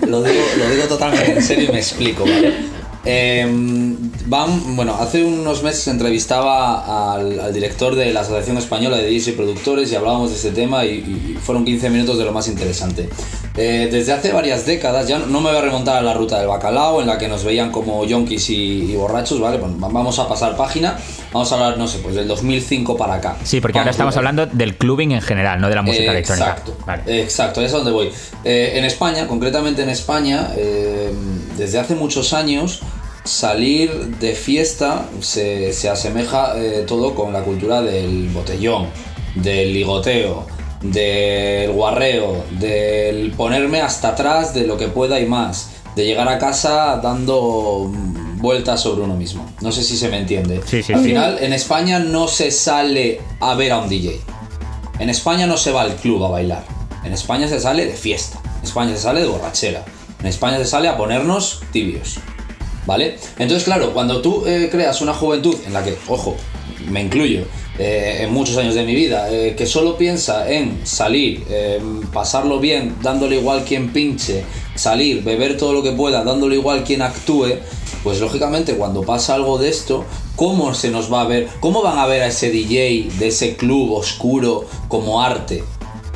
Lo 0.08 0.24
digo, 0.24 0.42
lo 0.58 0.70
digo 0.70 0.84
totalmente 0.88 1.34
en 1.34 1.44
serio 1.44 1.66
y 1.70 1.72
me 1.74 1.80
explico, 1.80 2.24
¿vale? 2.24 2.54
Em, 3.06 3.96
van, 4.26 4.76
bueno, 4.76 4.96
hace 5.00 5.24
unos 5.24 5.64
meses 5.64 5.88
entrevistaba 5.88 7.14
al, 7.14 7.54
director 7.54 7.96
de 7.96 8.12
la 8.12 8.22
Asociación 8.22 8.58
Española 8.58 8.98
de 8.98 9.10
DJs 9.10 9.30
y 9.30 9.32
Productores 9.34 9.92
y 9.92 9.96
hablábamos 9.96 10.30
de 10.30 10.36
este 10.36 10.52
tema 10.52 10.86
y, 10.86 11.38
fueron 11.42 11.64
15 11.64 11.90
minutos 11.90 12.18
de 12.18 12.26
lo 12.26 12.34
más 12.34 12.48
interesante. 12.48 13.08
Eh, 13.56 13.88
desde 13.92 14.14
hace 14.14 14.32
varias 14.34 14.66
décadas, 14.66 15.08
ya 15.08 15.20
no 15.20 15.42
me 15.42 15.50
voy 15.50 15.58
a 15.58 15.62
remontar 15.62 15.98
a 15.98 16.02
la 16.02 16.14
ruta 16.14 16.38
del 16.38 16.48
bacalao 16.48 17.02
en 17.02 17.08
la 17.08 17.18
que 17.18 17.28
nos 17.28 17.44
veían 17.44 17.72
como 17.72 18.04
yonkis 18.06 18.50
y, 18.50 18.96
borrachos, 18.96 19.40
¿vale? 19.40 19.60
vamos 19.62 20.20
a 20.20 20.28
pasar 20.28 20.56
página, 20.58 20.98
vamos 21.32 21.52
a 21.52 21.56
hablar, 21.56 21.78
no 21.78 21.88
sé, 21.88 22.00
pues 22.00 22.16
del 22.16 22.28
2005 22.28 22.98
para 22.98 23.16
acá. 23.16 23.38
Sí, 23.44 23.62
porque 23.62 23.80
ahora 23.80 23.92
estamos 23.92 24.16
hablando 24.18 24.46
del 24.46 24.76
clubbing 24.78 25.14
en 25.14 25.22
general, 25.22 25.62
no 25.62 25.70
de 25.70 25.76
la 25.76 25.82
música 25.82 26.12
electrónica. 26.12 26.58
Exacto, 26.58 26.78
exacto, 27.08 27.62
es 27.62 27.74
a 27.74 27.78
donde 27.78 27.92
voy. 27.92 28.12
Eh, 28.44 28.74
en 28.76 28.86
España, 28.86 29.28
concretamente 29.28 29.82
en 29.82 29.90
España, 29.90 30.50
eh, 30.56 31.12
desde 31.58 31.80
hace 31.80 31.96
muchos 31.96 32.34
años, 32.34 32.82
salir 33.24 34.18
de 34.18 34.34
fiesta 34.34 35.06
se, 35.20 35.72
asemeja 35.90 36.58
eh, 36.58 36.86
todo 36.88 37.14
con 37.16 37.34
la 37.34 37.44
cultura 37.44 37.82
del 37.82 38.30
botellón, 38.30 38.88
del 39.36 39.74
ligoteo, 39.74 40.46
del 40.82 41.72
guarreo, 41.72 42.46
del 42.52 43.32
ponerme 43.32 43.82
hasta 43.82 44.10
atrás 44.10 44.54
de 44.54 44.66
lo 44.66 44.78
que 44.78 44.88
pueda 44.88 45.20
y 45.20 45.26
más, 45.26 45.72
de 45.96 46.06
llegar 46.06 46.30
a 46.30 46.38
casa 46.38 47.00
dando 47.02 47.92
vueltas 48.36 48.82
sobre 48.82 49.02
uno 49.02 49.16
mismo. 49.16 49.50
No 49.62 49.72
sé 49.72 49.84
si 49.84 49.98
se 49.98 50.10
me 50.10 50.20
entiende. 50.20 50.58
Al 50.58 51.04
final, 51.04 51.38
en 51.42 51.54
España 51.54 52.00
no 52.00 52.28
se 52.28 52.52
sale 52.52 53.20
a 53.40 53.56
ver 53.56 53.72
a 53.72 53.80
un 53.80 53.90
DJ. 53.90 54.22
En 55.00 55.10
España 55.10 55.48
no 55.48 55.58
se 55.58 55.72
va 55.72 55.82
al 55.82 55.96
club 55.96 56.24
a 56.24 56.30
bailar. 56.30 56.64
En 57.04 57.14
España 57.14 57.48
se 57.48 57.60
sale 57.60 57.86
de 57.86 57.94
fiesta. 57.94 58.40
En 58.60 58.64
España 58.64 58.96
se 58.96 59.02
sale 59.02 59.22
de 59.22 59.28
borrachera. 59.28 59.84
En 60.20 60.26
España 60.26 60.58
se 60.58 60.66
sale 60.66 60.88
a 60.88 60.98
ponernos 60.98 61.62
tibios. 61.72 62.20
¿Vale? 62.86 63.18
Entonces, 63.38 63.66
claro, 63.66 63.94
cuando 63.94 64.22
tú 64.22 64.46
eh, 64.48 64.70
creas 64.72 65.02
una 65.02 65.14
juventud 65.14 65.56
en 65.66 65.74
la 65.74 65.84
que, 65.84 65.98
ojo, 66.08 66.38
me 66.90 67.02
incluyo, 67.02 67.44
eh, 67.78 68.20
en 68.22 68.32
muchos 68.32 68.56
años 68.56 68.76
de 68.76 68.86
mi 68.86 68.96
vida, 68.96 69.30
eh, 69.30 69.56
que 69.58 69.66
solo 69.66 69.98
piensa 69.98 70.50
en 70.50 70.88
salir, 70.88 71.44
pasarlo 72.14 72.60
bien, 72.60 72.96
dándole 73.04 73.36
igual 73.36 73.66
quien 73.66 73.92
pinche, 73.92 74.46
salir, 74.76 75.22
beber 75.22 75.58
todo 75.58 75.74
lo 75.74 75.84
que 75.84 75.92
pueda, 75.92 76.24
dándole 76.24 76.56
igual 76.56 76.86
quien 76.86 77.02
actúe, 77.02 77.58
pues 78.04 78.22
lógicamente 78.22 78.78
cuando 78.78 79.02
pasa 79.04 79.36
algo 79.36 79.58
de 79.58 79.68
esto, 79.68 80.06
¿cómo 80.38 80.74
se 80.74 80.90
nos 80.90 81.12
va 81.12 81.22
a 81.22 81.28
ver? 81.28 81.50
¿Cómo 81.60 81.82
van 81.82 82.00
a 82.00 82.06
ver 82.06 82.22
a 82.24 82.28
ese 82.28 82.50
DJ 82.50 83.10
de 83.20 83.28
ese 83.28 83.58
club 83.58 83.92
oscuro 83.92 84.66
como 84.88 85.22
arte? 85.22 85.62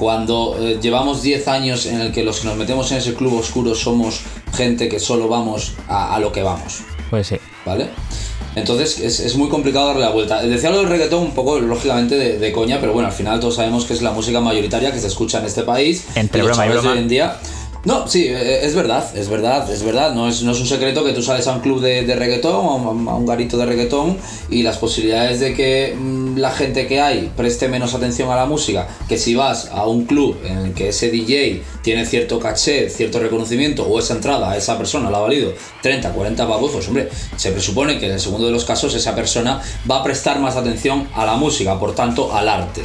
Cuando 0.01 0.57
llevamos 0.81 1.21
10 1.21 1.47
años 1.47 1.85
en 1.85 2.01
el 2.01 2.11
que 2.11 2.23
los 2.23 2.39
que 2.39 2.47
nos 2.47 2.57
metemos 2.57 2.91
en 2.91 2.97
ese 2.97 3.13
club 3.13 3.35
oscuro 3.35 3.75
somos 3.75 4.21
gente 4.51 4.89
que 4.89 4.99
solo 4.99 5.27
vamos 5.27 5.73
a, 5.87 6.15
a 6.15 6.19
lo 6.19 6.31
que 6.31 6.41
vamos. 6.41 6.79
Pues 7.11 7.27
sí. 7.27 7.35
¿Vale? 7.67 7.87
Entonces 8.55 8.99
es, 8.99 9.35
muy 9.35 9.47
complicado 9.47 9.89
darle 9.89 10.01
la 10.01 10.09
vuelta. 10.09 10.41
Decía 10.41 10.71
lo 10.71 10.79
del 10.79 10.89
reggaetón 10.89 11.21
un 11.21 11.31
poco, 11.35 11.59
lógicamente, 11.59 12.15
de, 12.17 12.51
coña, 12.51 12.79
pero 12.79 12.93
bueno, 12.93 13.09
al 13.09 13.13
final 13.13 13.39
todos 13.39 13.57
sabemos 13.57 13.85
que 13.85 13.93
es 13.93 14.01
la 14.01 14.11
música 14.11 14.41
mayoritaria 14.41 14.91
que 14.91 14.99
se 14.99 15.05
escucha 15.05 15.37
en 15.37 15.45
este 15.45 15.61
país. 15.61 16.07
Entre 16.15 16.41
broma 16.41 16.65
y 16.65 16.69
broma. 16.69 16.93
hoy 16.93 16.97
en 16.97 17.07
día 17.07 17.37
no, 17.83 18.07
sí, 18.07 18.27
e, 18.27 18.33
e, 18.33 18.65
es 18.65 18.75
verdad, 18.75 19.09
es 19.17 19.27
verdad, 19.27 19.69
es 19.71 19.83
verdad. 19.83 20.13
No 20.13 20.27
es, 20.27 20.43
no 20.43 20.51
es 20.51 20.59
un 20.59 20.67
secreto 20.67 21.03
que 21.03 21.13
tú 21.13 21.23
sales 21.23 21.47
a 21.47 21.53
un 21.53 21.61
club 21.61 21.81
de, 21.81 22.03
de 22.03 22.15
reggaetón, 22.15 22.53
a 23.07 23.15
un, 23.15 23.25
garito 23.25 23.57
de 23.57 23.65
reggaetón, 23.65 24.17
y 24.49 24.61
las 24.61 24.77
posibilidades 24.77 25.39
de 25.39 25.55
que 25.55 25.95
mm, 25.97 26.37
la 26.37 26.51
gente 26.51 26.85
que 26.85 27.01
hay 27.01 27.31
preste 27.35 27.67
menos 27.67 27.95
atención 27.95 28.29
a 28.29 28.35
la 28.35 28.45
música, 28.45 28.87
que 29.09 29.17
si 29.17 29.33
vas 29.33 29.69
a 29.71 29.87
un 29.87 30.05
club 30.05 30.37
en 30.45 30.57
el 30.59 30.73
que 30.73 30.89
ese 30.89 31.09
DJ 31.09 31.63
tiene 31.81 32.05
cierto 32.05 32.39
caché, 32.39 32.87
cierto 32.89 33.19
reconocimiento, 33.19 33.83
o 33.83 33.97
esa 33.97 34.13
entrada 34.13 34.51
a 34.51 34.57
esa 34.57 34.77
persona 34.77 35.09
la 35.09 35.17
ha 35.17 35.21
valido 35.21 35.51
30, 35.81 36.11
40 36.11 36.47
pavos, 36.47 36.71
pues 36.71 36.87
hombre, 36.87 37.09
se 37.35 37.51
presupone 37.51 37.97
que 37.97 38.05
en 38.05 38.11
el 38.13 38.19
segundo 38.19 38.45
de 38.45 38.53
los 38.53 38.63
casos 38.63 38.93
esa 38.93 39.15
persona 39.15 39.59
va 39.89 40.01
a 40.01 40.03
prestar 40.03 40.39
más 40.39 40.55
atención 40.55 41.07
a 41.15 41.25
la 41.25 41.35
música, 41.35 41.79
por 41.79 41.95
tanto 41.95 42.31
al 42.31 42.47
arte. 42.47 42.81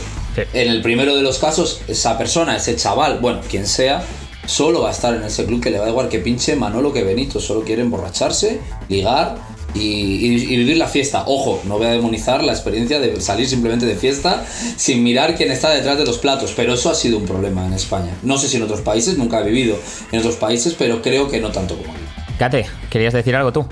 En 0.53 0.69
el 0.69 0.83
primero 0.83 1.17
de 1.17 1.23
los 1.23 1.39
casos, 1.39 1.81
esa 1.89 2.19
persona, 2.19 2.57
ese 2.57 2.77
chaval, 2.77 3.21
bueno, 3.21 3.41
quien 3.49 3.67
sea, 3.67 4.05
solo 4.47 4.83
va 4.83 4.89
a 4.89 4.93
estar 4.93 5.15
en 5.15 5.23
ese 5.23 5.45
club 5.45 5.63
que 5.63 5.71
le 5.71 5.79
va 5.79 5.87
a 5.87 5.91
igual 5.91 6.09
que 6.09 6.19
pinche 6.19 6.57
Manolo 6.57 6.93
que 6.93 7.05
Benito, 7.05 7.41
solo 7.41 7.63
quiere 7.63 7.83
emborracharse, 7.83 8.61
ligar 8.89 9.37
y, 9.75 10.57
vivir 10.57 10.77
la 10.77 10.87
fiesta. 10.87 11.25
Ojo, 11.27 11.61
no 11.65 11.79
voy 11.79 11.87
a 11.87 11.91
demonizar 11.91 12.43
la 12.43 12.53
experiencia 12.53 12.99
de 12.99 13.21
salir 13.21 13.49
simplemente 13.49 13.87
de 13.87 13.95
fiesta 13.95 14.45
sin 14.77 15.03
mirar 15.03 15.35
quién 15.35 15.51
está 15.51 15.71
detrás 15.71 15.99
de 15.99 16.07
los 16.07 16.19
platos, 16.19 16.53
pero 16.57 16.75
eso 16.75 16.91
ha 16.91 16.95
sido 16.95 17.19
un 17.19 17.27
problema 17.27 17.67
en 17.67 17.73
España. 17.73 18.13
No 18.23 18.39
sé 18.39 18.49
si 18.49 18.57
en 18.57 18.63
otros 18.63 18.81
países, 18.81 19.19
nunca 19.19 19.41
he 19.41 19.45
vivido 19.45 19.77
en 20.13 20.21
otros 20.21 20.37
países, 20.37 20.75
pero 20.79 21.03
creo 21.03 21.29
que 21.29 21.41
no 21.41 21.51
tanto 21.51 21.77
como 21.77 21.93
aquí. 21.93 22.03
Kate, 22.39 22.67
¿querías 22.91 23.13
decir 23.13 23.35
algo 23.35 23.53
tú? 23.53 23.67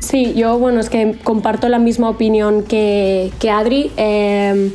Sí, 0.00 0.34
yo, 0.34 0.58
bueno, 0.58 0.80
es 0.80 0.90
que 0.90 1.16
comparto 1.24 1.68
la 1.68 1.78
misma 1.78 2.10
opinión 2.10 2.62
que, 2.62 3.32
que 3.38 3.50
Adri. 3.50 3.90
Eh, 3.96 4.70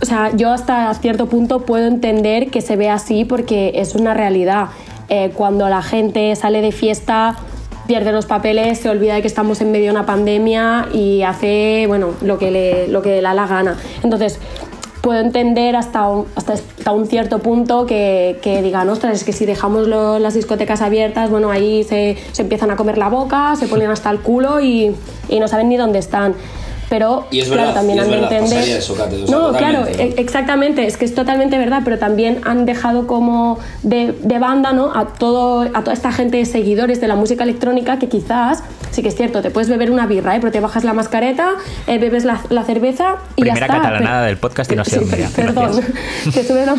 o 0.00 0.06
sea, 0.06 0.34
yo 0.34 0.50
hasta 0.50 0.92
cierto 0.94 1.26
punto 1.26 1.60
puedo 1.60 1.86
entender 1.86 2.50
que 2.50 2.60
se 2.60 2.76
vea 2.76 2.94
así 2.94 3.24
porque 3.24 3.72
es 3.74 3.94
una 3.94 4.14
realidad. 4.14 4.68
Eh, 5.08 5.32
cuando 5.34 5.68
la 5.68 5.82
gente 5.82 6.34
sale 6.36 6.60
de 6.60 6.70
fiesta, 6.70 7.36
pierde 7.86 8.12
los 8.12 8.26
papeles, 8.26 8.78
se 8.78 8.90
olvida 8.90 9.14
de 9.14 9.22
que 9.22 9.28
estamos 9.28 9.60
en 9.60 9.72
medio 9.72 9.86
de 9.86 9.90
una 9.92 10.06
pandemia 10.06 10.88
y 10.92 11.22
hace, 11.22 11.86
bueno, 11.88 12.10
lo 12.20 12.38
que 12.38 12.50
le, 12.50 12.88
lo 12.88 13.02
que 13.02 13.10
le 13.10 13.22
da 13.22 13.34
la 13.34 13.46
gana. 13.46 13.76
Entonces, 14.02 14.38
puedo 15.00 15.20
entender 15.20 15.74
hasta 15.74 16.08
un, 16.08 16.26
hasta, 16.36 16.92
un 16.92 17.06
cierto 17.06 17.38
punto 17.38 17.86
que, 17.86 18.38
que, 18.42 18.62
digan, 18.62 18.88
ostras, 18.90 19.14
es 19.14 19.24
que 19.24 19.32
si 19.32 19.46
dejamos 19.46 19.88
las 19.88 20.34
discotecas 20.34 20.82
abiertas, 20.82 21.30
bueno, 21.30 21.50
ahí 21.50 21.82
se, 21.82 22.18
se, 22.32 22.42
empiezan 22.42 22.70
a 22.70 22.76
comer 22.76 22.98
la 22.98 23.08
boca, 23.08 23.56
se 23.56 23.66
ponen 23.66 23.90
hasta 23.90 24.10
el 24.10 24.20
culo 24.20 24.60
y, 24.60 24.94
y 25.28 25.40
no 25.40 25.48
saben 25.48 25.70
ni 25.70 25.76
dónde 25.76 25.98
están 25.98 26.34
pero 26.88 27.26
claro, 27.30 27.72
también 27.72 28.00
han 28.00 28.10
de 28.10 28.18
entender. 28.18 28.80
no, 29.28 29.52
claro, 29.52 29.86
e- 29.86 30.14
exactamente, 30.16 30.86
es 30.86 30.96
que 30.96 31.04
es 31.04 31.14
totalmente 31.14 31.58
verdad, 31.58 31.82
pero 31.84 31.98
también 31.98 32.40
han 32.44 32.64
dejado 32.64 33.06
como 33.06 33.58
de, 33.82 34.12
de, 34.22 34.38
banda 34.38 34.72
¿no? 34.72 34.92
a, 34.94 35.06
todo, 35.06 35.62
a 35.62 35.80
toda 35.80 35.92
esta 35.92 36.12
gente 36.12 36.38
de 36.38 36.46
seguidores 36.46 37.00
de 37.00 37.08
la 37.08 37.14
música 37.14 37.44
electrónica 37.44 37.98
que 37.98 38.08
quizás, 38.08 38.62
sí 38.90 39.02
que 39.02 39.08
es 39.08 39.16
cierto, 39.16 39.42
te 39.42 39.50
puedes 39.50 39.68
beber 39.68 39.90
una 39.90 40.06
birra, 40.06 40.36
¿eh? 40.36 40.38
pero 40.40 40.52
te 40.52 40.60
bajas 40.60 40.84
la 40.84 40.94
mascareta, 40.94 41.50
eh, 41.86 41.98
bebes 41.98 42.24
la, 42.24 42.40
la, 42.48 42.64
cerveza 42.64 43.16
y 43.36 43.42
Primera 43.42 43.66
ya 43.66 43.66
está. 43.66 43.82
catalanada 43.82 44.26
del 44.26 44.38
podcast 44.38 44.72
y 44.72 44.76
no 44.76 44.84
sé 44.86 45.00
dónde. 45.00 45.28
Perdón, 45.34 45.80
te 46.32 46.44
subes, 46.44 46.66
la, 46.66 46.74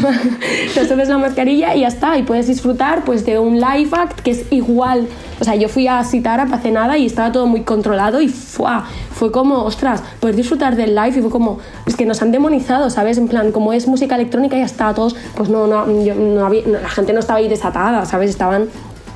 te 0.73 0.87
subes 0.87 1.09
la 1.09 1.17
mascarilla 1.17 1.75
y 1.75 1.81
ya 1.81 1.87
está, 1.87 2.17
y 2.17 2.23
puedes 2.23 2.47
disfrutar 2.47 3.03
pues 3.03 3.25
de 3.25 3.39
un 3.39 3.59
live 3.59 3.89
act 3.91 4.19
que 4.21 4.31
es 4.31 4.45
igual. 4.51 5.07
O 5.39 5.43
sea, 5.43 5.55
yo 5.55 5.69
fui 5.69 5.87
a 5.87 6.03
Citara 6.03 6.47
hace 6.51 6.71
nada 6.71 6.97
y 6.97 7.05
estaba 7.05 7.31
todo 7.31 7.47
muy 7.47 7.61
controlado 7.61 8.21
y 8.21 8.27
fue 8.27 9.31
como, 9.31 9.63
ostras, 9.63 9.98
poder 10.19 10.35
disfrutar 10.35 10.75
del 10.75 10.95
live 10.95 11.19
y 11.19 11.21
fue 11.21 11.29
como, 11.29 11.59
es 11.85 11.95
que 11.95 12.05
nos 12.05 12.21
han 12.21 12.31
demonizado, 12.31 12.89
¿sabes? 12.89 13.17
En 13.17 13.27
plan, 13.27 13.51
como 13.51 13.73
es 13.73 13.87
música 13.87 14.15
electrónica 14.15 14.55
y 14.55 14.59
ya 14.59 14.65
está, 14.65 14.93
todos, 14.93 15.15
pues 15.35 15.49
no, 15.49 15.67
no, 15.67 15.85
no 15.85 16.45
había, 16.45 16.67
la 16.67 16.89
gente 16.89 17.13
no 17.13 17.19
estaba 17.19 17.39
ahí 17.39 17.47
desatada, 17.47 18.05
¿sabes? 18.05 18.29
Estaban 18.29 18.69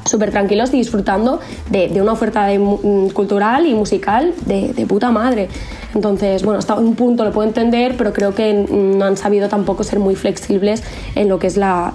súper 0.06 0.32
tranquilos 0.32 0.74
y 0.74 0.78
disfrutando 0.78 1.40
de, 1.70 2.02
una 2.02 2.14
oferta 2.14 2.48
mm, 2.48 3.10
cultural 3.10 3.66
y 3.66 3.74
musical 3.74 4.34
de, 4.46 4.86
puta 4.88 5.12
madre. 5.12 5.50
Entonces, 5.96 6.44
bueno, 6.44 6.60
hasta 6.60 6.76
un 6.76 6.96
punto 6.96 7.24
lo 7.24 7.32
puedo 7.32 7.48
entender, 7.48 7.96
pero 7.98 8.14
creo 8.14 8.34
que 8.34 8.54
no 8.54 9.06
han 9.06 9.16
sabido 9.16 9.48
tampoco 9.48 9.84
ser 9.84 10.00
muy 10.00 10.16
flexibles 10.16 10.84
en 11.16 11.30
lo 11.30 11.40
que 11.40 11.48
es 11.48 11.58
la, 11.58 11.94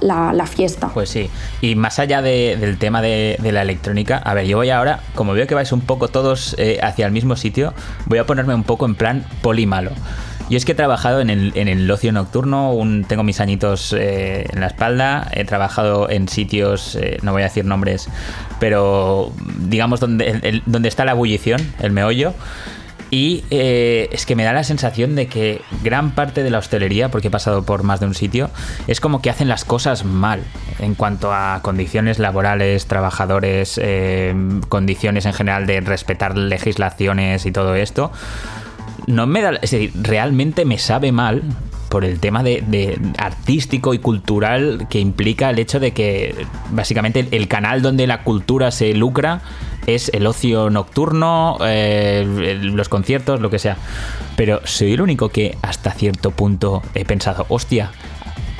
fiesta. 0.49 0.91
Pues 0.95 1.11
sí, 1.11 1.29
y 1.61 1.75
más 1.75 1.99
allá 1.99 2.23
del 2.23 2.79
tema 2.79 3.03
de, 3.03 3.37
la 3.43 3.63
electrónica, 3.63 4.19
a 4.19 4.35
ver, 4.35 4.47
yo 4.47 4.57
voy 4.57 4.71
ahora, 4.71 5.01
como 5.15 5.33
veo 5.33 5.47
que 5.47 5.55
vais 5.55 5.73
un 5.73 5.81
poco 5.81 6.09
todos 6.09 6.55
eh, 6.59 6.79
hacia 6.83 7.07
el 7.07 7.13
mismo 7.13 7.37
sitio, 7.37 7.75
voy 8.07 8.19
a 8.19 8.27
ponerme 8.27 8.55
un 8.55 8.65
poco 8.65 8.87
en 8.87 8.95
plan 8.95 9.25
polimalo. 9.43 9.91
Yo 10.49 10.57
es 10.57 10.65
que 10.65 10.73
he 10.73 10.75
trabajado 10.75 11.21
en 11.21 11.29
el, 11.29 11.53
en 11.57 11.69
el 11.69 11.91
ocio 11.91 12.11
nocturno, 12.11 12.73
un, 12.73 13.05
tengo 13.05 13.23
mis 13.23 13.41
añitos 13.41 13.93
eh, 13.93 14.47
en 14.51 14.61
la 14.61 14.69
espalda, 14.69 15.29
he 15.33 15.45
trabajado 15.45 16.09
en 16.09 16.29
sitios, 16.29 16.97
eh, 16.97 17.19
no 17.23 17.33
voy 17.33 17.43
a 17.43 17.47
decir 17.47 17.67
nombres, 17.67 18.09
pero 18.59 19.31
digamos 19.59 20.01
donde, 20.01 20.63
donde 20.65 20.89
está 20.89 21.05
la 21.05 21.13
ebullición, 21.13 21.61
el 21.81 21.93
meollo. 21.93 22.33
Y 23.11 23.45
eh, 23.49 24.11
es 24.13 24.27
que 24.27 24.37
me 24.37 24.45
da 24.45 24.53
la 24.53 24.65
sensación 24.65 25.15
de 25.15 25.29
que 25.29 25.63
gran 25.83 26.11
parte 26.11 26.43
de 26.43 26.51
la 26.51 26.59
hostelería, 26.59 27.11
porque 27.11 27.29
he 27.29 27.31
pasado 27.31 27.63
por 27.63 27.83
más 27.83 28.01
de 28.01 28.07
un 28.07 28.15
sitio, 28.15 28.51
es 28.87 29.01
como 29.01 29.23
que 29.23 29.31
hacen 29.31 29.49
las 29.49 29.65
cosas 29.65 30.05
mal 30.05 30.43
en 30.79 30.95
cuanto 30.95 31.33
a 31.33 31.61
condiciones 31.63 32.19
laborales, 32.19 32.87
trabajadores, 32.87 33.81
condiciones 34.69 35.25
en 35.25 35.33
general 35.33 35.67
de 35.67 35.81
respetar 35.81 36.37
legislaciones 36.37 37.47
y 37.47 37.53
todo 37.53 37.75
esto 37.77 38.13
no 39.09 39.27
me 39.27 39.43
da. 39.43 39.53
Es 39.63 39.73
decir, 39.73 39.93
realmente 39.95 40.65
me 40.65 40.79
sabe 40.79 41.11
mal 41.11 41.43
por 41.89 42.05
el 42.05 42.21
tema 42.21 42.43
de, 42.43 42.99
artístico 43.17 43.95
y 43.95 43.99
cultural 43.99 44.87
que 44.91 45.01
implica 45.01 45.51
el 45.51 45.59
hecho 45.59 45.81
de 45.81 45.93
que 45.93 46.35
básicamente 46.71 47.27
el, 47.31 47.49
canal 47.49 47.81
donde 47.81 48.07
la 48.07 48.23
cultura 48.23 48.71
se 48.71 48.93
lucra 48.93 49.41
es 49.87 50.11
el 50.13 50.27
ocio 50.27 50.69
nocturno, 50.69 51.57
eh, 51.63 52.59
los 52.61 52.91
conciertos, 52.91 53.41
lo 53.41 53.49
que 53.49 53.59
sea. 53.59 53.79
Pero 54.37 54.61
soy 54.65 54.93
el 54.93 55.01
único 55.01 55.31
que 55.31 55.57
hasta 55.63 55.91
cierto 55.93 56.31
punto 56.31 56.83
he 56.95 57.07
pensado, 57.07 57.47
hostia, 57.49 57.91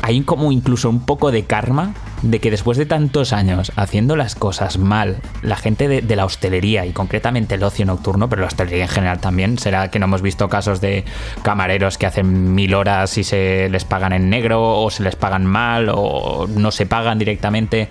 hay 0.09 0.23
como 0.23 0.53
incluso 0.53 0.89
un 0.89 1.01
poco 1.01 1.31
de 1.31 1.45
karma 1.45 1.93
de 2.23 2.41
que 2.41 2.51
después 2.51 2.79
de 2.79 2.87
tantos 2.87 3.35
años 3.35 3.73
haciendo 3.77 4.17
las 4.17 4.35
cosas 4.35 4.79
mal, 4.79 5.19
la 5.43 5.57
gente 5.57 5.87
de, 5.87 6.17
la 6.17 6.25
hostelería 6.25 6.87
y 6.87 6.93
concretamente 6.93 7.57
el 7.57 7.63
ocio 7.63 7.85
nocturno, 7.85 8.27
pero 8.31 8.41
la 8.41 8.49
hostelería 8.49 8.85
en 8.85 8.89
general 8.89 9.19
también, 9.21 9.59
será 9.59 9.91
que 9.91 9.99
no 9.99 10.07
hemos 10.07 10.23
visto 10.23 10.49
casos 10.49 10.81
de 10.81 11.05
camareros 11.43 11.99
que 11.99 12.07
hacen 12.07 12.55
mil 12.55 12.73
horas 12.73 13.19
y 13.19 13.23
se 13.23 13.69
les 13.69 13.85
pagan 13.85 14.15
en 14.15 14.31
negro 14.31 14.81
o 14.81 14.89
se 14.89 15.03
les 15.03 15.15
pagan 15.15 15.45
mal 15.45 15.91
o 15.95 16.47
no 16.49 16.71
se 16.71 16.87
pagan 16.87 17.19
directamente. 17.19 17.91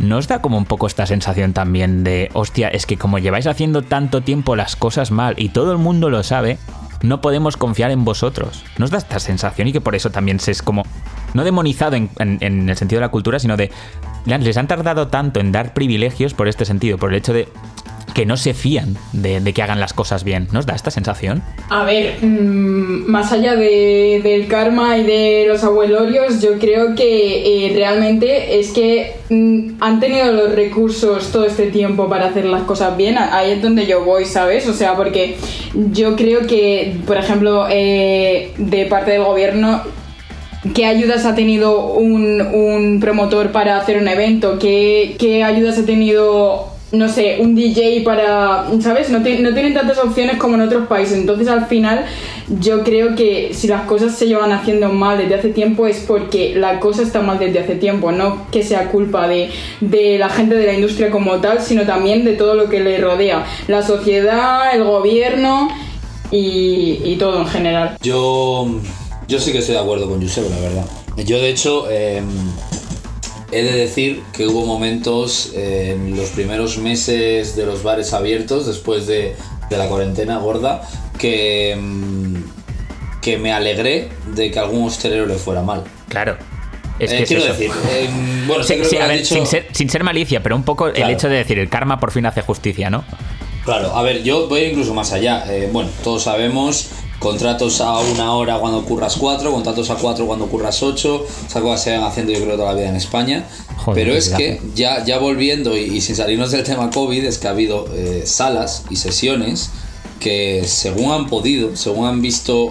¿No 0.00 0.20
da 0.20 0.42
como 0.42 0.58
un 0.58 0.64
poco 0.64 0.88
esta 0.88 1.06
sensación 1.06 1.52
también 1.52 2.02
de, 2.02 2.30
hostia, 2.32 2.66
es 2.66 2.84
que 2.84 2.96
como 2.96 3.20
lleváis 3.20 3.46
haciendo 3.46 3.82
tanto 3.82 4.22
tiempo 4.22 4.56
las 4.56 4.74
cosas 4.74 5.12
mal 5.12 5.34
y 5.38 5.50
todo 5.50 5.70
el 5.70 5.78
mundo 5.78 6.10
lo 6.10 6.24
sabe, 6.24 6.58
no 7.02 7.20
podemos 7.20 7.56
confiar 7.56 7.90
en 7.90 8.04
vosotros? 8.04 8.64
¿Nos 8.78 8.90
da 8.90 8.98
esta 8.98 9.18
sensación 9.18 9.68
y 9.68 9.72
que 9.72 9.80
por 9.80 9.94
eso 9.94 10.10
también 10.10 10.40
se 10.40 10.50
es 10.50 10.62
como 10.62 10.84
no 11.34 11.44
demonizado 11.44 11.96
en, 11.96 12.10
el 12.18 12.76
sentido 12.76 13.00
de 13.00 13.06
la 13.06 13.10
cultura, 13.10 13.38
sino 13.38 13.56
de 13.56 13.70
les 14.24 14.56
han 14.56 14.68
tardado 14.68 15.08
tanto 15.08 15.40
en 15.40 15.52
dar 15.52 15.74
privilegios 15.74 16.34
por 16.34 16.48
este 16.48 16.64
sentido, 16.64 16.98
por 16.98 17.10
el 17.10 17.16
hecho 17.16 17.32
de 17.32 17.48
que 18.18 18.26
no 18.26 18.36
se 18.36 18.52
fían 18.52 18.96
de, 19.12 19.40
que 19.52 19.62
hagan 19.62 19.78
las 19.78 19.92
cosas 19.92 20.24
bien. 20.24 20.48
¿Nos 20.50 20.66
da 20.66 20.74
esta 20.74 20.90
sensación? 20.90 21.40
A 21.70 21.84
ver, 21.84 22.16
mm, 22.20 23.08
más 23.08 23.30
allá 23.30 23.54
del 23.54 24.48
karma 24.48 24.98
y 24.98 25.04
de 25.04 25.44
los 25.46 25.62
abuelorios, 25.62 26.42
yo 26.42 26.58
creo 26.58 26.96
que 26.96 27.66
eh, 27.66 27.72
realmente 27.76 28.58
es 28.58 28.70
que 28.70 29.14
mm, 29.30 29.74
han 29.78 30.00
tenido 30.00 30.32
los 30.32 30.52
recursos 30.52 31.30
todo 31.30 31.44
este 31.44 31.70
tiempo 31.70 32.08
para 32.08 32.26
hacer 32.26 32.46
las 32.46 32.62
cosas 32.62 32.96
bien. 32.96 33.16
Ahí 33.18 33.52
es 33.52 33.62
donde 33.62 33.86
yo 33.86 34.04
voy, 34.04 34.24
¿sabes? 34.24 34.66
O 34.66 34.72
sea, 34.72 34.96
porque 34.96 35.36
yo 35.92 36.16
creo 36.16 36.44
que, 36.48 36.96
por 37.06 37.18
ejemplo, 37.18 37.68
eh, 37.70 38.52
de 38.58 38.86
parte 38.86 39.12
del 39.12 39.22
gobierno 39.22 39.82
¿Qué 40.74 40.86
ayudas 40.86 41.24
ha 41.24 41.36
tenido 41.36 41.92
un, 41.92 42.98
promotor 43.00 43.52
para 43.52 43.76
hacer 43.78 43.96
un 43.96 44.08
evento? 44.08 44.58
¿Qué, 44.58 45.44
ayudas 45.44 45.78
ha 45.78 45.86
tenido 45.86 46.77
no 46.90 47.08
sé, 47.08 47.36
un 47.40 47.54
DJ 47.54 48.00
para, 48.02 48.64
¿sabes? 48.80 49.10
No, 49.10 49.22
ti- 49.22 49.38
no 49.40 49.52
tienen 49.52 49.74
tantas 49.74 49.98
opciones 49.98 50.38
como 50.38 50.54
en 50.54 50.62
otros 50.62 50.86
países. 50.88 51.18
Entonces 51.18 51.46
al 51.48 51.66
final 51.66 52.06
yo 52.60 52.82
creo 52.82 53.14
que 53.14 53.50
si 53.52 53.66
las 53.68 53.82
cosas 53.82 54.16
se 54.16 54.26
llevan 54.26 54.52
haciendo 54.52 54.88
mal 54.88 55.18
desde 55.18 55.34
hace 55.34 55.48
tiempo 55.50 55.86
es 55.86 55.98
porque 56.06 56.54
la 56.54 56.80
cosa 56.80 57.02
está 57.02 57.20
mal 57.20 57.38
desde 57.38 57.58
hace 57.58 57.74
tiempo, 57.74 58.10
no 58.10 58.46
que 58.50 58.62
sea 58.62 58.86
culpa 58.90 59.28
de, 59.28 59.50
de 59.82 60.18
la 60.18 60.30
gente 60.30 60.54
de 60.54 60.66
la 60.66 60.72
industria 60.72 61.10
como 61.10 61.36
tal, 61.40 61.60
sino 61.60 61.82
también 61.84 62.24
de 62.24 62.32
todo 62.32 62.54
lo 62.54 62.70
que 62.70 62.80
le 62.80 62.96
rodea. 62.98 63.44
La 63.66 63.82
sociedad, 63.82 64.74
el 64.74 64.84
gobierno 64.84 65.68
y, 66.30 67.00
y 67.04 67.16
todo 67.18 67.40
en 67.40 67.46
general. 67.48 67.96
Yo, 68.02 68.66
yo 69.28 69.38
sí 69.38 69.52
que 69.52 69.58
estoy 69.58 69.74
de 69.74 69.80
acuerdo 69.82 70.08
con 70.08 70.22
Josep, 70.22 70.48
la 70.50 70.60
verdad. 70.60 70.84
Yo, 71.26 71.38
de 71.38 71.50
hecho, 71.50 71.86
eh, 71.90 72.22
he 73.52 73.62
de 73.62 73.72
decir 73.72 74.22
que 74.32 74.46
hubo 74.46 74.64
momentos 74.66 75.52
eh, 75.54 75.92
en 75.96 76.16
los 76.16 76.30
primeros 76.30 76.78
meses 76.78 77.56
de 77.56 77.64
los 77.66 77.82
bares 77.82 78.12
abiertos, 78.12 78.66
después 78.66 79.06
de, 79.06 79.34
de 79.70 79.76
la 79.78 79.86
cuarentena 79.88 80.38
gorda, 80.38 80.82
que, 81.18 81.76
mm, 81.80 82.36
que 83.22 83.38
me 83.38 83.52
alegré 83.52 84.08
de 84.34 84.50
que 84.50 84.58
algún 84.58 84.86
hostelero 84.86 85.26
le 85.26 85.34
fuera 85.36 85.62
mal. 85.62 85.82
Claro. 86.08 86.36
Es 86.98 87.12
Eh, 87.12 87.16
que 87.18 87.22
es 87.22 87.28
quiero 87.28 87.44
eso. 87.44 87.52
decir, 87.52 87.70
eh, 87.90 88.08
bueno, 88.46 88.64
Sí, 88.64 88.74
creo 88.74 88.84
sí, 88.84 88.90
que 88.90 88.96
a 88.96 88.98
lo 89.00 89.04
has 89.04 89.10
ver, 89.10 89.18
dicho- 89.20 89.34
sin, 89.34 89.46
ser, 89.46 89.66
sin 89.72 89.88
ser 89.88 90.02
malicia, 90.04 90.42
pero 90.42 90.56
un 90.56 90.64
poco 90.64 90.88
el 90.88 91.10
hecho 91.10 91.28
de 91.28 91.36
decir 91.36 91.58
el 91.58 91.68
karma 91.68 92.00
por 92.00 92.10
fin 92.10 92.26
hace 92.26 92.42
justicia, 92.42 92.90
¿no? 92.90 93.04
Claro, 93.64 93.94
a 93.94 94.02
ver, 94.02 94.22
yo 94.22 94.48
voy 94.48 94.62
incluso 94.62 94.94
más 94.94 95.12
allá. 95.12 95.44
Eh, 95.48 95.68
bueno, 95.72 95.90
todos 96.02 96.22
sabemos 96.24 96.88
contratos 97.18 97.80
a 97.80 97.98
una 97.98 98.32
hora 98.34 98.58
cuando 98.58 98.84
curras 98.84 99.16
cuatro, 99.16 99.50
contratos 99.52 99.90
a 99.90 99.96
cuatro 99.96 100.26
cuando 100.26 100.46
curras 100.46 100.82
ocho. 100.82 101.24
Esas 101.46 101.62
cosas 101.62 101.82
se 101.82 101.96
van 101.96 102.04
haciendo 102.06 102.32
yo 102.32 102.40
creo 102.40 102.56
toda 102.56 102.72
la 102.72 102.78
vida 102.78 102.88
en 102.88 102.96
España. 102.96 103.46
Joder, 103.76 104.04
Pero 104.04 104.16
es 104.16 104.28
que 104.30 104.60
ya, 104.74 105.04
ya 105.04 105.18
volviendo 105.18 105.76
y, 105.76 105.80
y 105.96 106.00
sin 106.00 106.16
salirnos 106.16 106.50
del 106.50 106.62
tema 106.64 106.90
COVID, 106.90 107.24
es 107.24 107.38
que 107.38 107.48
ha 107.48 107.50
habido 107.50 107.86
eh, 107.94 108.22
salas 108.26 108.84
y 108.90 108.96
sesiones 108.96 109.70
que 110.20 110.64
según 110.66 111.12
han 111.12 111.26
podido, 111.26 111.76
según 111.76 112.06
han 112.08 112.20
visto 112.22 112.70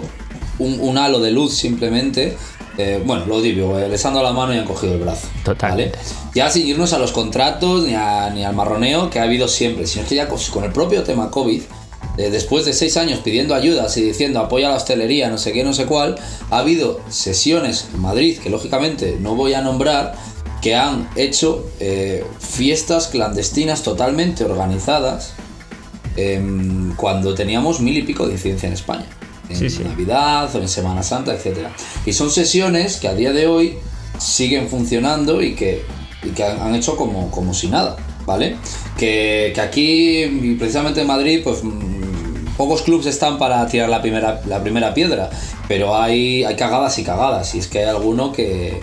un, 0.58 0.78
un 0.80 0.98
halo 0.98 1.20
de 1.20 1.30
luz 1.30 1.54
simplemente, 1.54 2.36
eh, 2.76 3.02
bueno, 3.04 3.24
lo 3.26 3.40
digo, 3.40 3.78
eh, 3.78 3.88
les 3.88 4.04
han 4.04 4.12
dado 4.14 4.24
la 4.26 4.32
mano 4.32 4.54
y 4.54 4.58
han 4.58 4.64
cogido 4.66 4.92
el 4.94 5.00
brazo. 5.00 5.26
Totalmente. 5.44 5.96
¿vale? 5.96 6.08
Ya 6.34 6.50
sin 6.50 6.66
irnos 6.66 6.92
a 6.92 6.98
los 6.98 7.10
contratos 7.12 7.84
ni, 7.84 7.94
a- 7.94 8.30
ni 8.30 8.44
al 8.44 8.54
marroneo 8.54 9.08
que 9.10 9.18
ha 9.18 9.22
habido 9.24 9.48
siempre, 9.48 9.86
sino 9.86 10.06
que 10.06 10.14
ya 10.14 10.28
con 10.28 10.64
el 10.64 10.72
propio 10.72 11.02
tema 11.02 11.30
COVID, 11.30 11.62
eh, 12.18 12.30
después 12.30 12.64
de 12.64 12.72
seis 12.72 12.96
años 12.96 13.20
pidiendo 13.20 13.54
ayudas 13.54 13.96
y 13.96 14.02
diciendo 14.02 14.40
apoya 14.40 14.66
a 14.66 14.70
la 14.70 14.76
hostelería, 14.76 15.30
no 15.30 15.38
sé 15.38 15.52
qué, 15.52 15.62
no 15.62 15.72
sé 15.72 15.86
cuál, 15.86 16.16
ha 16.50 16.58
habido 16.58 17.00
sesiones 17.08 17.88
en 17.94 18.00
Madrid, 18.00 18.38
que 18.38 18.50
lógicamente 18.50 19.16
no 19.20 19.36
voy 19.36 19.54
a 19.54 19.62
nombrar, 19.62 20.16
que 20.60 20.74
han 20.74 21.08
hecho 21.14 21.64
eh, 21.78 22.24
fiestas 22.40 23.06
clandestinas 23.06 23.84
totalmente 23.84 24.44
organizadas 24.44 25.32
em, 26.16 26.96
cuando 26.96 27.34
teníamos 27.34 27.78
mil 27.78 27.96
y 27.96 28.02
pico 28.02 28.26
de 28.26 28.32
incidencia 28.32 28.66
en 28.66 28.72
España. 28.72 29.06
En 29.48 29.56
Sí, 29.56 29.70
sí. 29.70 29.84
Navidad 29.84 30.52
o 30.56 30.58
en 30.60 30.68
Semana 30.68 31.04
Santa, 31.04 31.32
etc. 31.32 31.68
Y 32.04 32.12
son 32.12 32.30
sesiones 32.30 32.96
que 32.96 33.06
a 33.06 33.14
día 33.14 33.32
de 33.32 33.46
hoy 33.46 33.78
siguen 34.18 34.68
funcionando 34.68 35.40
y 35.40 35.54
que, 35.54 35.84
y 36.24 36.30
que 36.30 36.42
han 36.42 36.74
hecho 36.74 36.96
como, 36.96 37.30
como 37.30 37.54
si 37.54 37.68
nada, 37.68 37.96
¿vale? 38.26 38.56
Que, 38.98 39.52
que 39.54 39.60
aquí, 39.60 40.56
precisamente 40.58 41.02
en 41.02 41.06
Madrid, 41.06 41.40
pues 41.44 41.62
pocos 42.58 42.82
clubes 42.82 43.06
están 43.06 43.38
para 43.38 43.66
tirar 43.68 43.88
la 43.88 44.02
primera, 44.02 44.40
la 44.46 44.60
primera 44.62 44.92
piedra, 44.92 45.30
pero 45.66 45.96
hay, 45.96 46.44
hay 46.44 46.56
cagadas 46.56 46.98
y 46.98 47.04
cagadas, 47.04 47.54
y 47.54 47.60
es 47.60 47.68
que 47.68 47.78
hay 47.78 47.86
alguno 47.88 48.32
que, 48.32 48.80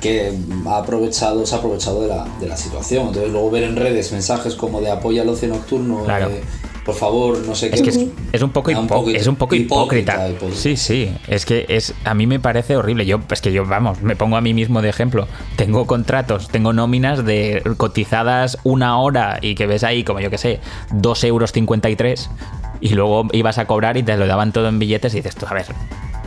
que 0.00 0.32
ha 0.66 0.78
aprovechado, 0.78 1.44
se 1.44 1.54
ha 1.54 1.58
aprovechado 1.58 2.00
de 2.00 2.08
la, 2.08 2.26
de 2.40 2.46
la 2.48 2.56
situación. 2.56 3.08
Entonces 3.08 3.30
luego 3.30 3.50
ver 3.50 3.64
en 3.64 3.76
redes 3.76 4.10
mensajes 4.12 4.54
como 4.54 4.80
de 4.80 4.90
apoya 4.90 5.22
al 5.22 5.28
ocio 5.28 5.48
nocturno, 5.48 6.04
Claro. 6.04 6.28
eh, 6.30 6.40
por 6.86 6.94
favor, 6.94 7.36
no 7.46 7.54
sé 7.54 7.66
Es 7.66 7.72
qué. 7.74 7.82
que 7.82 7.90
es, 7.90 7.98
es 8.32 8.40
un 8.40 8.48
poco 8.48 8.70
un 8.70 8.86
poquito- 8.86 9.18
es 9.18 9.26
un 9.26 9.36
poco 9.36 9.54
hipócrita. 9.54 10.26
Sí, 10.54 10.74
sí. 10.78 11.14
Es 11.26 11.44
que 11.44 11.66
es 11.68 11.92
a 12.04 12.14
mí 12.14 12.26
me 12.26 12.40
parece 12.40 12.76
horrible. 12.78 13.04
Yo 13.04 13.20
es 13.30 13.42
que 13.42 13.52
yo 13.52 13.66
vamos, 13.66 14.00
me 14.00 14.16
pongo 14.16 14.38
a 14.38 14.40
mí 14.40 14.54
mismo 14.54 14.80
de 14.80 14.88
ejemplo. 14.88 15.28
Tengo 15.56 15.86
contratos, 15.86 16.48
tengo 16.48 16.72
nóminas 16.72 17.26
de 17.26 17.62
cotizadas 17.76 18.56
una 18.64 18.98
hora 19.00 19.38
y 19.42 19.54
que 19.54 19.66
ves 19.66 19.84
ahí 19.84 20.02
como 20.02 20.20
yo 20.20 20.30
que 20.30 20.38
sé, 20.38 20.60
2 20.94 21.24
euros 21.24 21.52
53 21.52 22.30
y 22.80 22.90
luego 22.90 23.26
ibas 23.32 23.58
a 23.58 23.66
cobrar 23.66 23.96
y 23.96 24.02
te 24.02 24.16
lo 24.16 24.26
daban 24.26 24.52
todo 24.52 24.68
en 24.68 24.78
billetes 24.78 25.12
y 25.14 25.18
dices 25.18 25.34
tú, 25.36 25.46
a 25.48 25.54
ver. 25.54 25.66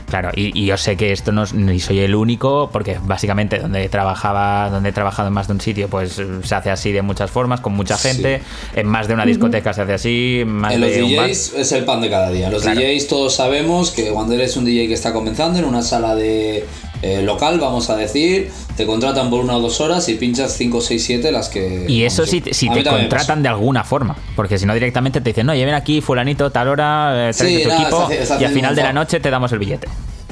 Claro, 0.09 0.29
y, 0.35 0.51
y 0.61 0.65
yo 0.65 0.75
sé 0.75 0.97
que 0.97 1.13
esto 1.13 1.31
no 1.31 1.45
ni 1.53 1.79
soy 1.79 1.99
el 1.99 2.15
único, 2.15 2.69
porque 2.73 2.97
básicamente 3.01 3.59
donde 3.59 3.87
trabajaba, 3.87 4.69
donde 4.69 4.89
he 4.89 4.91
trabajado 4.91 5.29
en 5.29 5.33
más 5.33 5.47
de 5.47 5.53
un 5.53 5.61
sitio, 5.61 5.87
pues 5.87 6.21
se 6.43 6.53
hace 6.55 6.69
así 6.69 6.91
de 6.91 7.01
muchas 7.01 7.31
formas, 7.31 7.61
con 7.61 7.71
mucha 7.71 7.95
Sí. 7.95 8.09
gente. 8.09 8.41
En 8.75 8.87
más 8.87 9.07
de 9.07 9.13
una 9.13 9.25
discoteca 9.25 9.71
se 9.71 9.83
hace 9.83 9.93
así, 9.93 10.43
más 10.45 10.73
En 10.73 10.81
los 10.81 10.89
de 10.89 11.15
bar. 11.15 11.27
DJs 11.29 11.53
es 11.55 11.71
el 11.71 11.85
pan 11.85 12.01
de 12.01 12.09
cada 12.09 12.29
día. 12.29 12.49
Los 12.49 12.63
Claro. 12.63 12.81
DJs 12.81 13.07
todos 13.07 13.33
sabemos 13.35 13.91
que 13.91 14.09
cuando 14.09 14.33
eres 14.33 14.57
un 14.57 14.65
DJ 14.65 14.89
que 14.89 14.95
está 14.95 15.13
comenzando 15.13 15.59
en 15.59 15.63
una 15.63 15.81
sala 15.81 16.13
de 16.13 16.65
eh, 17.01 17.21
local, 17.23 17.59
vamos 17.59 17.89
a 17.89 17.95
decir, 17.95 18.51
te 18.77 18.85
contratan 18.85 19.29
por 19.29 19.43
una 19.43 19.57
o 19.57 19.61
dos 19.61 19.81
horas 19.81 20.07
y 20.09 20.15
pinchas 20.15 20.53
5, 20.57 20.81
6, 20.81 21.03
7 21.03 21.31
las 21.31 21.49
que... 21.49 21.85
Y 21.87 22.03
eso 22.03 22.25
si, 22.25 22.41
te- 22.41 22.53
si 22.53 22.67
contratan 23.01 23.41
de 23.43 23.49
alguna 23.49 23.83
forma, 23.83 24.15
porque 24.35 24.57
si 24.59 24.65
no 24.65 24.73
directamente 24.73 25.19
te 25.21 25.29
dicen, 25.31 25.47
no, 25.47 25.55
lleven 25.55 25.73
aquí 25.73 26.01
fulanito 26.01 26.51
tal 26.51 26.67
hora, 26.67 27.29
eh, 27.29 27.33
tu 27.63 27.69
equipo 27.69 28.07
y 28.39 28.43
al 28.45 28.51
final 28.53 28.75
de 28.75 28.83
la 28.83 28.93
noche 28.93 29.19
te 29.19 29.29
damos 29.29 29.51
el 29.51 29.59
billete. 29.59 29.87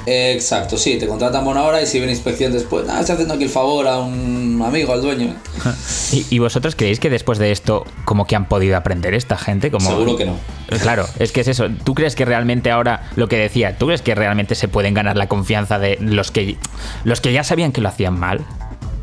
Eh, 0.06 0.34
Exacto, 0.34 0.78
sí, 0.78 0.98
te 0.98 1.08
contratan 1.08 1.44
por 1.44 1.56
una 1.56 1.66
hora 1.66 1.82
y 1.82 1.86
si 1.86 1.98
viene 1.98 2.14
inspección 2.14 2.52
después, 2.52 2.86
nada, 2.86 3.00
estoy 3.02 3.14
haciendo 3.14 3.34
aquí 3.34 3.44
el 3.44 3.50
favor 3.50 3.88
a 3.88 4.00
un 4.00 4.62
amigo, 4.66 4.94
al 4.94 5.02
dueño. 5.02 5.36
¿Y, 6.12 6.26
y 6.30 6.40
vosotros 6.40 6.76
creéis 6.76 7.00
que 7.00 7.10
después 7.10 7.38
de 7.40 7.52
esto, 7.52 7.86
como 8.06 8.26
que 8.26 8.36
han 8.36 8.48
podido 8.48 8.78
aprender 8.78 9.14
esta 9.14 9.38
gente? 9.38 9.72
Como... 9.72 9.90
Seguro 9.90 10.16
que 10.16 10.26
no. 10.26 10.38
Claro, 10.82 11.06
es 11.18 11.32
que 11.32 11.42
es 11.42 11.48
eso. 11.48 11.68
¿Tú 11.84 11.96
crees 11.96 12.16
que 12.16 12.26
realmente 12.26 12.72
ahora, 12.72 13.10
lo 13.16 13.28
que 13.28 13.38
decía, 13.38 13.78
¿tú 13.78 13.88
crees 13.88 14.02
que 14.02 14.16
realmente 14.16 14.56
se 14.56 14.68
pueden 14.68 14.94
ganar 14.94 15.18
la 15.18 15.28
confianza 15.28 15.80
de 15.80 15.98
los 16.00 16.32
que, 16.32 16.58
los 17.04 17.22
que 17.22 17.34
ya 17.34 17.44
sabían 17.44 17.72
que 17.72 17.82
lo 17.82 17.90
hacían 17.90 18.20
mal? 18.20 18.46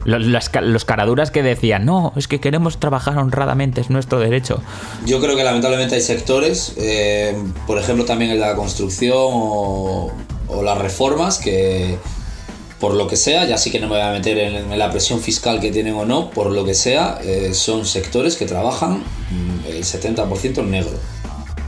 Los 0.05 0.85
caraduras 0.85 1.33
que 1.33 1.43
decían, 1.43 1.85
no, 1.85 2.13
es 2.15 2.29
que 2.29 2.39
queremos 2.39 2.79
trabajar 2.79 3.19
honradamente, 3.19 3.81
es 3.81 3.91
nuestro 3.91 4.21
derecho. 4.21 4.63
Yo 5.05 5.21
creo 5.21 5.35
que 5.35 5.43
lamentablemente 5.43 5.97
hay 5.97 6.01
sectores, 6.01 6.75
eh, 6.77 7.37
por 7.67 7.79
ejemplo 7.79 8.05
también 8.05 8.31
en 8.31 8.39
la 8.39 8.55
construcción 8.55 9.17
o, 9.19 10.13
o 10.49 10.63
las 10.63 10.79
reformas, 10.79 11.39
que 11.39 11.99
por 12.81 12.95
lo 12.95 13.07
que 13.07 13.17
sea, 13.17 13.47
ya 13.47 13.57
sí 13.57 13.71
que 13.71 13.81
no 13.81 13.89
me 13.89 13.95
voy 13.95 14.03
a 14.03 14.11
meter 14.11 14.39
en, 14.39 14.79
la 14.79 14.91
presión 14.91 15.21
fiscal 15.21 15.61
que 15.61 15.71
tienen 15.71 15.95
o 15.95 16.05
no, 16.05 16.31
por 16.31 16.51
lo 16.51 16.65
que 16.65 16.75
sea, 16.75 17.19
eh, 17.23 17.55
son 17.55 17.87
sectores 17.87 18.37
que 18.37 18.45
trabajan 18.45 18.99
mm, 19.31 19.67
el 19.69 19.85
70% 19.85 20.59
en 20.59 20.71
negro. 20.71 20.99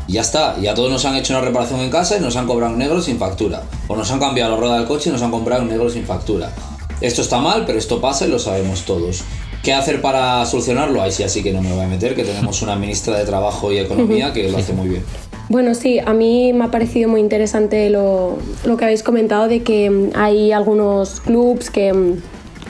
Y 0.06 0.14
ya 0.14 0.20
está, 0.22 0.56
y 0.60 0.66
a 0.66 0.74
todos 0.74 0.90
nos 0.90 1.04
han 1.04 1.16
hecho 1.16 1.34
una 1.34 1.42
reparación 1.42 1.80
en 1.80 1.90
casa 1.90 2.16
y 2.16 2.20
nos 2.20 2.36
han 2.36 2.46
cobrado 2.46 2.72
en 2.72 2.78
negro 2.78 3.02
sin 3.02 3.18
factura. 3.18 3.62
O 3.88 3.96
nos 3.96 4.10
han 4.10 4.20
cambiado 4.20 4.52
la 4.52 4.56
rueda 4.56 4.78
del 4.78 4.86
coche 4.86 5.10
y 5.10 5.12
nos 5.12 5.22
han 5.22 5.30
comprado 5.30 5.62
en 5.62 5.68
negro 5.68 5.90
sin 5.90 6.04
factura. 6.04 6.52
Esto 7.00 7.22
está 7.22 7.38
mal, 7.38 7.64
pero 7.66 7.78
esto 7.78 8.00
pasa 8.00 8.26
y 8.26 8.30
lo 8.30 8.38
sabemos 8.38 8.84
todos. 8.84 9.22
¿Qué 9.62 9.72
hacer 9.72 10.00
para 10.00 10.44
solucionarlo? 10.46 11.02
Ahí 11.02 11.12
sí, 11.12 11.22
así 11.22 11.42
que 11.42 11.52
no 11.52 11.62
me 11.62 11.72
voy 11.72 11.84
a 11.84 11.88
meter, 11.88 12.14
que 12.14 12.24
tenemos 12.24 12.62
una 12.62 12.76
ministra 12.76 13.18
de 13.18 13.24
Trabajo 13.24 13.72
y 13.72 13.78
Economía 13.78 14.32
que 14.34 14.48
lo 14.48 14.58
hace 14.58 14.72
muy 14.72 14.88
bien. 14.88 15.04
Bueno, 15.48 15.74
sí, 15.74 15.98
a 15.98 16.12
mí 16.12 16.52
me 16.52 16.64
ha 16.64 16.70
parecido 16.70 17.08
muy 17.08 17.20
interesante 17.20 17.88
lo, 17.90 18.38
lo 18.64 18.76
que 18.76 18.84
habéis 18.84 19.02
comentado 19.02 19.48
de 19.48 19.62
que 19.62 19.88
mm, 19.88 20.10
hay 20.14 20.52
algunos 20.52 21.20
clubs 21.20 21.70
que, 21.70 21.92
mm, 21.92 22.20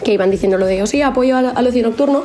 que 0.04 0.12
iban 0.12 0.30
diciendo 0.30 0.58
lo 0.58 0.66
de, 0.66 0.82
oh, 0.82 0.86
sí, 0.86 1.02
apoyo 1.02 1.36
al, 1.36 1.52
al 1.54 1.66
ocio 1.66 1.82
nocturno 1.82 2.22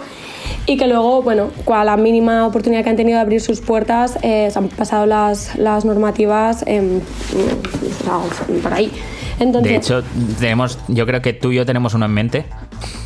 y 0.66 0.78
que 0.78 0.88
luego, 0.88 1.22
bueno, 1.22 1.50
a 1.68 1.84
la 1.84 1.98
mínima 1.98 2.48
oportunidad 2.48 2.84
que 2.84 2.90
han 2.90 2.96
tenido 2.96 3.18
de 3.18 3.22
abrir 3.22 3.42
sus 3.42 3.60
puertas, 3.60 4.18
eh, 4.22 4.50
se 4.52 4.60
han 4.60 4.70
pasado 4.70 5.06
las, 5.06 5.56
las 5.58 5.84
normativas 5.86 6.64
sea, 8.04 8.20
por 8.62 8.74
ahí. 8.74 8.92
Entonces, 9.40 9.72
De 9.72 9.78
hecho, 9.78 10.04
tenemos, 10.40 10.78
yo 10.88 11.06
creo 11.06 11.22
que 11.22 11.34
tú 11.34 11.52
y 11.52 11.56
yo 11.56 11.66
tenemos 11.66 11.94
uno 11.96 12.06
en 12.06 12.12
mente, 12.12 12.46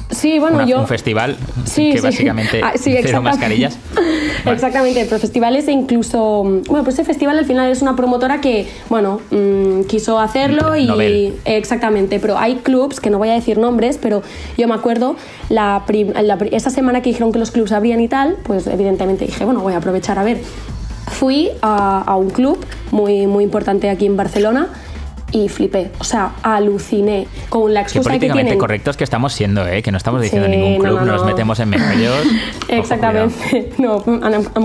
sí, 0.10 0.40
bueno, 0.40 0.58
una- 0.58 0.66
yo... 0.66 0.80
un 0.80 0.88
festival 0.88 1.38
Sí, 1.66 1.92
que 1.92 1.98
sí. 2.00 2.04
básicamente 2.04 2.62
Ah, 2.64 2.74
sí, 2.76 2.96
cero 3.02 3.22
mascarillas. 3.22 3.78
Vale. 4.46 4.56
Exactamente, 4.56 5.06
pero 5.06 5.20
festivales 5.20 5.68
e 5.68 5.72
incluso. 5.72 6.44
Bueno, 6.44 6.84
pues 6.84 6.96
ese 6.96 7.04
festival 7.04 7.38
al 7.40 7.46
final 7.46 7.70
es 7.72 7.82
una 7.82 7.96
promotora 7.96 8.40
que, 8.40 8.68
bueno, 8.88 9.20
mm, 9.32 9.82
quiso 9.88 10.20
hacerlo 10.20 10.76
y. 10.76 10.86
Nobel. 10.86 11.34
Exactamente, 11.46 12.20
pero 12.20 12.38
hay 12.38 12.56
clubs, 12.58 13.00
que 13.00 13.10
no 13.10 13.18
voy 13.18 13.30
a 13.30 13.34
decir 13.34 13.58
nombres, 13.58 13.98
pero 14.02 14.22
yo 14.58 14.68
me 14.68 14.76
acuerdo, 14.76 15.16
la, 15.50 15.84
esa 16.52 16.70
semana 16.70 17.02
que 17.02 17.10
dijeron 17.10 17.32
que 17.32 17.40
los 17.40 17.52
clubs 17.52 17.72
abrían 17.72 18.00
y 18.00 18.08
tal, 18.08 18.38
pues 18.44 18.68
evidentemente 18.68 19.26
dije, 19.26 19.44
bueno, 19.44 19.60
voy 19.62 19.74
a 19.74 19.78
aprovechar 19.78 20.18
a 20.20 20.24
ver. 20.24 20.40
Fui 21.10 21.50
a, 21.62 22.02
a 22.02 22.16
un 22.18 22.30
club 22.30 22.64
muy, 22.92 23.28
muy 23.28 23.44
importante 23.44 23.90
aquí 23.90 24.06
en 24.06 24.18
Barcelona 24.18 24.70
y 25.32 25.50
flipé, 25.50 25.92
o 26.00 26.04
sea, 26.06 26.32
aluciné 26.42 27.28
con 27.50 27.74
la 27.74 27.82
Qué 27.82 27.84
excusa 27.84 28.00
que 28.04 28.10
políticamente 28.10 28.44
tienen. 28.46 28.60
correctos 28.60 28.96
que 28.96 29.04
estamos 29.04 29.34
siendo, 29.34 29.68
¿eh? 29.68 29.82
que 29.84 29.92
no 29.92 29.98
estamos 29.98 30.22
diciendo 30.22 30.48
Sí, 30.48 30.56
ningún 30.56 30.78
club, 30.80 31.00
no, 31.02 31.06
nos 31.06 31.22
no. 31.22 31.28
metemos 31.28 31.60
en 31.60 31.70
meollos. 31.70 32.24
Exactamente, 32.70 33.72
no, 33.78 34.02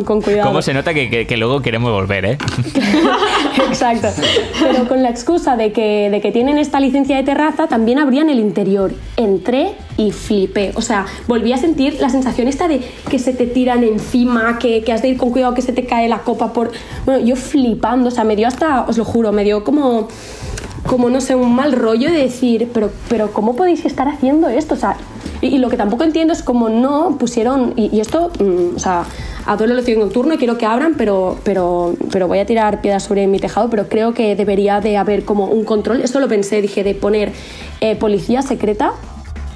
con 0.04 0.22
cuidado. 0.22 0.48
¿Cómo 0.48 0.62
se 0.62 0.72
nota 0.72 0.94
que, 0.94 1.10
que- 1.10 1.26
que 1.26 1.36
luego 1.36 1.60
queremos 1.62 1.90
volver, 1.90 2.24
eh? 2.24 2.38
Exacto. 3.68 4.08
Pero 4.60 4.86
con 4.88 5.02
la 5.02 5.10
excusa 5.10 5.56
de 5.56 5.72
que, 5.72 6.08
de 6.10 6.20
que 6.20 6.32
tienen 6.32 6.58
esta 6.58 6.80
licencia 6.80 7.16
de 7.16 7.22
terraza, 7.22 7.66
también 7.66 7.98
abrían 7.98 8.28
el 8.30 8.38
interior. 8.38 8.92
Entré 9.16 9.72
y 9.96 10.12
flipé. 10.12 10.72
O 10.74 10.82
sea, 10.82 11.06
volví 11.28 11.52
a 11.52 11.56
sentir 11.56 11.98
la 12.00 12.10
sensación 12.10 12.48
esta 12.48 12.68
de 12.68 12.80
que 13.08 13.18
se 13.18 13.32
te 13.32 13.46
tiran 13.46 13.84
encima, 13.84 14.58
que, 14.58 14.82
que 14.82 14.92
has 14.92 15.02
de 15.02 15.08
ir 15.08 15.16
con 15.16 15.30
cuidado 15.30 15.54
que 15.54 15.62
se 15.62 15.72
te 15.72 15.86
cae 15.86 16.08
la 16.08 16.18
copa 16.18 16.52
por... 16.52 16.72
Bueno, 17.04 17.24
yo 17.24 17.36
flipando, 17.36 18.08
o 18.08 18.10
sea, 18.10 18.24
me 18.24 18.36
dio 18.36 18.48
hasta, 18.48 18.82
os 18.82 18.98
lo 18.98 19.04
juro, 19.04 19.32
me 19.32 19.44
dio 19.44 19.64
como 19.64 20.08
como 20.86 21.10
no 21.10 21.20
sé, 21.20 21.34
un 21.34 21.54
mal 21.54 21.72
rollo 21.72 22.10
de 22.10 22.18
decir, 22.18 22.68
pero, 22.74 22.90
pero 23.08 23.32
¿cómo 23.32 23.54
podéis 23.54 23.84
estar 23.84 24.08
haciendo 24.08 24.48
esto? 24.48 24.74
O 24.74 24.76
sea, 24.76 24.96
y, 25.40 25.58
lo 25.58 25.68
que 25.68 25.76
tampoco 25.76 26.04
entiendo 26.04 26.32
es 26.32 26.42
cómo 26.42 26.68
no 26.68 27.16
pusieron, 27.18 27.74
y, 27.76 27.94
y 27.96 28.00
esto, 28.00 28.30
mm, 28.40 28.76
o 28.76 28.78
sea, 28.78 29.04
adoro 29.46 29.72
el 29.72 29.78
ocio 29.78 29.98
nocturno 29.98 30.34
y 30.34 30.38
quiero 30.38 30.58
que 30.58 30.66
abran, 30.66 30.94
pero, 30.96 31.38
pero, 31.44 31.94
pero 32.10 32.28
voy 32.28 32.38
a 32.38 32.46
tirar 32.46 32.80
piedras 32.80 33.04
sobre 33.04 33.26
mi 33.26 33.38
tejado, 33.38 33.70
pero 33.70 33.88
creo 33.88 34.12
que 34.14 34.36
debería 34.36 34.80
de 34.80 34.96
haber 34.96 35.24
como 35.24 35.46
un 35.46 35.64
control, 35.64 36.00
esto 36.02 36.20
lo 36.20 36.28
pensé, 36.28 36.60
dije, 36.62 36.84
de 36.84 36.94
poner 36.94 37.32
eh, 37.80 37.96
policía 37.96 38.42
secreta 38.42 38.92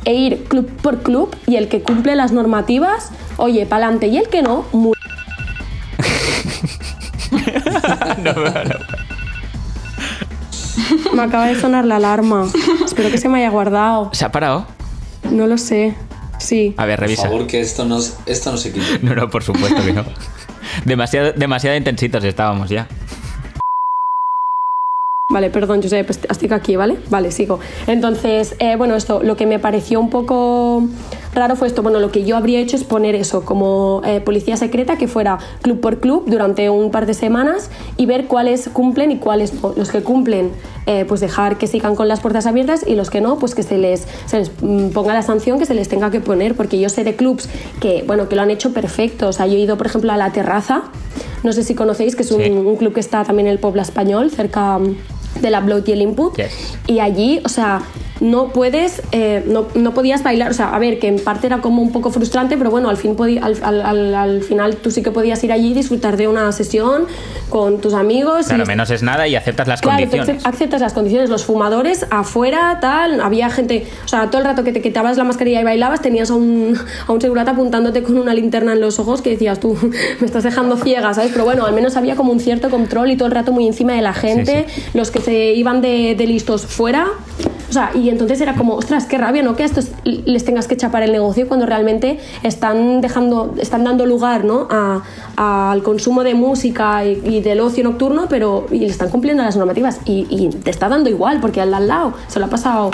e 0.07 0.15
ir 0.15 0.45
club 0.45 0.71
por 0.81 1.03
club 1.03 1.37
y 1.47 1.57
el 1.57 1.69
que 1.69 1.83
cumple 1.83 2.17
las 2.17 2.33
normativas, 2.33 3.11
oye, 3.37 3.67
pa'lante, 3.67 4.07
y 4.07 4.17
el 4.17 4.29
que 4.29 4.41
no, 4.41 4.65
mu- 4.73 4.93
Me 11.15 11.23
acaba 11.23 11.47
de 11.47 11.59
sonar 11.61 11.85
la 11.85 11.97
alarma. 11.97 12.47
Espero 12.85 13.11
que 13.11 13.19
se 13.19 13.29
me 13.29 13.39
haya 13.39 13.51
guardado. 13.51 14.11
¿Se 14.13 14.25
ha 14.25 14.33
parado? 14.33 14.67
No 15.31 15.47
lo 15.47 15.59
sé. 15.59 15.95
Sí. 16.39 16.75
A 16.77 16.85
ver, 16.85 16.99
Por 16.99 17.07
revisa. 17.09 17.23
favor, 17.25 17.47
que 17.47 17.61
esto 17.61 17.85
no, 17.85 17.99
esto 18.27 18.53
no 18.53 18.59
se 18.59 18.73
quite. 18.73 18.99
No, 19.03 19.15
no, 19.15 19.31
por 19.31 19.43
supuesto 19.43 19.83
que 19.85 19.93
no. 19.93 20.05
Demasiado, 20.85 21.33
demasiado 21.33 21.77
intensitos 21.77 22.23
estábamos 22.25 22.69
ya. 22.69 22.87
Vale, 25.37 25.51
perdón, 25.51 25.83
Josep, 25.83 26.09
est- 26.09 26.25
estic 26.31 26.51
aquí, 26.53 26.77
¿vale? 26.77 26.97
Vale, 27.11 27.31
sigo. 27.31 27.61
Entonces, 27.87 28.55
eh, 28.59 28.77
bueno, 28.77 28.95
esto, 28.97 29.23
lo 29.23 29.37
que 29.37 29.45
me 29.45 29.59
pareció 29.59 30.01
un 30.01 30.09
poco 30.09 30.83
raro 31.35 31.57
fue 31.57 31.69
esto. 31.69 31.83
Bueno, 31.83 32.01
lo 32.01 32.11
que 32.11 32.25
yo 32.25 32.39
habría 32.39 32.59
hecho 32.59 32.75
es 32.75 32.85
poner 32.85 33.15
eso 33.15 33.45
como 33.45 34.01
eh, 34.07 34.23
policía 34.23 34.57
secreta, 34.57 34.97
que 34.97 35.09
fuera 35.09 35.37
club 35.61 35.79
por 35.81 36.01
club 36.01 36.25
durante 36.27 36.71
un 36.71 36.91
par 36.91 37.05
de 37.05 37.13
semanas 37.13 37.69
y 37.99 38.07
ver 38.07 38.29
cuáles 38.29 38.71
cumplen 38.71 39.11
y 39.11 39.19
cuáles 39.19 39.53
no. 39.61 39.75
Los 39.77 39.91
que 39.91 40.01
cumplen, 40.03 40.53
eh, 40.87 41.05
pues 41.07 41.21
dejar 41.21 41.59
que 41.59 41.67
sigan 41.67 41.97
con 41.97 42.09
las 42.09 42.21
puertas 42.21 42.47
abiertas 42.47 42.83
y 42.87 42.95
los 42.95 43.11
que 43.11 43.21
no, 43.21 43.37
pues 43.39 43.55
que 43.55 43.63
se 43.63 43.77
les, 43.77 44.07
se 44.25 44.39
les 44.39 44.51
mm, 44.63 44.89
ponga 44.95 45.13
la 45.13 45.21
sanción 45.21 45.59
que 45.59 45.67
se 45.67 45.75
les 45.75 45.91
tenga 45.91 46.11
que 46.11 46.21
poner. 46.21 46.55
Porque 46.55 46.81
yo 46.81 46.89
sé 46.89 47.05
de 47.05 47.15
clubs 47.15 47.47
que, 47.79 48.05
bueno, 48.07 48.31
que 48.31 48.37
lo 48.37 48.41
han 48.41 48.51
hecho 48.51 48.73
perfecto. 48.73 49.29
O 49.29 49.33
sea, 49.35 49.47
yo 49.47 49.57
he 49.57 49.61
ido, 49.61 49.77
por 49.77 49.87
ejemplo, 49.87 50.11
a 50.13 50.17
La 50.17 50.33
Terraza. 50.33 50.85
No 51.43 51.53
sé 51.53 51.63
si 51.63 51.75
conocéis, 51.75 52.17
que 52.17 52.23
es 52.23 52.33
un, 52.33 52.41
Sí. 52.43 52.51
un 52.51 52.77
club 52.77 52.93
que 52.95 53.01
está 53.01 53.23
también 53.25 53.47
en 53.47 53.53
el 53.53 53.59
Puebla 53.59 53.83
Español, 53.83 54.31
cerca 54.31 54.81
de 55.41 55.51
la 55.51 55.61
y 55.87 55.93
el 55.93 56.03
Input. 56.03 56.37
Yes. 56.37 56.79
Y 56.87 57.01
allí, 57.01 57.41
o 57.45 57.49
sea, 57.49 57.83
no 58.21 58.49
puedes, 58.49 59.03
eh, 59.13 59.43
no, 59.47 59.67
no 59.75 59.93
podías 59.95 60.23
bailar, 60.23 60.51
o 60.51 60.55
sea, 60.55 60.75
a 60.75 60.79
ver, 60.79 60.99
que 60.99 61.09
en 61.09 61.19
parte 61.19 61.47
era 61.47 61.59
como 61.59 61.83
un 61.83 61.93
poco 61.93 62.11
frustrante, 62.11 62.57
pero 62.57 62.71
bueno, 62.71 62.89
al, 62.89 62.97
fin 62.97 63.17
podí- 63.17 63.39
al, 63.43 63.57
al- 63.63 63.83
al- 63.83 64.15
al 64.15 64.43
final 64.43 64.77
tú 64.77 64.91
sí 64.91 65.03
que 65.03 65.11
podías 65.11 65.43
ir 65.45 65.53
allí 65.53 65.73
y 65.73 65.75
disfrutar 65.75 66.17
de 66.17 66.27
una 66.29 66.51
sesión 66.53 67.05
con 67.51 67.81
tus 67.81 67.95
amigos. 67.95 68.47
Claro, 68.47 68.65
y 68.65 68.67
menos 68.67 68.91
es 68.91 69.03
nada 69.03 69.29
y 69.29 69.37
aceptas 69.37 69.69
las 69.69 69.81
Claro, 69.81 69.99
condiciones. 70.01 70.43
acep- 70.43 70.49
aceptas 70.49 70.81
las 70.81 70.93
condiciones, 70.95 71.29
los 71.31 71.45
fumadores 71.45 72.07
afuera, 72.11 72.79
tal, 72.81 73.21
había 73.21 73.51
gente, 73.51 73.87
o 74.05 74.09
sea, 74.09 74.31
todo 74.31 74.41
el 74.41 74.47
rato 74.47 74.65
que 74.65 74.73
te 74.73 74.81
quitabas 74.83 75.17
la 75.17 75.25
mascarilla 75.25 75.61
y 75.61 75.65
bailabas 75.65 76.01
tenías 76.03 76.31
a 76.31 76.35
un, 76.35 76.77
a 77.07 77.13
un 77.13 77.21
segurata 77.21 77.51
apuntándote 77.53 78.03
con 78.03 78.19
una 78.19 78.35
linterna 78.35 78.73
en 78.73 78.81
los 78.81 78.99
ojos 78.99 79.23
que 79.23 79.31
decías 79.31 79.61
tú, 79.61 79.77
me 80.21 80.27
estás 80.27 80.43
dejando 80.45 80.77
ciega, 80.77 81.13
¿sabes? 81.15 81.31
Pero 81.33 81.45
bueno, 81.45 81.67
al 81.67 81.75
menos 81.75 81.97
había 81.97 82.17
como 82.17 82.33
un 82.33 82.41
cierto 82.41 82.71
control 82.71 83.11
y 83.11 83.17
todo 83.17 83.29
el 83.29 83.35
rato 83.35 83.53
muy 83.53 83.67
encima 83.67 83.93
de 83.93 84.03
la 84.03 84.13
gente, 84.15 84.67
los 84.95 85.11
que 85.11 85.21
se 85.21 85.53
iban 85.53 85.81
de, 85.83 86.15
de 86.17 86.27
listos 86.27 86.67
fuera, 86.67 87.07
o 87.69 87.73
sea, 87.73 87.91
y 87.95 88.06
entonces 88.11 88.41
era 88.41 88.55
como, 88.55 88.75
ostras, 88.75 89.07
qué 89.07 89.19
rabia, 89.19 89.43
¿no? 89.43 89.57
Que 89.57 89.63
a 89.63 89.67
estos 89.67 89.91
les 90.05 90.45
tengas 90.45 90.69
que 90.69 90.77
chapar 90.77 91.03
el 91.03 91.13
negocio 91.13 91.49
cuando 91.49 91.67
realmente 91.67 92.19
están 92.43 93.01
dejando, 93.01 93.55
están 93.59 93.85
dando 93.85 94.07
lugar, 94.07 94.45
¿no? 94.45 94.69
Al 95.37 95.83
consumo 95.83 96.25
de 96.25 96.35
música 96.35 97.05
y, 97.05 97.21
y 97.25 97.41
del 97.41 97.61
ocio 97.61 97.85
nocturno, 97.85 98.27
pero 98.29 98.67
y 98.71 98.81
le 98.81 98.87
están 98.87 99.11
cumpliendo 99.11 99.43
las 99.43 99.57
normativas 99.57 100.01
y, 100.05 100.27
y 100.31 100.49
te 100.49 100.71
está 100.71 100.89
dando 100.89 101.11
igual 101.11 101.41
porque 101.41 101.61
al 101.61 101.71
lado 101.71 102.15
se 102.29 102.39
lo 102.39 102.47
ha 102.47 102.49
pasado 102.49 102.91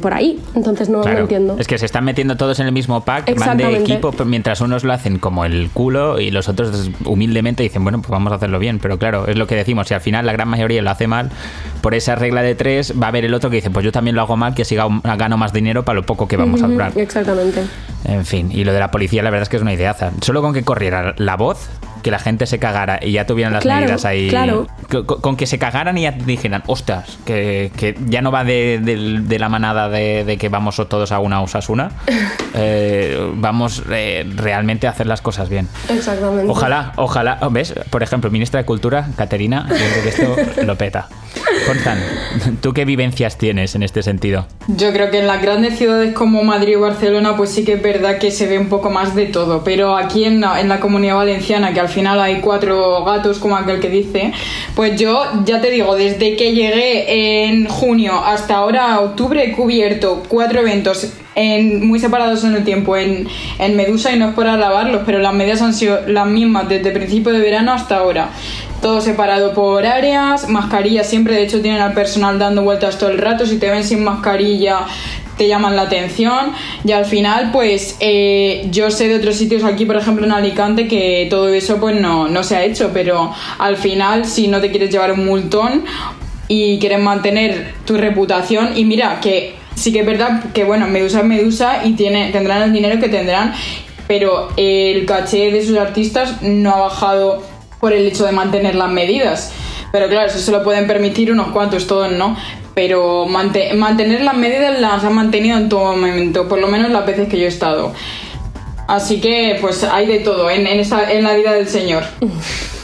por 0.00 0.14
ahí, 0.14 0.40
entonces 0.54 0.88
no, 0.88 0.98
no 0.98 1.04
Claro, 1.04 1.20
entiendo. 1.20 1.56
Es 1.58 1.66
que 1.66 1.78
se 1.78 1.86
están 1.86 2.04
metiendo 2.04 2.36
todos 2.36 2.58
en 2.60 2.66
el 2.66 2.72
mismo 2.72 3.04
pack, 3.04 3.38
van 3.38 3.58
de 3.58 3.76
equipo, 3.76 4.12
mientras 4.24 4.60
unos 4.60 4.84
lo 4.84 4.92
hacen 4.92 5.18
como 5.18 5.44
el 5.44 5.70
culo 5.72 6.20
y 6.20 6.30
los 6.30 6.48
otros 6.48 6.90
humildemente 7.04 7.62
dicen, 7.62 7.82
bueno, 7.82 8.00
pues 8.00 8.10
vamos 8.10 8.32
a 8.32 8.36
hacerlo 8.36 8.58
bien. 8.58 8.78
Pero 8.78 8.98
claro, 8.98 9.26
es 9.26 9.36
lo 9.36 9.46
que 9.46 9.56
decimos, 9.56 9.88
si 9.88 9.94
al 9.94 10.00
final 10.00 10.24
la 10.26 10.32
gran 10.32 10.48
mayoría 10.48 10.80
lo 10.82 10.90
hace 10.90 11.06
mal, 11.06 11.30
por 11.82 11.94
esa 11.94 12.14
regla 12.14 12.42
de 12.42 12.54
tres 12.54 12.94
va 13.00 13.06
a 13.06 13.08
haber 13.08 13.24
el 13.24 13.34
otro 13.34 13.50
que 13.50 13.56
dice, 13.56 13.70
pues 13.70 13.84
yo 13.84 13.92
también 13.92 14.16
lo 14.16 14.22
hago 14.22 14.36
mal, 14.36 14.54
que 14.54 14.64
siga 14.64 14.86
gano 15.02 15.36
más 15.36 15.52
dinero 15.52 15.84
para 15.84 15.96
lo 15.96 16.06
poco 16.06 16.28
que 16.28 16.36
vamos 16.36 16.62
a 16.62 16.68
durar. 16.68 16.92
Exactamente. 16.96 17.62
En 18.04 18.24
fin, 18.24 18.50
y 18.52 18.64
lo 18.64 18.72
de 18.72 18.80
la 18.80 18.90
policía, 18.90 19.22
la 19.22 19.30
verdad 19.30 19.42
es 19.42 19.48
que 19.48 19.56
es 19.56 19.62
una 19.62 19.74
ideaza. 19.74 20.12
Solo 20.22 20.40
con 20.40 20.54
que 20.54 20.62
corriera 20.62 21.14
la 21.18 21.36
voz, 21.36 21.68
que 22.02 22.10
la 22.10 22.18
gente 22.18 22.46
se 22.46 22.58
cagara 22.58 22.98
y 23.02 23.12
ya 23.12 23.26
tuvieran 23.26 23.52
las 23.52 23.62
Claro, 23.62 23.80
medidas 23.82 24.04
ahí. 24.04 24.28
claro. 24.28 24.66
Con, 24.90 25.04
con 25.04 25.36
que 25.36 25.46
se 25.46 25.58
cagaran 25.58 25.98
y 25.98 26.02
ya 26.02 26.12
dijeran, 26.12 26.62
ostras, 26.66 27.18
que, 27.24 27.70
que 27.76 27.96
ya 28.06 28.22
no 28.22 28.30
va 28.32 28.44
de, 28.44 28.80
de- 28.82 29.20
de 29.22 29.38
la 29.38 29.48
manada 29.48 29.88
de, 29.88 30.24
de 30.24 30.36
que 30.38 30.48
vamos 30.48 30.76
todos 30.88 31.12
a 31.12 31.18
una 31.18 31.40
Osasuna. 31.40 31.90
Eh, 32.60 33.30
vamos 33.34 33.82
eh, 33.90 34.26
realmente 34.34 34.86
a 34.88 34.90
hacer 34.90 35.06
las 35.06 35.20
cosas 35.20 35.48
bien. 35.48 35.68
Exactamente. 35.88 36.50
Ojalá, 36.50 36.92
ojalá. 36.96 37.38
¿Ves? 37.52 37.74
Por 37.90 38.02
ejemplo, 38.02 38.30
ministra 38.30 38.58
de 38.58 38.64
Cultura, 38.66 39.08
Caterina, 39.16 39.66
yo 39.68 39.76
creo 39.76 40.02
que 40.02 40.08
esto 40.08 40.62
lo 40.66 40.76
peta. 40.76 41.08
Constan, 41.66 41.98
¿tú 42.60 42.72
qué 42.72 42.84
vivencias 42.84 43.38
tienes 43.38 43.74
en 43.74 43.82
este 43.82 44.02
sentido? 44.02 44.46
Yo 44.68 44.92
creo 44.92 45.10
que 45.10 45.20
en 45.20 45.26
las 45.26 45.42
grandes 45.42 45.78
ciudades 45.78 46.14
como 46.14 46.42
Madrid 46.42 46.78
o 46.78 46.80
Barcelona, 46.82 47.36
pues 47.36 47.50
sí 47.50 47.64
que 47.64 47.74
es 47.74 47.82
verdad 47.82 48.18
que 48.18 48.30
se 48.30 48.46
ve 48.46 48.58
un 48.58 48.68
poco 48.68 48.90
más 48.90 49.14
de 49.14 49.26
todo. 49.26 49.64
Pero 49.64 49.96
aquí 49.96 50.24
en 50.24 50.40
la 50.40 50.80
comunidad 50.80 51.16
valenciana, 51.16 51.72
que 51.72 51.80
al 51.80 51.88
final 51.88 52.20
hay 52.20 52.40
cuatro 52.40 53.04
gatos, 53.04 53.38
como 53.38 53.56
aquel 53.56 53.80
que 53.80 53.88
dice, 53.88 54.32
pues 54.74 54.98
yo 55.00 55.24
ya 55.44 55.60
te 55.60 55.70
digo, 55.70 55.96
desde 55.96 56.36
que 56.36 56.52
llegué 56.52 57.44
en 57.46 57.66
junio 57.66 58.22
hasta 58.24 58.56
ahora, 58.56 59.00
octubre, 59.00 59.44
he 59.44 59.52
cubierto 59.52 60.22
cuatro 60.28 60.60
eventos. 60.60 61.12
Muy 61.82 62.00
separados 62.00 62.44
en 62.44 62.54
el 62.54 62.64
tiempo 62.64 62.96
en, 62.96 63.28
en 63.58 63.76
Medusa 63.76 64.12
y 64.12 64.18
no 64.18 64.28
es 64.28 64.34
por 64.34 64.46
alabarlos, 64.46 65.02
pero 65.06 65.18
las 65.18 65.32
medidas 65.32 65.62
han 65.62 65.74
sido 65.74 66.00
las 66.06 66.26
mismas 66.26 66.68
desde 66.68 66.90
principio 66.90 67.32
de 67.32 67.40
verano 67.40 67.72
hasta 67.72 67.98
ahora. 67.98 68.30
Todo 68.82 69.00
separado 69.00 69.54
por 69.54 69.86
áreas, 69.86 70.48
mascarillas 70.48 71.08
siempre, 71.08 71.34
de 71.34 71.42
hecho 71.42 71.60
tienen 71.60 71.80
al 71.80 71.94
personal 71.94 72.38
dando 72.38 72.62
vueltas 72.62 72.98
todo 72.98 73.10
el 73.10 73.18
rato, 73.18 73.46
si 73.46 73.58
te 73.58 73.70
ven 73.70 73.84
sin 73.84 74.04
mascarilla 74.04 74.86
te 75.38 75.48
llaman 75.48 75.76
la 75.76 75.82
atención. 75.82 76.52
Y 76.84 76.92
al 76.92 77.06
final 77.06 77.50
pues 77.52 77.96
eh, 78.00 78.66
yo 78.70 78.90
sé 78.90 79.08
de 79.08 79.16
otros 79.16 79.36
sitios 79.36 79.64
aquí 79.64 79.86
por 79.86 79.96
ejemplo 79.96 80.26
en 80.26 80.32
Alicante 80.32 80.86
que 80.86 81.28
todo 81.30 81.48
eso 81.48 81.78
pues 81.78 81.98
no, 81.98 82.28
no 82.28 82.42
se 82.42 82.56
ha 82.56 82.64
hecho 82.64 82.90
pero 82.92 83.32
al 83.58 83.76
final 83.76 84.26
si 84.26 84.48
no 84.48 84.60
te 84.60 84.70
quieres 84.70 84.90
llevar 84.90 85.12
un 85.12 85.24
multón 85.24 85.84
y 86.48 86.78
quieres 86.78 87.00
mantener 87.00 87.74
tu 87.86 87.96
reputación 87.96 88.76
y 88.76 88.84
mira 88.84 89.20
que 89.20 89.54
sí 89.78 89.92
que 89.92 90.00
es 90.00 90.06
verdad 90.06 90.44
que 90.52 90.64
bueno 90.64 90.86
Medusa 90.88 91.20
es 91.20 91.24
Medusa 91.24 91.84
y 91.84 91.92
tiene, 91.92 92.30
tendrán 92.32 92.62
el 92.62 92.72
dinero 92.72 93.00
que 93.00 93.08
tendrán 93.08 93.54
pero 94.06 94.48
el 94.56 95.04
caché 95.06 95.50
de 95.50 95.64
sus 95.64 95.76
artistas 95.76 96.40
no 96.42 96.70
ha 96.74 96.78
bajado 96.80 97.42
por 97.78 97.92
el 97.92 98.06
hecho 98.06 98.24
de 98.24 98.32
mantener 98.32 98.74
las 98.74 98.90
medidas. 98.90 99.52
Pero 99.92 100.08
claro, 100.08 100.26
eso 100.28 100.38
se 100.38 100.50
lo 100.50 100.64
pueden 100.64 100.86
permitir 100.86 101.30
unos 101.30 101.48
cuantos, 101.48 101.86
todos 101.86 102.10
no. 102.10 102.34
Pero 102.74 103.26
mante- 103.26 103.74
mantener 103.74 104.22
las 104.22 104.34
medidas 104.34 104.80
las 104.80 105.04
han 105.04 105.14
mantenido 105.14 105.58
en 105.58 105.68
todo 105.68 105.92
momento, 105.94 106.48
por 106.48 106.58
lo 106.58 106.68
menos 106.68 106.90
las 106.90 107.04
veces 107.04 107.28
que 107.28 107.36
yo 107.38 107.44
he 107.44 107.48
estado. 107.48 107.92
Así 108.86 109.20
que 109.20 109.58
pues 109.60 109.84
hay 109.84 110.06
de 110.06 110.20
todo 110.20 110.48
en, 110.48 110.66
en 110.66 111.22
la 111.22 111.34
vida 111.34 111.52
del 111.52 111.68
Señor. 111.68 112.04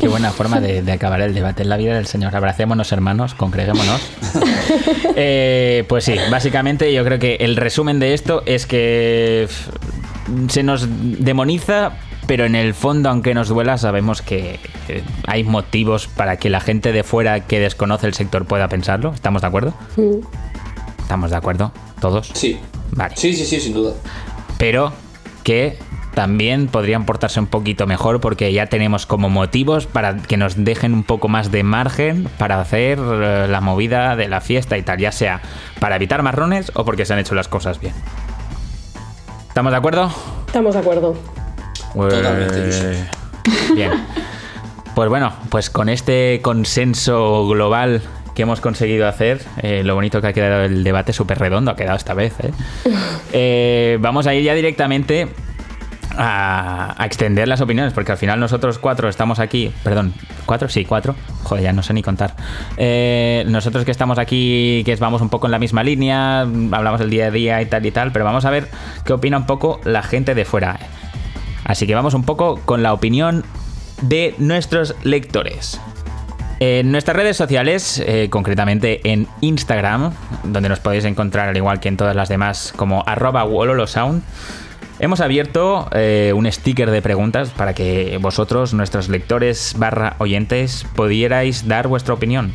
Qué 0.00 0.08
buena 0.08 0.32
forma 0.32 0.60
de, 0.60 0.82
de 0.82 0.92
acabar 0.92 1.20
el 1.20 1.34
debate 1.34 1.62
en 1.62 1.68
la 1.68 1.76
vida 1.76 1.94
del 1.94 2.06
Señor. 2.06 2.34
Abracémonos, 2.34 2.90
hermanos, 2.92 3.34
congreguémonos. 3.34 4.00
Eh, 5.16 5.84
pues 5.88 6.04
sí, 6.04 6.14
básicamente 6.30 6.94
yo 6.94 7.04
creo 7.04 7.18
que 7.18 7.34
el 7.40 7.56
resumen 7.56 7.98
de 7.98 8.14
esto 8.14 8.42
es 8.46 8.64
que 8.64 9.48
se 10.48 10.62
nos 10.62 10.86
demoniza, 10.88 11.92
pero 12.26 12.44
en 12.44 12.54
el 12.54 12.72
fondo, 12.74 13.10
aunque 13.10 13.34
nos 13.34 13.48
duela, 13.48 13.76
sabemos 13.76 14.22
que, 14.22 14.60
hay 15.26 15.44
motivos 15.44 16.06
para 16.06 16.36
que 16.36 16.48
la 16.48 16.60
gente 16.60 16.92
de 16.92 17.02
fuera 17.02 17.40
que 17.40 17.60
desconoce 17.60 18.06
el 18.06 18.14
sector 18.14 18.46
pueda 18.46 18.68
pensarlo. 18.68 19.12
¿Estamos 19.12 19.42
de 19.42 19.48
acuerdo? 19.48 19.74
¿Estamos 21.02 21.30
de 21.30 21.36
acuerdo? 21.36 21.72
¿Todos? 22.00 22.30
Sí. 22.32 22.58
Vale. 22.92 23.16
Sí, 23.16 23.34
sí, 23.34 23.44
sí, 23.44 23.60
sin 23.60 23.74
duda. 23.74 23.92
pero 24.58 24.92
que 25.42 25.78
también 26.14 26.68
podrían 26.68 27.06
portarse 27.06 27.40
un 27.40 27.46
poquito 27.46 27.86
mejor 27.86 28.20
porque 28.20 28.52
ya 28.52 28.66
tenemos 28.66 29.06
como 29.06 29.28
motivos 29.28 29.86
para 29.86 30.16
que 30.16 30.36
nos 30.36 30.64
dejen 30.64 30.94
un 30.94 31.04
poco 31.04 31.28
más 31.28 31.50
de 31.50 31.62
margen 31.62 32.28
para 32.38 32.60
hacer 32.60 32.98
eh, 33.00 33.46
la 33.48 33.60
movida 33.60 34.16
de 34.16 34.28
la 34.28 34.40
fiesta 34.40 34.76
y 34.76 34.82
tal, 34.82 34.98
ya 34.98 35.12
sea 35.12 35.40
para 35.78 35.96
evitar 35.96 36.22
marrones 36.22 36.72
o 36.74 36.84
porque 36.84 37.04
se 37.04 37.12
han 37.12 37.18
hecho 37.18 37.34
las 37.34 37.48
cosas 37.48 37.80
bien. 37.80 37.94
¿Estamos 39.48 39.72
de 39.72 39.78
acuerdo? 39.78 40.10
Estamos 40.46 40.74
de 40.74 40.80
acuerdo. 40.80 41.16
Totalmente, 41.94 42.66
Josep. 42.66 43.74
Bien. 43.74 43.92
Pues 44.94 45.08
bueno, 45.08 45.32
pues 45.48 45.70
con 45.70 45.88
este 45.88 46.40
consenso 46.42 47.46
global 47.48 48.02
que 48.34 48.42
hemos 48.42 48.60
conseguido 48.60 49.06
hacer. 49.06 49.40
Eh, 49.62 49.82
lo 49.84 49.94
bonito 49.94 50.20
que 50.20 50.28
ha 50.28 50.32
quedado 50.32 50.64
el 50.64 50.84
debate, 50.84 51.12
súper 51.12 51.38
redondo 51.38 51.70
ha 51.70 51.76
quedado 51.76 51.96
esta 51.96 52.14
vez. 52.14 52.34
¿eh? 52.40 52.52
Eh, 53.32 53.98
vamos 54.00 54.26
a 54.26 54.34
ir 54.34 54.42
ya 54.42 54.54
directamente 54.54 55.28
a, 56.16 56.94
extender 57.04 57.48
las 57.48 57.60
opiniones, 57.60 57.92
porque 57.92 58.12
al 58.12 58.18
final 58.18 58.38
nosotros 58.40 58.78
cuatro 58.78 59.08
estamos 59.08 59.38
aquí, 59.38 59.72
perdón, 59.82 60.14
cuatro, 60.46 60.68
sí, 60.68 60.84
cuatro, 60.84 61.14
joder, 61.42 61.64
ya 61.64 61.72
no 61.72 61.82
sé 61.82 61.92
ni 61.92 62.02
contar. 62.02 62.34
Eh, 62.76 63.44
nosotros 63.46 63.84
que 63.84 63.90
estamos 63.90 64.18
aquí, 64.18 64.82
que 64.84 64.96
vamos 64.96 65.22
un 65.22 65.28
poco 65.28 65.46
en 65.46 65.52
la 65.52 65.58
misma 65.58 65.82
línea, 65.82 66.40
hablamos 66.40 67.00
del 67.00 67.10
día 67.10 67.26
a 67.26 67.30
día 67.30 67.62
y 67.62 67.66
tal 67.66 67.84
y 67.86 67.90
tal, 67.90 68.12
pero 68.12 68.24
vamos 68.24 68.44
a 68.44 68.50
ver 68.50 68.68
qué 69.04 69.12
opina 69.12 69.36
un 69.38 69.46
poco 69.46 69.80
la 69.84 70.02
gente 70.02 70.34
de 70.34 70.44
fuera. 70.44 70.78
Así 71.64 71.86
que 71.86 71.94
vamos 71.94 72.14
un 72.14 72.24
poco 72.24 72.60
con 72.64 72.82
la 72.82 72.92
opinión 72.92 73.44
de 74.02 74.34
nuestros 74.38 74.94
lectores. 75.04 75.80
En 76.62 76.92
nuestras 76.92 77.16
redes 77.16 77.38
sociales, 77.38 78.02
eh, 78.06 78.28
concretamente 78.28 79.00
en 79.10 79.26
Instagram, 79.40 80.12
donde 80.44 80.68
nos 80.68 80.78
podéis 80.78 81.06
encontrar 81.06 81.48
al 81.48 81.56
igual 81.56 81.80
que 81.80 81.88
en 81.88 81.96
todas 81.96 82.14
las 82.14 82.28
demás 82.28 82.74
como 82.76 83.02
arroba 83.06 83.44
wololosound, 83.44 84.22
hemos 85.00 85.20
abierto 85.20 85.88
eh, 85.92 86.32
un 86.34 86.50
sticker 86.50 86.90
de 86.90 87.02
preguntas 87.02 87.50
para 87.50 87.74
que 87.74 88.18
vosotros, 88.20 88.74
nuestros 88.74 89.08
lectores 89.08 89.74
barra 89.76 90.14
oyentes, 90.18 90.86
pudierais 90.94 91.66
dar 91.66 91.88
vuestra 91.88 92.14
opinión. 92.14 92.52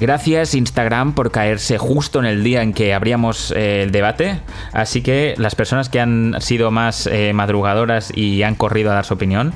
Gracias 0.00 0.54
Instagram 0.54 1.14
por 1.14 1.30
caerse 1.30 1.78
justo 1.78 2.18
en 2.18 2.24
el 2.24 2.42
día 2.42 2.62
en 2.62 2.72
que 2.72 2.94
abríamos 2.94 3.52
eh, 3.52 3.84
el 3.84 3.92
debate. 3.92 4.40
Así 4.72 5.02
que 5.02 5.34
las 5.38 5.54
personas 5.54 5.88
que 5.88 6.00
han 6.00 6.34
sido 6.40 6.70
más 6.70 7.06
eh, 7.06 7.32
madrugadoras 7.32 8.10
y 8.14 8.42
han 8.42 8.56
corrido 8.56 8.90
a 8.90 8.94
dar 8.94 9.04
su 9.04 9.14
opinión 9.14 9.52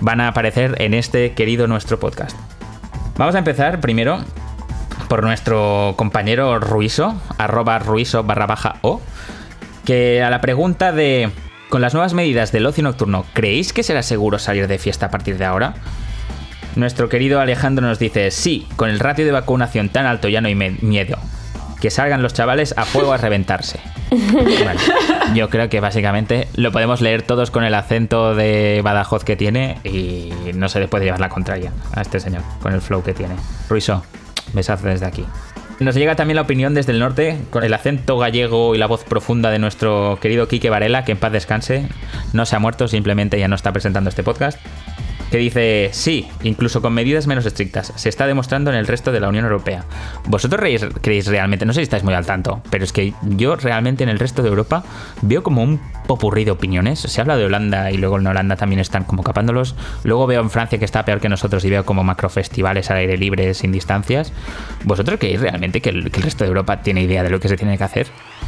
van 0.00 0.20
a 0.20 0.28
aparecer 0.28 0.74
en 0.82 0.92
este 0.92 1.32
querido 1.32 1.68
nuestro 1.68 2.00
podcast. 2.00 2.36
Vamos 3.16 3.36
a 3.36 3.38
empezar 3.38 3.80
primero 3.80 4.18
por 5.08 5.22
nuestro 5.22 5.94
compañero 5.96 6.58
Ruiso, 6.58 7.14
arroba 7.38 7.78
ruiso 7.78 8.24
barra 8.24 8.46
baja 8.46 8.76
o, 8.82 9.00
que 9.84 10.22
a 10.22 10.30
la 10.30 10.40
pregunta 10.40 10.90
de, 10.90 11.30
con 11.68 11.80
las 11.82 11.94
nuevas 11.94 12.14
medidas 12.14 12.52
del 12.52 12.66
ocio 12.66 12.82
nocturno, 12.82 13.24
¿creéis 13.32 13.72
que 13.72 13.82
será 13.82 14.02
seguro 14.02 14.38
salir 14.38 14.68
de 14.68 14.78
fiesta 14.78 15.06
a 15.06 15.10
partir 15.10 15.38
de 15.38 15.44
ahora? 15.44 15.74
Nuestro 16.76 17.08
querido 17.08 17.40
Alejandro 17.40 17.86
nos 17.86 17.98
dice, 17.98 18.30
sí, 18.30 18.66
con 18.76 18.90
el 18.90 19.00
ratio 19.00 19.24
de 19.24 19.32
vacunación 19.32 19.88
tan 19.88 20.06
alto 20.06 20.28
ya 20.28 20.40
no 20.40 20.48
hay 20.48 20.54
miedo. 20.54 21.18
Que 21.80 21.90
salgan 21.90 22.22
los 22.22 22.34
chavales 22.34 22.74
a 22.76 22.84
fuego 22.84 23.12
a 23.12 23.16
reventarse. 23.16 23.80
Bueno, 24.10 24.80
yo 25.34 25.50
creo 25.50 25.68
que 25.68 25.80
básicamente 25.80 26.48
lo 26.54 26.70
podemos 26.70 27.00
leer 27.00 27.22
todos 27.22 27.50
con 27.50 27.64
el 27.64 27.74
acento 27.74 28.34
de 28.34 28.80
Badajoz 28.82 29.24
que 29.24 29.36
tiene 29.36 29.78
y 29.84 30.32
no 30.54 30.68
se 30.68 30.78
le 30.80 30.88
puede 30.88 31.04
llevar 31.04 31.20
la 31.20 31.28
contraria 31.28 31.72
a 31.92 32.02
este 32.02 32.20
señor 32.20 32.42
con 32.62 32.72
el 32.72 32.80
flow 32.80 33.02
que 33.02 33.14
tiene. 33.14 33.34
Ruiso, 33.68 34.04
besazo 34.52 34.86
desde 34.86 35.06
aquí. 35.06 35.26
Nos 35.78 35.94
llega 35.94 36.16
también 36.16 36.36
la 36.36 36.42
opinión 36.42 36.72
desde 36.72 36.92
el 36.92 36.98
norte, 36.98 37.36
con 37.50 37.62
el 37.62 37.74
acento 37.74 38.16
gallego 38.16 38.74
y 38.74 38.78
la 38.78 38.86
voz 38.86 39.04
profunda 39.04 39.50
de 39.50 39.58
nuestro 39.58 40.18
querido 40.22 40.48
Quique 40.48 40.70
Varela, 40.70 41.04
que 41.04 41.12
en 41.12 41.18
paz 41.18 41.32
descanse. 41.32 41.86
No 42.32 42.46
se 42.46 42.56
ha 42.56 42.58
muerto, 42.58 42.88
simplemente 42.88 43.38
ya 43.38 43.46
no 43.46 43.56
está 43.56 43.72
presentando 43.72 44.08
este 44.08 44.22
podcast. 44.22 44.58
Que 45.30 45.38
dice, 45.38 45.90
sí, 45.92 46.28
incluso 46.44 46.80
con 46.80 46.94
medidas 46.94 47.26
menos 47.26 47.44
estrictas, 47.46 47.92
se 47.96 48.08
está 48.08 48.26
demostrando 48.26 48.70
en 48.70 48.76
el 48.76 48.86
resto 48.86 49.10
de 49.10 49.18
la 49.18 49.28
Unión 49.28 49.44
Europea. 49.44 49.84
¿Vosotros 50.26 50.60
reís- 50.60 50.88
creéis 51.00 51.26
realmente, 51.26 51.66
no 51.66 51.72
sé 51.72 51.80
si 51.80 51.84
estáis 51.84 52.04
muy 52.04 52.14
al 52.14 52.24
tanto, 52.26 52.62
pero 52.70 52.84
es 52.84 52.92
que 52.92 53.12
yo 53.22 53.56
realmente 53.56 54.04
en 54.04 54.08
el 54.08 54.20
resto 54.20 54.42
de 54.42 54.48
Europa 54.50 54.84
veo 55.22 55.42
como 55.42 55.62
un 55.64 55.80
popurrí 56.06 56.44
de 56.44 56.52
opiniones. 56.52 57.00
Se 57.00 57.20
habla 57.20 57.36
de 57.36 57.44
Holanda 57.44 57.90
y 57.90 57.96
luego 57.96 58.18
en 58.18 58.26
Holanda 58.28 58.54
también 58.54 58.78
están 58.78 59.02
como 59.02 59.24
capándolos. 59.24 59.74
Luego 60.04 60.28
veo 60.28 60.40
en 60.40 60.50
Francia 60.50 60.78
que 60.78 60.84
está 60.84 61.04
peor 61.04 61.20
que 61.20 61.28
nosotros 61.28 61.64
y 61.64 61.70
veo 61.70 61.84
como 61.84 62.04
macrofestivales 62.04 62.90
al 62.92 62.98
aire 62.98 63.18
libre 63.18 63.52
sin 63.54 63.72
distancias. 63.72 64.32
¿Vosotros 64.84 65.18
creéis 65.18 65.40
realmente 65.40 65.80
que 65.80 65.90
el, 65.90 66.10
que 66.12 66.18
el 66.18 66.22
resto 66.22 66.44
de 66.44 66.48
Europa 66.48 66.82
tiene 66.82 67.02
idea 67.02 67.24
de 67.24 67.30
lo 67.30 67.40
que 67.40 67.48
se 67.48 67.56
tiene 67.56 67.76
que 67.76 67.84
hacer? 67.84 68.06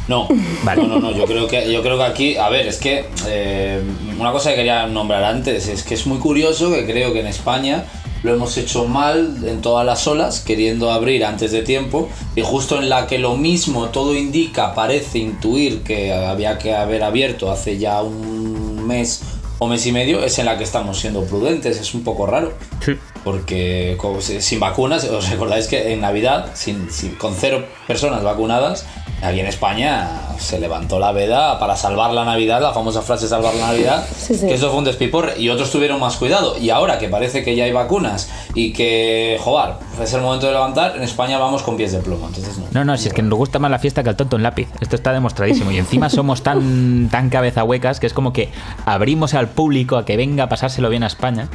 No, 0.09 0.27
Vale. 0.63 0.81
no, 0.81 0.87
no, 0.87 0.99
no, 0.99 1.11
yo 1.15 1.25
creo 1.25 1.47
que 1.47 1.71
yo 1.71 1.81
creo 1.81 1.97
que 1.97 2.03
aquí, 2.03 2.35
a 2.35 2.49
ver, 2.49 2.67
es 2.67 2.77
que 2.77 3.05
eh, 3.27 3.79
una 4.19 4.31
cosa 4.33 4.49
que 4.49 4.57
quería 4.57 4.85
nombrar 4.87 5.23
antes 5.23 5.67
es 5.67 5.83
que 5.83 5.93
es 5.93 6.05
muy 6.07 6.17
curioso 6.17 6.69
que 6.71 6.85
creo 6.85 7.13
que 7.13 7.21
en 7.21 7.27
España 7.27 7.85
lo 8.23 8.33
hemos 8.33 8.57
hecho 8.57 8.85
mal 8.85 9.37
en 9.47 9.61
todas 9.61 9.85
las 9.85 10.05
olas, 10.07 10.41
queriendo 10.41 10.91
abrir 10.91 11.23
antes 11.23 11.51
de 11.53 11.61
tiempo 11.61 12.09
y 12.35 12.41
justo 12.41 12.77
en 12.77 12.89
la 12.89 13.07
que 13.07 13.17
lo 13.17 13.37
mismo 13.37 13.89
todo 13.89 14.13
indica, 14.13 14.73
parece 14.75 15.19
intuir 15.19 15.83
que 15.83 16.11
había 16.11 16.57
que 16.57 16.75
haber 16.75 17.03
abierto 17.03 17.49
hace 17.49 17.77
ya 17.77 18.01
un 18.01 18.85
mes 18.85 19.21
o 19.59 19.67
mes 19.67 19.85
y 19.85 19.91
medio, 19.93 20.21
es 20.23 20.37
en 20.39 20.47
la 20.47 20.57
que 20.57 20.63
estamos 20.65 20.99
siendo 20.99 21.23
prudentes, 21.23 21.79
es 21.79 21.93
un 21.93 22.03
poco 22.03 22.25
raro. 22.25 22.53
Sí. 22.83 22.93
Porque 23.23 23.97
sin 24.39 24.59
vacunas, 24.59 25.03
os 25.09 25.29
recordáis 25.29 25.67
que 25.67 25.93
en 25.93 26.01
Navidad, 26.01 26.51
sin, 26.55 26.89
sin- 26.91 27.15
con 27.15 27.35
cero 27.35 27.65
personas 27.87 28.23
vacunadas, 28.23 28.85
aquí 29.21 29.39
en 29.39 29.47
España 29.47 30.07
se 30.39 30.59
levantó 30.59 30.99
la 30.99 31.11
veda 31.11 31.59
para 31.59 31.75
salvar 31.75 32.11
la 32.11 32.23
Navidad, 32.23 32.61
la 32.61 32.71
famosa 32.73 33.01
frase 33.01 33.27
salvar 33.27 33.53
la 33.55 33.67
Navidad, 33.67 34.05
Sí, 34.17 34.35
sí. 34.35 34.47
que 34.47 34.53
eso 34.53 34.69
fue 34.69 34.79
un 34.79 34.85
despiporre 34.85 35.39
y 35.39 35.49
otros 35.49 35.69
tuvieron 35.71 35.99
más 35.99 36.15
cuidado. 36.15 36.57
Y 36.57 36.69
ahora 36.69 36.97
que 36.97 37.09
parece 37.09 37.43
que 37.43 37.55
ya 37.55 37.65
hay 37.65 37.73
vacunas 37.73 38.29
y 38.53 38.71
que, 38.73 39.37
joder, 39.41 39.75
es 40.01 40.13
el 40.13 40.21
momento 40.21 40.47
de 40.47 40.53
levantar, 40.53 40.95
en 40.95 41.03
España 41.03 41.37
vamos 41.37 41.61
con 41.63 41.75
pies 41.75 41.91
de 41.91 41.99
plomo. 41.99 42.27
Entonces, 42.27 42.57
no. 42.57 42.65
No, 42.71 42.85
no, 42.85 42.97
si 42.97 43.09
es 43.09 43.13
que 43.13 43.21
nos 43.21 43.37
gusta 43.37 43.59
más 43.59 43.69
la 43.71 43.79
fiesta 43.79 44.03
que 44.03 44.09
el 44.09 44.15
tonto 44.15 44.37
en 44.37 44.43
lápiz. 44.43 44.67
Esto 44.79 44.95
está 44.95 45.11
demostradísimo. 45.11 45.71
Y 45.71 45.77
encima 45.77 46.09
somos 46.09 46.41
tan, 46.41 47.09
tan 47.11 47.29
cabeza 47.29 47.63
huecas 47.65 47.99
que 47.99 48.07
es 48.07 48.13
como 48.13 48.31
que 48.31 48.49
abrimos 48.85 49.33
al 49.33 49.49
público 49.49 49.97
a 49.97 50.05
que 50.05 50.15
venga 50.15 50.45
a 50.45 50.49
pasárselo 50.49 50.89
bien 50.89 51.03
a 51.03 51.07
España. 51.07 51.49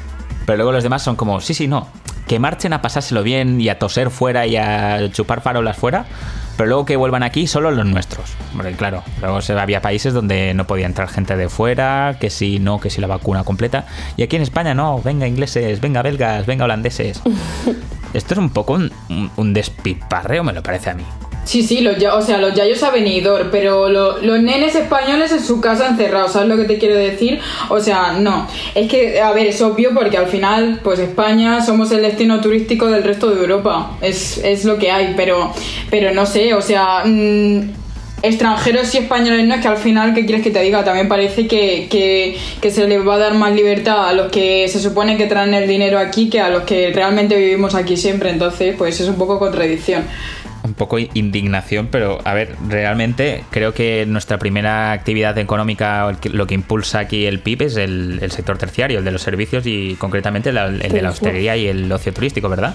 Pero 0.45 0.57
luego 0.59 0.73
los 0.73 0.83
demás 0.83 1.03
son 1.03 1.17
como, 1.17 1.41
sí, 1.41 1.55
sí, 1.55 1.67
no. 1.69 1.87
Que 2.29 2.39
marchen 2.39 2.75
a 2.75 2.83
pasárselo 2.83 3.23
bien 3.23 3.61
y 3.61 3.71
a 3.71 3.79
toser 3.79 4.11
fuera 4.11 4.47
y 4.47 4.57
a 4.57 5.11
chupar 5.11 5.41
farolas 5.41 5.77
fuera. 5.77 6.05
Pero 6.57 6.69
luego 6.69 6.85
que 6.85 6.97
vuelvan 6.97 7.23
aquí 7.23 7.47
solo 7.47 7.71
los 7.71 7.85
nuestros. 7.87 8.33
Porque 8.55 8.73
claro, 8.73 9.03
luego 9.21 9.41
había 9.61 9.83
países 9.83 10.15
donde 10.15 10.55
no 10.55 10.67
podía 10.67 10.87
entrar 10.87 11.09
gente 11.09 11.37
de 11.37 11.49
fuera, 11.49 12.17
que 12.21 12.31
si 12.31 12.59
no, 12.61 12.79
que 12.81 12.91
si 12.91 13.01
la 13.01 13.07
vacuna 13.09 13.43
completa. 13.45 13.87
Y 14.17 14.23
aquí 14.23 14.37
en 14.37 14.43
España 14.43 14.75
no, 14.75 15.01
venga 15.03 15.27
ingleses, 15.27 15.81
venga 15.81 16.03
belgas, 16.03 16.47
venga 16.47 16.65
holandeses. 16.65 17.21
Esto 18.15 18.35
es 18.35 18.39
un 18.39 18.51
poco 18.51 18.75
un- 18.75 18.93
un 19.37 19.53
despiparreo, 19.55 20.45
me 20.45 20.53
lo 20.53 20.63
parece 20.63 20.91
a 20.91 20.95
mí. 20.95 21.05
Sí, 21.45 21.63
sí, 21.63 21.81
los, 21.81 21.99
ya- 21.99 22.15
o 22.15 22.23
sea, 22.23 22.39
los 22.39 22.55
yayos 22.55 22.83
a 22.83 22.91
venidor, 22.91 23.49
pero 23.51 23.89
lo- 23.91 24.19
los 24.19 24.41
nenes 24.41 24.75
españoles 24.75 25.31
en 25.31 25.43
su 25.43 25.61
casa 25.61 25.89
encerrados, 25.89 26.33
¿sabes 26.33 26.49
lo 26.49 26.57
que 26.57 26.65
te 26.65 26.79
quiero 26.79 26.97
decir? 26.97 27.39
O 27.69 27.81
sea, 27.81 28.13
no. 28.19 28.49
Es 28.75 28.89
que, 28.89 29.21
a 29.21 29.31
ver, 29.33 29.47
es 29.49 29.61
obvio 29.61 29.91
porque 29.95 30.17
al 30.17 30.27
final, 30.27 30.81
pues 30.83 30.99
España 31.01 31.61
somos 31.65 31.93
el 31.93 32.01
destino 32.03 32.41
turístico 32.41 32.87
del 32.87 33.03
resto 33.03 33.29
de 33.31 33.41
Europa. 33.43 33.93
Es, 34.01 34.39
es 34.39 34.65
lo 34.65 34.79
que 34.79 34.91
hay, 34.91 35.13
pero, 35.17 35.53
pero 35.91 36.15
no 36.15 36.25
sé, 36.25 36.55
o 36.55 36.63
sea, 36.63 37.03
mm, 37.05 37.61
extranjeros 38.23 38.95
y 38.95 38.99
españoles 38.99 39.47
no 39.47 39.55
es 39.55 39.61
que 39.61 39.69
al 39.69 39.77
final, 39.77 40.15
¿qué 40.15 40.25
quieres 40.25 40.43
que 40.43 40.51
te 40.51 40.63
diga? 40.63 40.83
También 40.83 41.09
parece 41.09 41.47
que, 41.47 41.89
que, 41.91 42.39
que 42.63 42.71
se 42.71 42.89
les 42.89 43.07
va 43.07 43.17
a 43.17 43.19
dar 43.19 43.35
más 43.35 43.53
libertad 43.55 44.09
a 44.09 44.15
los 44.15 44.33
que 44.33 44.67
se 44.69 44.81
supone 44.81 45.19
que 45.19 45.27
traen 45.27 45.53
el 45.53 45.69
dinero 45.69 45.99
aquí 45.99 46.31
que 46.31 46.41
a 46.41 46.49
los 46.49 46.63
que 46.63 46.91
realmente 46.95 47.37
vivimos 47.37 47.75
aquí 47.75 47.99
siempre. 47.99 48.31
Entonces, 48.31 48.75
pues 48.79 48.99
es 48.99 49.09
un 49.09 49.17
poco 49.17 49.39
contradicción. 49.39 50.05
Un 50.65 50.73
poco 50.75 50.99
indignación, 50.99 51.89
pero 51.91 52.19
a 52.25 52.33
ver, 52.35 52.57
realmente 52.69 53.45
creo 53.51 53.75
que 53.75 54.07
nuestra 54.09 54.39
primera 54.39 54.93
actividad 54.93 55.37
económica, 55.39 56.11
lo 56.33 56.47
que 56.47 56.55
impulsa 56.55 57.01
aquí 57.01 57.27
el 57.27 57.39
PIB 57.41 57.63
es 57.63 57.77
el, 57.77 58.19
el 58.23 58.33
sector 58.33 58.57
terciario, 58.57 58.99
el 59.01 59.05
de 59.05 59.11
los 59.13 59.21
servicios 59.23 59.67
y 59.67 59.95
concretamente 59.97 60.49
el, 60.49 60.79
de 60.79 61.03
la 61.03 61.11
hostelería 61.11 61.55
y 61.57 61.67
el 61.69 61.93
ocio 61.93 62.13
turístico, 62.15 62.49
¿verdad? 62.49 62.75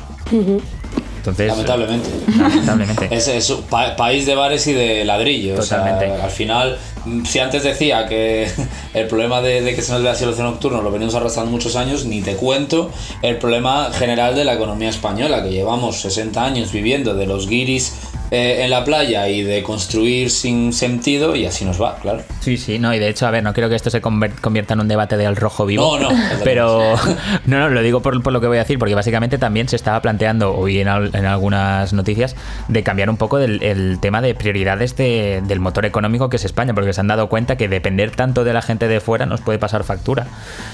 Entonces, 1.18 1.48
Lamentablemente. 1.50 2.10
lamentablemente. 2.38 3.08
Es, 3.12 3.28
es 3.28 3.50
un 3.50 3.64
pa- 3.64 3.96
país 3.96 4.26
de 4.26 4.36
bares 4.36 4.66
y 4.68 4.74
de 4.74 5.04
ladrillo. 5.04 5.56
o 5.60 5.62
sea, 5.62 5.80
Totalmente. 5.80 6.22
al 6.22 6.30
final, 6.32 6.78
si 7.26 7.40
antes 7.40 7.64
decía 7.64 8.06
que 8.08 8.50
el 8.94 9.08
problema 9.08 9.42
de, 9.42 9.62
de 9.62 9.76
que 9.76 9.82
se 9.82 9.92
nos 9.94 10.02
vea 10.04 10.12
ocio 10.14 10.44
nocturno 10.44 10.82
lo 10.82 10.92
venimos 10.92 11.16
arrastrando 11.16 11.52
muchos 11.52 11.76
años, 11.76 12.06
ni 12.06 12.22
te 12.22 12.36
cuento 12.36 12.92
el 13.22 13.38
problema 13.38 13.92
general 13.94 14.36
de 14.36 14.46
la 14.46 14.54
economía 14.54 14.90
española, 14.90 15.44
que 15.44 15.52
llevamos 15.52 16.02
60 16.02 16.44
años 16.44 16.72
viviendo 16.72 17.14
de 17.16 17.26
los 17.26 17.48
guiris 17.48 17.94
eh, 18.32 18.60
en 18.64 18.70
la 18.70 18.84
playa 18.86 19.28
y 19.28 19.42
de 19.42 19.64
construir 19.64 20.30
sin 20.30 20.72
sentido, 20.72 21.36
y 21.36 21.46
así 21.48 21.66
nos 21.66 21.82
va, 21.82 21.96
claro. 21.96 22.22
Sí, 22.42 22.58
sí, 22.58 22.78
no, 22.78 22.94
y 22.94 23.00
de 23.00 23.10
hecho, 23.10 23.26
a 23.26 23.32
ver, 23.32 23.42
no 23.42 23.54
quiero 23.54 23.70
que 23.70 23.76
esto 23.76 23.90
se 23.90 24.02
convierta 24.02 24.76
en 24.76 24.80
un 24.82 24.88
debate 24.88 25.18
del 25.18 25.36
rojo 25.36 25.66
vivo. 25.66 25.98
No, 25.98 26.12
no, 26.12 26.20
Pero, 26.44 26.94
no, 27.48 27.58
no, 27.60 27.70
lo 27.70 27.82
digo 27.82 28.02
por, 28.04 28.22
por 28.22 28.32
lo 28.32 28.40
que 28.40 28.46
voy 28.46 28.58
a 28.58 28.60
decir, 28.60 28.78
porque 28.78 28.94
básicamente 28.94 29.40
también 29.40 29.68
se 29.68 29.76
estaba 29.76 30.00
planteando, 30.04 30.56
hoy 30.56 30.80
en, 30.80 30.88
al- 30.90 31.10
en 31.16 31.26
algunas 31.26 31.92
noticias, 31.94 32.36
de 32.68 32.84
cambiar 32.84 33.10
un 33.10 33.18
poco 33.18 33.38
del, 33.40 33.64
el 33.64 34.00
tema 34.00 34.22
de 34.22 34.36
prioridades 34.36 34.96
de- 34.96 35.42
del 35.48 35.60
motor 35.60 35.86
económico 35.88 36.30
que 36.30 36.36
es 36.36 36.46
España, 36.46 36.76
porque 36.76 36.89
se 36.94 37.02
han 37.02 37.08
dado 37.08 37.28
cuenta 37.30 37.56
que 37.58 37.68
depender 37.68 38.12
tanto 38.12 38.44
de 38.44 38.54
la 38.54 38.62
gente 38.62 38.88
de 38.88 39.00
fuera 39.00 39.26
nos 39.26 39.42
puede 39.42 39.60
pasar 39.60 39.84
factura. 39.84 40.28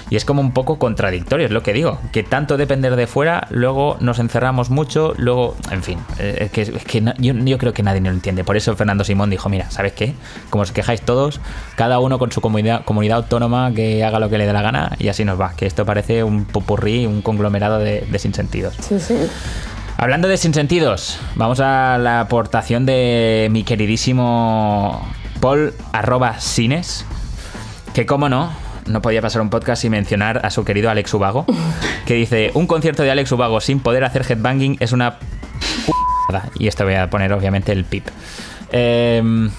Y 0.09 0.16
es 0.16 0.26
como 0.26 0.41
un 0.41 0.51
poco 0.53 0.78
contradictorio, 0.80 1.45
es 1.45 1.51
lo 1.51 1.63
que 1.63 1.74
digo, 1.74 1.99
que 2.11 2.24
tanto 2.24 2.57
depender 2.57 2.95
de 2.95 3.07
fuera, 3.07 3.47
luego 3.49 3.97
nos 3.99 4.20
encerramos 4.20 4.70
mucho, 4.70 5.13
luego, 5.18 5.55
en 5.72 5.84
fin, 5.84 5.99
eh, 6.20 6.38
es 6.41 6.51
que, 6.51 6.61
es 6.61 6.86
que 6.86 7.01
no- 7.01 7.13
yo, 7.18 7.34
yo 7.34 7.57
creo 7.57 7.74
que 7.74 7.84
nadie 7.84 8.01
lo 8.01 8.09
entiende. 8.09 8.43
Por 8.43 8.57
eso 8.57 8.76
Fernando 8.76 9.03
Simón 9.03 9.30
dijo, 9.30 9.49
mira, 9.49 9.70
¿sabes 9.72 9.93
qué? 9.93 10.13
Como 10.49 10.63
os 10.63 10.72
quejáis 10.72 11.01
todos, 11.01 11.39
cada 11.76 11.99
uno 11.99 12.20
con 12.20 12.32
su 12.32 12.41
comunidad, 12.41 12.84
comunidad 12.86 13.18
autónoma 13.18 13.72
que 13.74 14.03
haga 14.03 14.20
lo 14.20 14.30
que 14.30 14.38
le 14.38 14.45
dé 14.45 14.53
la 14.53 14.61
gana 14.61 14.91
y 14.99 15.07
así 15.07 15.26
nos 15.26 15.39
va. 15.39 15.53
Que 15.55 15.66
esto 15.66 15.86
parece 15.86 16.24
un 16.24 16.45
popurrí, 16.45 17.05
un 17.05 17.22
conglomerado 17.22 17.80
de, 17.80 18.01
de 18.01 18.20
sinsentidos. 18.20 18.76
Sí, 18.80 18.99
sí. 18.99 19.16
Hablando 19.97 20.28
de 20.28 20.36
sinsentidos, 20.36 21.18
vamos 21.36 21.61
a 21.61 21.97
la 21.97 22.20
aportación 22.20 22.86
de 22.86 23.47
mi 23.49 23.63
queridísimo 23.63 25.01
Paul 25.39 25.73
arroba 25.91 26.39
Sines, 26.39 27.05
que 27.93 28.05
como 28.05 28.29
no, 28.29 28.51
no 28.88 29.01
podía 29.01 29.21
pasar 29.21 29.41
un 29.41 29.49
podcast 29.49 29.81
sin 29.81 29.91
mencionar 29.91 30.45
a 30.45 30.49
su 30.49 30.63
querido 30.63 30.89
Alex 30.89 31.13
Ubago, 31.13 31.45
que 32.05 32.15
dice, 32.15 32.51
un 32.53 32.67
concierto 32.67 33.03
de 33.03 33.11
Alex 33.11 33.31
Ubago 33.31 33.61
sin 33.61 33.79
poder 33.79 34.03
hacer 34.03 34.25
headbanging 34.27 34.77
es 34.79 34.91
una... 34.91 35.19
p***da". 35.19 36.49
Y 36.57 36.67
esto 36.67 36.83
voy 36.83 36.95
a 36.95 37.09
poner 37.09 37.33
obviamente 37.33 37.71
el 37.71 37.86
pip. 37.86 38.07
Em, 38.71 39.49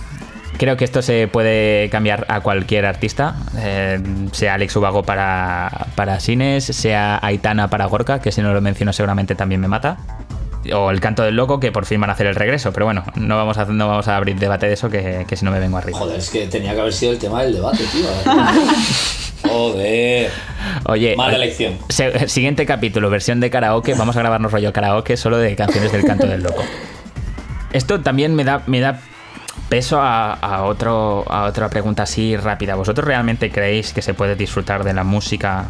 creo 0.59 0.77
que 0.77 0.85
esto 0.85 1.03
se 1.03 1.29
puede 1.29 1.89
cambiar 1.91 2.27
a 2.29 2.41
cualquier 2.41 2.87
artista, 2.87 3.37
eh, 3.57 4.01
sea 4.33 4.55
Alex 4.55 4.77
Ubago 4.77 5.03
para, 5.03 5.87
para 5.95 6.21
Sines, 6.21 6.65
sea 6.65 7.19
Aitana 7.23 7.69
para 7.69 7.87
Gorka, 7.87 8.21
que 8.21 8.33
si 8.33 8.43
no 8.43 8.53
lo 8.53 8.61
menciono 8.61 8.93
seguramente 8.93 9.35
también 9.35 9.61
me 9.61 9.69
mata. 9.69 9.99
O 10.75 10.91
el 10.91 11.01
canto 11.01 11.23
del 11.23 11.37
loco, 11.37 11.61
que 11.61 11.73
por 11.73 11.85
fin 11.87 12.01
van 12.01 12.11
a 12.11 12.13
hacer 12.15 12.27
el 12.27 12.35
regreso. 12.35 12.73
Pero 12.73 12.87
bueno, 12.87 13.05
no 13.17 13.37
vamos 13.37 13.59
a, 13.59 13.65
no 13.67 13.89
vamos 13.89 14.09
a 14.09 14.17
abrir 14.17 14.39
debate 14.39 14.67
de 14.67 14.75
eso, 14.75 14.89
que, 14.91 15.25
que 15.29 15.37
si 15.37 15.45
no 15.45 15.51
me 15.51 15.61
vengo 15.61 15.79
arriba. 15.79 15.99
Joder, 15.99 16.19
es 16.19 16.31
que 16.31 16.47
tenía 16.47 16.75
que 16.75 16.81
haber 16.81 16.93
sido 16.93 17.13
el 17.13 17.19
tema 17.19 17.43
del 17.43 17.55
debate, 17.55 17.85
tío. 17.93 18.07
Joder. 19.49 20.31
Oye, 20.87 21.15
Mala 21.17 21.37
oye, 21.37 21.45
elección. 21.45 21.79
siguiente 22.29 22.67
capítulo, 22.67 23.11
versión 23.11 23.41
de 23.41 23.51
karaoke. 23.51 23.95
Vamos 23.95 24.17
a 24.17 24.21
grabarnos 24.21 24.53
rollo 24.53 24.73
karaoke 24.73 25.17
solo 25.17 25.39
de 25.39 25.55
canciones 25.57 25.93
del 25.93 26.05
canto 26.05 26.27
del 26.27 26.43
loco. 26.43 26.63
Esto 27.73 28.01
también 28.01 28.35
me 28.35 28.45
da, 28.45 28.63
me 28.67 28.81
da 28.81 29.01
peso 29.69 30.01
a, 30.01 30.33
a 30.35 30.65
otro, 30.65 31.25
a 31.29 31.45
otra 31.45 31.69
pregunta 31.69 32.05
así 32.05 32.37
rápida. 32.37 32.75
¿Vosotros 32.75 33.07
realmente 33.07 33.51
creéis 33.51 33.93
que 33.93 34.03
se 34.03 34.15
puede 34.15 34.37
disfrutar 34.37 34.85
de 34.85 34.95
la 34.95 35.05
música 35.05 35.67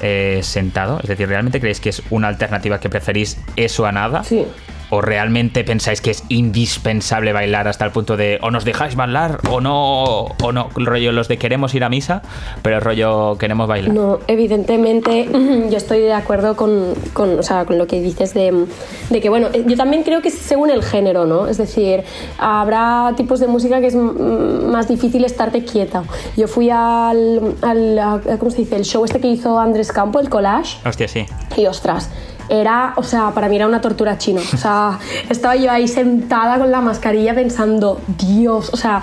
eh, 0.00 0.40
sentado? 0.42 1.00
Es 1.00 1.08
decir, 1.08 1.28
¿realmente 1.28 1.60
creéis 1.60 1.80
que 1.80 1.90
es 1.90 2.02
una 2.10 2.28
alternativa 2.28 2.80
que 2.80 2.88
preferís 2.88 3.38
eso 3.56 3.86
a 3.86 3.92
nada? 3.92 4.24
Sí. 4.24 4.46
¿O 4.90 5.00
realmente 5.00 5.64
pensáis 5.64 6.00
que 6.00 6.10
es 6.10 6.24
indispensable 6.28 7.32
bailar 7.32 7.68
hasta 7.68 7.84
el 7.84 7.92
punto 7.92 8.16
de 8.16 8.38
o 8.42 8.50
nos 8.50 8.64
dejáis 8.64 8.96
bailar 8.96 9.40
o 9.48 9.60
no, 9.60 10.24
o 10.24 10.52
no, 10.52 10.68
rollo 10.74 11.12
los 11.12 11.28
de 11.28 11.38
queremos 11.38 11.74
ir 11.74 11.84
a 11.84 11.88
misa, 11.88 12.22
pero 12.62 12.80
rollo 12.80 13.36
queremos 13.38 13.68
bailar? 13.68 13.94
No, 13.94 14.18
evidentemente 14.26 15.28
yo 15.70 15.76
estoy 15.76 16.00
de 16.00 16.12
acuerdo 16.12 16.56
con, 16.56 16.94
con, 17.12 17.38
o 17.38 17.42
sea, 17.42 17.64
con 17.64 17.78
lo 17.78 17.86
que 17.86 18.00
dices 18.00 18.34
de, 18.34 18.66
de 19.10 19.20
que, 19.20 19.28
bueno, 19.28 19.48
yo 19.52 19.76
también 19.76 20.02
creo 20.02 20.22
que 20.22 20.28
es 20.28 20.34
según 20.34 20.70
el 20.70 20.82
género, 20.82 21.26
¿no? 21.26 21.46
Es 21.46 21.58
decir, 21.58 22.02
habrá 22.38 23.14
tipos 23.16 23.40
de 23.40 23.46
música 23.46 23.80
que 23.80 23.86
es 23.86 23.94
más 23.94 24.88
difícil 24.88 25.24
estarte 25.24 25.64
quieta. 25.64 26.02
Yo 26.36 26.48
fui 26.48 26.70
al, 26.70 27.54
al 27.62 28.20
¿cómo 28.38 28.50
se 28.50 28.58
dice? 28.58 28.76
El 28.76 28.84
show 28.84 29.04
este 29.04 29.20
que 29.20 29.28
hizo 29.28 29.58
Andrés 29.58 29.92
Campo, 29.92 30.20
el 30.20 30.28
collage, 30.28 30.78
Hostia, 30.86 31.08
sí. 31.08 31.26
y 31.56 31.66
ostras, 31.66 32.10
era, 32.50 32.94
o 32.96 33.02
sea, 33.02 33.30
para 33.30 33.48
mí 33.48 33.56
era 33.56 33.66
una 33.66 33.80
tortura 33.80 34.18
china. 34.18 34.40
O 34.52 34.56
sea, 34.56 34.98
estaba 35.28 35.56
yo 35.56 35.70
ahí 35.70 35.88
sentada 35.88 36.58
con 36.58 36.70
la 36.70 36.80
mascarilla 36.80 37.34
pensando, 37.34 38.00
Dios, 38.18 38.70
o 38.72 38.76
sea, 38.76 39.02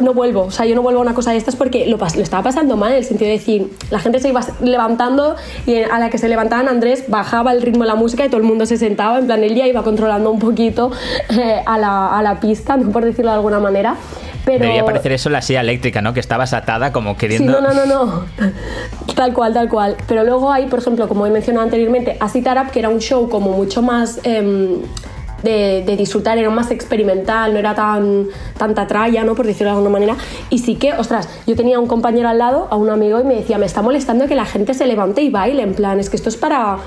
no 0.00 0.14
vuelvo. 0.14 0.42
O 0.42 0.50
sea, 0.50 0.66
yo 0.66 0.74
no 0.74 0.82
vuelvo 0.82 1.00
a 1.00 1.02
una 1.02 1.14
cosa 1.14 1.30
de 1.30 1.38
estas 1.38 1.56
porque 1.56 1.86
lo, 1.86 1.96
lo 1.96 2.22
estaba 2.22 2.42
pasando 2.42 2.76
mal 2.76 2.92
en 2.92 2.98
el 2.98 3.04
sentido 3.04 3.28
de 3.28 3.38
decir, 3.38 3.72
la 3.90 3.98
gente 3.98 4.20
se 4.20 4.28
iba 4.28 4.40
levantando 4.60 5.36
y 5.66 5.82
a 5.82 5.98
la 5.98 6.10
que 6.10 6.18
se 6.18 6.28
levantaban 6.28 6.68
Andrés 6.68 7.04
bajaba 7.08 7.52
el 7.52 7.62
ritmo 7.62 7.84
de 7.84 7.88
la 7.88 7.94
música 7.94 8.24
y 8.24 8.28
todo 8.28 8.38
el 8.38 8.46
mundo 8.46 8.66
se 8.66 8.76
sentaba. 8.76 9.18
En 9.18 9.26
plan, 9.26 9.42
él 9.42 9.54
ya 9.54 9.66
iba 9.66 9.82
controlando 9.82 10.30
un 10.30 10.38
poquito 10.38 10.90
eh, 11.30 11.62
a, 11.64 11.78
la, 11.78 12.16
a 12.16 12.22
la 12.22 12.40
pista, 12.40 12.76
¿no? 12.76 12.90
por 12.92 13.04
decirlo 13.04 13.30
de 13.30 13.36
alguna 13.36 13.60
manera. 13.60 13.96
Pero... 14.46 14.60
Debería 14.60 14.84
parecer 14.84 15.12
eso 15.12 15.28
la 15.28 15.42
silla 15.42 15.60
eléctrica, 15.60 16.00
¿no? 16.00 16.14
Que 16.14 16.20
estabas 16.20 16.54
atada 16.54 16.92
como 16.92 17.12
Sí, 17.12 17.18
queriendo... 17.18 17.60
no, 17.60 17.74
no, 17.74 17.74
no, 17.74 17.86
no. 17.86 18.24
Tal 19.14 19.34
cual, 19.34 19.52
tal 19.52 19.68
cual. 19.68 19.96
Pero 20.06 20.22
luego 20.22 20.52
hay, 20.52 20.66
por 20.66 20.78
ejemplo, 20.78 21.08
como 21.08 21.26
he 21.26 21.30
mencionado 21.30 21.64
anteriormente, 21.64 22.16
Acid 22.20 22.46
Arab, 22.46 22.70
que 22.70 22.78
era 22.78 22.88
un 22.88 23.00
show 23.00 23.28
como 23.28 23.50
mucho 23.50 23.82
más 23.82 24.20
em, 24.22 24.82
de, 25.42 25.82
de 25.84 25.96
disfrutar, 25.96 26.38
era 26.38 26.48
más 26.48 26.70
experimental, 26.70 27.52
no 27.52 27.58
era 27.58 27.74
tan 27.74 28.26
tanta 28.56 28.86
tralla, 28.86 29.24
¿no? 29.24 29.34
Por 29.34 29.46
decirlo 29.46 29.72
de 29.72 29.78
alguna 29.78 29.90
manera. 29.90 30.16
Y 30.48 30.58
sí 30.60 30.76
que, 30.76 30.92
ostras, 30.92 31.28
yo 31.46 31.56
tenía 31.56 31.80
un 31.80 31.88
compañero 31.88 32.28
al 32.28 32.38
lado, 32.38 32.68
a 32.70 32.76
un 32.76 32.88
amigo, 32.88 33.20
y 33.20 33.24
me 33.24 33.34
decía, 33.34 33.58
me 33.58 33.66
está 33.66 33.82
molestando 33.82 34.28
que 34.28 34.36
la 34.36 34.46
gente 34.46 34.74
se 34.74 34.86
levante 34.86 35.22
y 35.22 35.28
baile, 35.28 35.62
en 35.62 35.74
plan, 35.74 35.98
es 35.98 36.08
que 36.08 36.16
esto 36.16 36.28
es 36.28 36.36
para... 36.36 36.78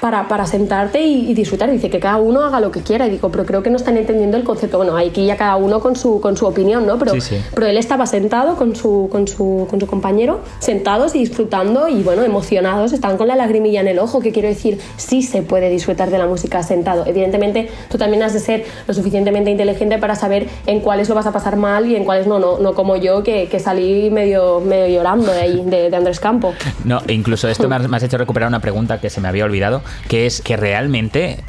Para, 0.00 0.28
para 0.28 0.46
sentarte 0.46 1.02
y, 1.02 1.28
y 1.30 1.34
disfrutar. 1.34 1.68
Dice 1.70 1.90
que 1.90 1.98
cada 1.98 2.18
uno 2.18 2.42
haga 2.42 2.60
lo 2.60 2.70
que 2.70 2.82
quiera. 2.82 3.06
Y 3.08 3.10
digo, 3.10 3.30
pero 3.30 3.44
creo 3.44 3.64
que 3.64 3.70
no 3.70 3.76
están 3.76 3.96
entendiendo 3.96 4.36
el 4.36 4.44
concepto. 4.44 4.76
Bueno, 4.76 4.96
aquí 4.96 5.26
ya 5.26 5.36
cada 5.36 5.56
uno 5.56 5.80
con 5.80 5.96
su, 5.96 6.20
con 6.20 6.36
su 6.36 6.46
opinión, 6.46 6.86
¿no? 6.86 6.98
Pero, 6.98 7.14
Sí, 7.14 7.20
sí. 7.20 7.36
pero 7.54 7.66
él 7.66 7.76
estaba 7.76 8.06
sentado 8.06 8.54
con 8.54 8.76
su, 8.76 9.08
con, 9.10 9.26
su, 9.26 9.66
con 9.68 9.80
su 9.80 9.86
compañero, 9.88 10.40
sentados 10.60 11.16
y 11.16 11.18
disfrutando 11.18 11.88
y 11.88 12.02
bueno, 12.04 12.22
emocionados, 12.22 12.92
estaban 12.92 13.16
con 13.16 13.26
la 13.26 13.34
lagrimilla 13.34 13.80
en 13.80 13.88
el 13.88 13.98
ojo, 13.98 14.20
que 14.20 14.30
quiero 14.30 14.46
decir, 14.48 14.78
sí 14.96 15.22
se 15.22 15.42
puede 15.42 15.68
disfrutar 15.68 16.10
de 16.10 16.18
la 16.18 16.26
música 16.26 16.62
sentado. 16.62 17.04
Evidentemente, 17.04 17.68
tú 17.90 17.98
también 17.98 18.22
has 18.22 18.32
de 18.34 18.40
ser 18.40 18.64
lo 18.86 18.94
suficientemente 18.94 19.50
inteligente 19.50 19.98
para 19.98 20.14
saber 20.14 20.46
en 20.66 20.78
cuáles 20.80 21.08
lo 21.08 21.16
vas 21.16 21.26
a 21.26 21.32
pasar 21.32 21.56
mal 21.56 21.86
y 21.86 21.96
en 21.96 22.04
cuáles 22.04 22.28
no, 22.28 22.38
no, 22.38 22.58
no 22.58 22.74
como 22.74 22.94
yo, 22.96 23.24
que, 23.24 23.48
que 23.48 23.58
salí 23.58 24.10
medio, 24.10 24.60
medio 24.60 24.86
llorando 24.94 25.32
de 25.32 25.40
ahí, 25.40 25.62
de, 25.66 25.90
de 25.90 25.96
Andrés 25.96 26.20
Campo. 26.20 26.54
No, 26.84 27.00
incluso 27.08 27.48
esto 27.48 27.68
me 27.68 27.74
has, 27.74 27.88
me 27.88 27.96
has 27.96 28.02
hecho 28.04 28.16
recuperar 28.16 28.48
una 28.48 28.60
pregunta 28.60 29.00
que 29.00 29.10
se 29.10 29.20
me 29.20 29.26
había 29.26 29.44
olvidado, 29.44 29.82
que 30.08 30.26
es 30.26 30.40
que 30.40 30.56
realmente, 30.56 31.42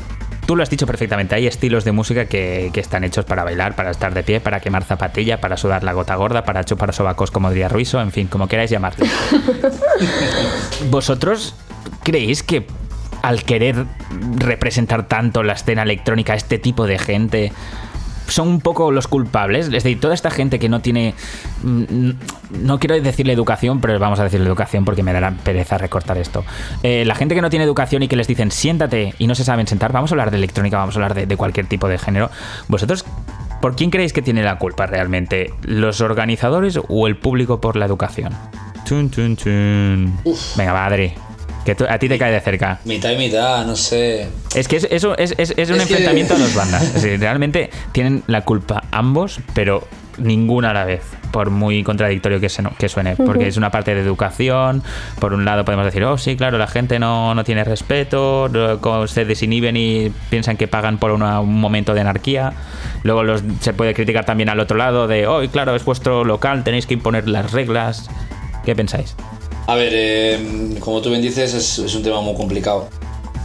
tú 0.46 0.56
lo 0.56 0.64
has 0.64 0.70
dicho 0.70 0.86
perfectamente, 0.88 1.36
hay 1.36 1.48
estilos 1.48 1.84
de 1.84 1.92
música 1.92 2.26
que, 2.26 2.72
que 2.74 2.80
están 2.80 3.04
hechos 3.04 3.26
para 3.26 3.44
bailar, 3.44 3.76
para 3.76 3.92
estar 3.92 4.14
de 4.14 4.24
pie, 4.24 4.40
para 4.40 4.60
quemar 4.60 4.84
zapatilla, 4.84 5.40
para 5.40 5.58
sudar 5.58 5.84
la 5.84 5.94
gota 5.94 6.16
gorda, 6.16 6.44
para 6.44 6.64
chupar 6.64 6.94
sobacos 6.94 7.32
como 7.32 7.50
diría 7.50 7.70
Ruiso, 7.70 8.02
en 8.02 8.12
fin, 8.12 8.28
como 8.28 8.48
queráis 8.48 8.70
llamarlo. 8.70 9.06
¿Vosotros 10.90 11.56
creéis 12.04 12.44
que 12.44 12.66
al 13.22 13.44
querer 13.44 13.86
representar 14.38 15.08
tanto 15.08 15.44
la 15.44 15.54
escena 15.54 15.84
electrónica 15.84 16.34
a 16.34 16.36
este 16.36 16.58
tipo 16.58 16.88
de 16.88 17.00
gente, 17.00 17.52
son 18.30 18.48
un 18.48 18.62
poco 18.62 18.92
los 18.92 19.08
culpables. 19.08 19.66
Es 19.68 19.72
decir, 19.72 20.00
toda 20.00 20.14
esta 20.14 20.30
gente 20.32 20.60
que 20.60 20.70
no 20.70 20.80
tiene. 20.82 21.14
mm, 21.64 22.10
No 22.64 22.80
quiero 22.80 23.00
decirle 23.00 23.34
educación, 23.34 23.80
pero 23.82 23.98
vamos 24.00 24.20
a 24.20 24.24
decirle 24.24 24.48
educación 24.48 24.86
porque 24.86 25.04
me 25.04 25.14
dará 25.14 25.32
pereza 25.32 25.78
recortar 25.78 26.18
esto. 26.18 26.44
Eh, 26.84 27.04
la 27.06 27.16
gente 27.16 27.36
que 27.36 27.42
no 27.42 27.50
tiene 27.50 27.66
educación 27.66 28.04
y 28.04 28.08
que 28.08 28.16
les 28.16 28.28
dicen 28.28 28.52
siéntate 28.52 29.14
y 29.20 29.28
no 29.28 29.36
se 29.36 29.44
saben 29.44 29.68
sentar, 29.68 29.92
vamos 29.92 30.12
a 30.12 30.14
hablar 30.16 30.32
de 30.32 30.38
electrónica, 30.38 30.78
vamos 30.78 30.96
a 30.96 31.00
hablar 31.00 31.14
de, 31.14 31.26
de 31.26 31.38
cualquier 31.38 31.68
tipo 31.68 31.88
de 31.88 31.98
género. 31.98 32.30
¿Vosotros 32.68 33.06
por 33.62 33.76
quién 33.76 33.90
creéis 33.92 34.14
que 34.14 34.22
tiene 34.22 34.42
la 34.44 34.58
culpa 34.58 34.86
realmente? 34.88 35.54
¿Los 35.64 36.02
organizadores 36.02 36.80
o 36.88 37.08
el 37.08 37.18
público 37.18 37.60
por 37.62 37.76
la 37.76 37.86
educación? 37.86 38.34
Chun, 38.86 39.12
chun, 39.12 39.36
chun. 39.36 40.14
Venga, 40.56 40.74
va, 40.74 40.86
Adri. 40.86 41.14
Que 41.70 41.76
tú- 41.76 41.86
a 41.88 42.00
ti 42.00 42.10
te 42.10 42.18
cae 42.18 42.32
de 42.32 42.40
cerca. 42.40 42.80
Mitad 42.84 43.12
y 43.12 43.18
mitad, 43.18 43.64
no 43.64 43.76
sé. 43.76 44.28
Es 44.56 44.68
que 44.68 44.78
es- 44.78 44.88
eso 44.90 45.16
es, 45.20 45.36
es- 45.38 45.54
es 45.56 45.70
un 45.70 45.76
Es 45.76 45.86
que- 45.86 45.94
enfrentamiento 45.94 46.34
a 46.34 46.40
dos 46.40 46.56
bandas. 46.56 46.82
Es 46.96 47.04
decir, 47.04 47.20
realmente 47.20 47.70
tienen 47.92 48.24
la 48.26 48.42
culpa 48.42 48.86
ambos, 48.90 49.40
pero 49.54 49.88
ninguna 50.18 50.72
a 50.72 50.74
la 50.74 50.86
vez, 50.86 51.04
por 51.30 51.52
muy 51.52 51.84
contradictorio 51.84 52.40
que, 52.40 52.50
se, 52.50 52.64
que 52.80 52.90
suene. 52.90 53.16
Porque 53.18 53.48
es 53.48 53.56
una 53.56 53.70
parte 53.70 53.94
de 53.94 54.02
educación. 54.02 54.82
Por 55.20 55.34
un 55.36 55.46
lado 55.46 55.64
podemos 55.64 55.86
decir, 55.86 56.04
oh, 56.06 56.18
sí, 56.18 56.36
claro, 56.36 56.58
la 56.58 56.66
gente 56.66 56.98
no, 56.98 57.36
no 57.36 57.44
tiene 57.44 57.64
respeto, 57.64 58.50
no- 58.52 59.08
se 59.08 59.26
desinhiben 59.26 59.78
y 59.78 60.12
piensan 60.32 60.58
que 60.58 60.68
pagan 60.68 60.98
por 60.98 61.12
una- 61.12 61.40
un 61.40 61.62
momento 61.62 61.94
de 61.94 62.02
anarquía. 62.02 62.52
Luego 63.04 63.22
los, 63.24 63.44
se 63.60 63.74
puede 63.74 63.94
criticar 63.94 64.26
también 64.26 64.50
al 64.50 64.60
otro 64.60 64.76
lado 64.76 65.08
de, 65.08 65.28
oh, 65.28 65.48
claro, 65.52 65.76
es 65.76 65.86
vuestro 65.86 66.24
local, 66.26 66.64
tenéis 66.64 66.88
que 66.88 66.96
imponer 66.96 67.30
las 67.30 67.52
reglas. 67.52 68.10
¿Qué 68.66 68.76
pensáis? 68.76 69.16
A 69.70 69.76
ver, 69.76 69.92
eh, 69.94 70.78
como 70.80 71.00
tú 71.00 71.12
bien 71.12 71.22
dices, 71.22 71.54
es, 71.54 71.94
un 71.94 72.02
tema 72.02 72.22
muy 72.22 72.34
complicado. 72.34 72.90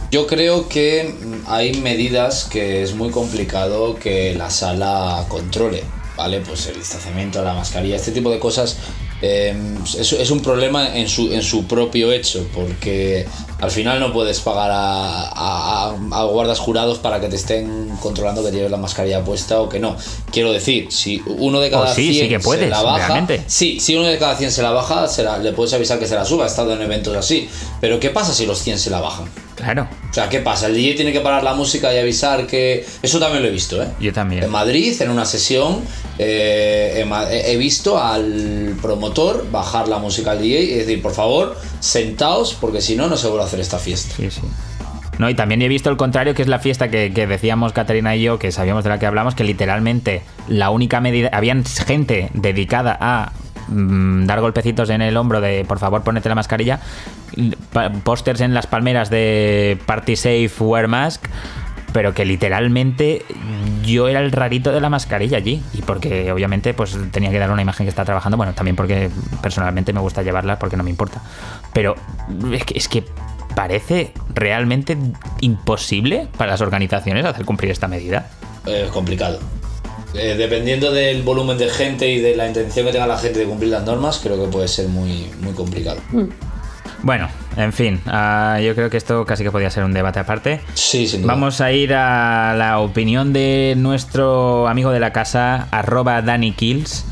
Yo 0.09 0.25
creo 0.25 0.67
que 0.67 1.13
hay 1.45 1.73
medidas 1.81 2.45
que 2.45 2.81
es 2.81 2.95
muy 2.95 3.11
complicado 3.11 3.93
que 3.93 4.33
la 4.33 4.49
sala 4.49 5.23
controle, 5.27 5.83
¿vale? 6.17 6.39
Pues 6.39 6.65
el 6.65 6.77
distanciamiento, 6.77 7.43
la 7.43 7.53
mascarilla, 7.53 7.95
este 7.95 8.11
tipo 8.11 8.31
de 8.31 8.39
cosas 8.39 8.77
eh, 9.21 9.55
es, 9.99 10.13
es 10.13 10.31
un 10.31 10.39
problema 10.39 10.97
en 10.97 11.07
su, 11.09 11.31
en 11.31 11.43
su 11.43 11.67
propio 11.67 12.11
hecho, 12.11 12.47
porque 12.55 13.27
al 13.61 13.71
final 13.71 13.99
no 13.99 14.11
puedes 14.11 14.39
pagar 14.41 14.69
a, 14.71 15.89
a- 16.11 16.23
guardas 16.25 16.59
jurados 16.59 16.99
para 16.99 17.19
que 17.21 17.27
te 17.27 17.35
estén 17.35 17.89
controlando 18.01 18.43
que 18.43 18.51
lleves 18.51 18.69
la 18.71 18.77
mascarilla 18.77 19.23
puesta 19.23 19.59
o 19.61 19.69
que 19.69 19.79
no. 19.79 19.95
Quiero 20.31 20.51
decir, 20.51 20.87
si 20.91 21.21
uno 21.25 21.59
de 21.59 21.69
cada 21.69 21.91
O 21.91 21.93
sí, 21.95 22.13
100 22.13 22.13
sí 22.13 22.29
que 22.29 22.39
se 22.41 22.67
la 22.67 22.81
baja, 22.81 23.07
realmente. 23.07 23.43
Sí, 23.47 23.79
si 23.79 23.95
uno 23.95 24.07
de 24.07 24.17
cada 24.17 24.35
100 24.35 24.51
se 24.51 24.61
la 24.61 24.71
baja, 24.71 25.07
se 25.07 25.23
la- 25.23 25.37
le 25.37 25.53
puedes 25.53 25.73
avisar 25.73 25.99
que 25.99 26.07
se 26.07 26.15
la 26.15 26.25
suba. 26.25 26.43
He 26.45 26.47
estado 26.47 26.73
en 26.73 26.81
eventos 26.81 27.15
así. 27.15 27.49
Pero 27.81 27.99
¿qué 27.99 28.09
pasa 28.09 28.33
si 28.33 28.45
los 28.45 28.59
100 28.59 28.77
se 28.79 28.89
la 28.89 28.99
bajan? 28.99 29.25
Claro, 29.55 29.87
O 30.15 30.17
sea, 30.17 30.29
¿qué 30.29 30.39
pasa? 30.39 30.67
El 30.67 30.75
DJ 30.75 30.95
tiene 30.95 31.11
que 31.11 31.19
parar 31.19 31.43
la 31.43 31.55
música 31.55 31.93
y 31.93 31.97
avisar 31.97 32.47
que... 32.47 32.85
Eso 33.01 33.19
también 33.19 33.43
lo 33.43 33.49
he 33.49 33.51
visto, 33.51 33.83
¿eh? 33.83 33.89
yo 33.99 34.13
también. 34.13 34.43
En 34.43 34.49
Madrid, 34.49 34.95
en 35.01 35.09
una 35.09 35.25
sesión, 35.25 35.81
eh, 36.17 37.05
he 37.45 37.57
visto 37.57 38.01
al 38.01 38.77
promotor 38.81 39.51
bajar 39.51 39.89
la 39.89 39.97
música 39.97 40.31
al 40.31 40.39
DJ 40.39 40.61
y 40.61 40.73
decir, 40.75 41.01
por 41.01 41.11
favor, 41.11 41.57
sentaos, 41.81 42.53
porque 42.53 42.79
si 42.79 42.95
no, 42.95 43.07
no 43.07 43.17
se 43.17 43.27
vuelve 43.27 43.43
a 43.43 43.47
hacer 43.47 43.59
esta 43.59 43.77
fiesta. 43.77 44.15
Sí, 44.15 44.31
sí. 44.31 44.39
No, 45.17 45.29
y 45.29 45.35
también 45.35 45.61
he 45.61 45.67
visto 45.67 45.89
el 45.89 45.97
contrario, 45.97 46.33
que 46.33 46.43
es 46.43 46.47
la 46.47 46.59
fiesta 46.59 46.89
que, 46.89 47.11
que 47.13 47.27
decíamos 47.27 47.73
Caterina 47.73 48.15
y 48.15 48.21
yo, 48.21 48.39
que 48.39 48.53
sabíamos 48.53 48.85
de 48.85 48.91
la 48.91 48.99
que 48.99 49.07
hablamos, 49.07 49.35
que 49.35 49.43
literalmente 49.43 50.21
la 50.47 50.69
única 50.69 51.01
medida. 51.01 51.29
Habían 51.33 51.65
gente 51.65 52.29
dedicada 52.33 52.97
a 53.01 53.33
mm, 53.67 54.25
dar 54.25 54.41
golpecitos 54.41 54.89
en 54.89 55.01
el 55.01 55.17
hombro 55.17 55.41
de 55.41 55.65
por 55.65 55.79
favor 55.79 56.03
ponete 56.03 56.29
la 56.29 56.35
mascarilla, 56.35 56.79
pósters 58.03 58.41
en 58.41 58.53
las 58.53 58.67
palmeras 58.67 59.09
de 59.09 59.77
Party 59.85 60.15
Safe, 60.15 60.51
Wear 60.59 60.87
Mask. 60.87 61.25
pero 61.93 62.13
que 62.13 62.25
literalmente 62.25 63.23
yo 63.85 64.09
era 64.09 64.19
el 64.19 64.33
rarito 64.33 64.73
de 64.73 64.81
la 64.81 64.89
mascarilla 64.89 65.37
allí. 65.37 65.63
Y 65.73 65.81
porque 65.81 66.29
obviamente 66.29 66.73
pues 66.73 66.97
tenía 67.11 67.31
que 67.31 67.39
dar 67.39 67.51
una 67.51 67.61
imagen 67.61 67.85
que 67.85 67.89
está 67.89 68.03
trabajando. 68.03 68.35
Bueno, 68.35 68.53
también 68.53 68.75
porque 68.75 69.09
personalmente 69.41 69.93
me 69.93 70.01
gusta 70.01 70.21
llevarla 70.21 70.59
porque 70.59 70.75
no 70.75 70.83
me 70.83 70.89
importa. 70.89 71.21
Pero 71.71 71.95
es 72.51 72.65
que, 72.65 72.77
es 72.77 72.89
que 72.89 73.05
parece 73.55 74.11
realmente 74.33 74.97
imposible 75.39 76.27
para 76.37 76.51
las 76.51 76.61
organizaciones 76.61 77.23
hacer 77.25 77.45
cumplir 77.45 77.71
esta 77.71 77.87
medida. 77.87 78.29
Es 78.65 78.89
complicado. 78.89 79.39
Eh, 80.17 80.35
dependiendo 80.37 80.91
del 80.91 81.23
volumen 81.23 81.57
de 81.57 81.69
gente 81.69 82.09
y 82.09 82.19
de 82.19 82.35
la 82.35 82.47
intención 82.47 82.85
que 82.85 82.91
tenga 82.91 83.07
la 83.07 83.17
gente 83.17 83.39
de 83.39 83.45
cumplir 83.45 83.71
las 83.71 83.83
normas, 83.83 84.19
creo 84.21 84.43
que 84.43 84.49
puede 84.51 84.67
ser 84.67 84.87
muy, 84.87 85.29
muy 85.41 85.53
complicado. 85.53 85.97
Bueno, 87.01 87.29
en 87.57 87.71
fin, 87.71 88.01
uh, 88.07 88.59
yo 88.59 88.73
creo 88.73 88.89
que 88.89 88.97
esto 88.97 89.25
casi 89.25 89.43
que 89.43 89.51
podría 89.51 89.69
ser 89.69 89.83
un 89.83 89.93
debate 89.93 90.19
aparte. 90.19 90.61
Sí, 90.73 91.07
sin 91.07 91.21
duda. 91.21 91.33
Vamos 91.33 91.61
a 91.61 91.71
ir 91.71 91.93
a 91.93 92.55
la 92.57 92.79
opinión 92.79 93.31
de 93.31 93.75
nuestro 93.77 94.67
amigo 94.67 94.91
de 94.91 94.99
la 94.99 95.13
casa, 95.13 95.67
arroba 95.71 96.21
Danny 96.21 96.51
Kills 96.53 97.05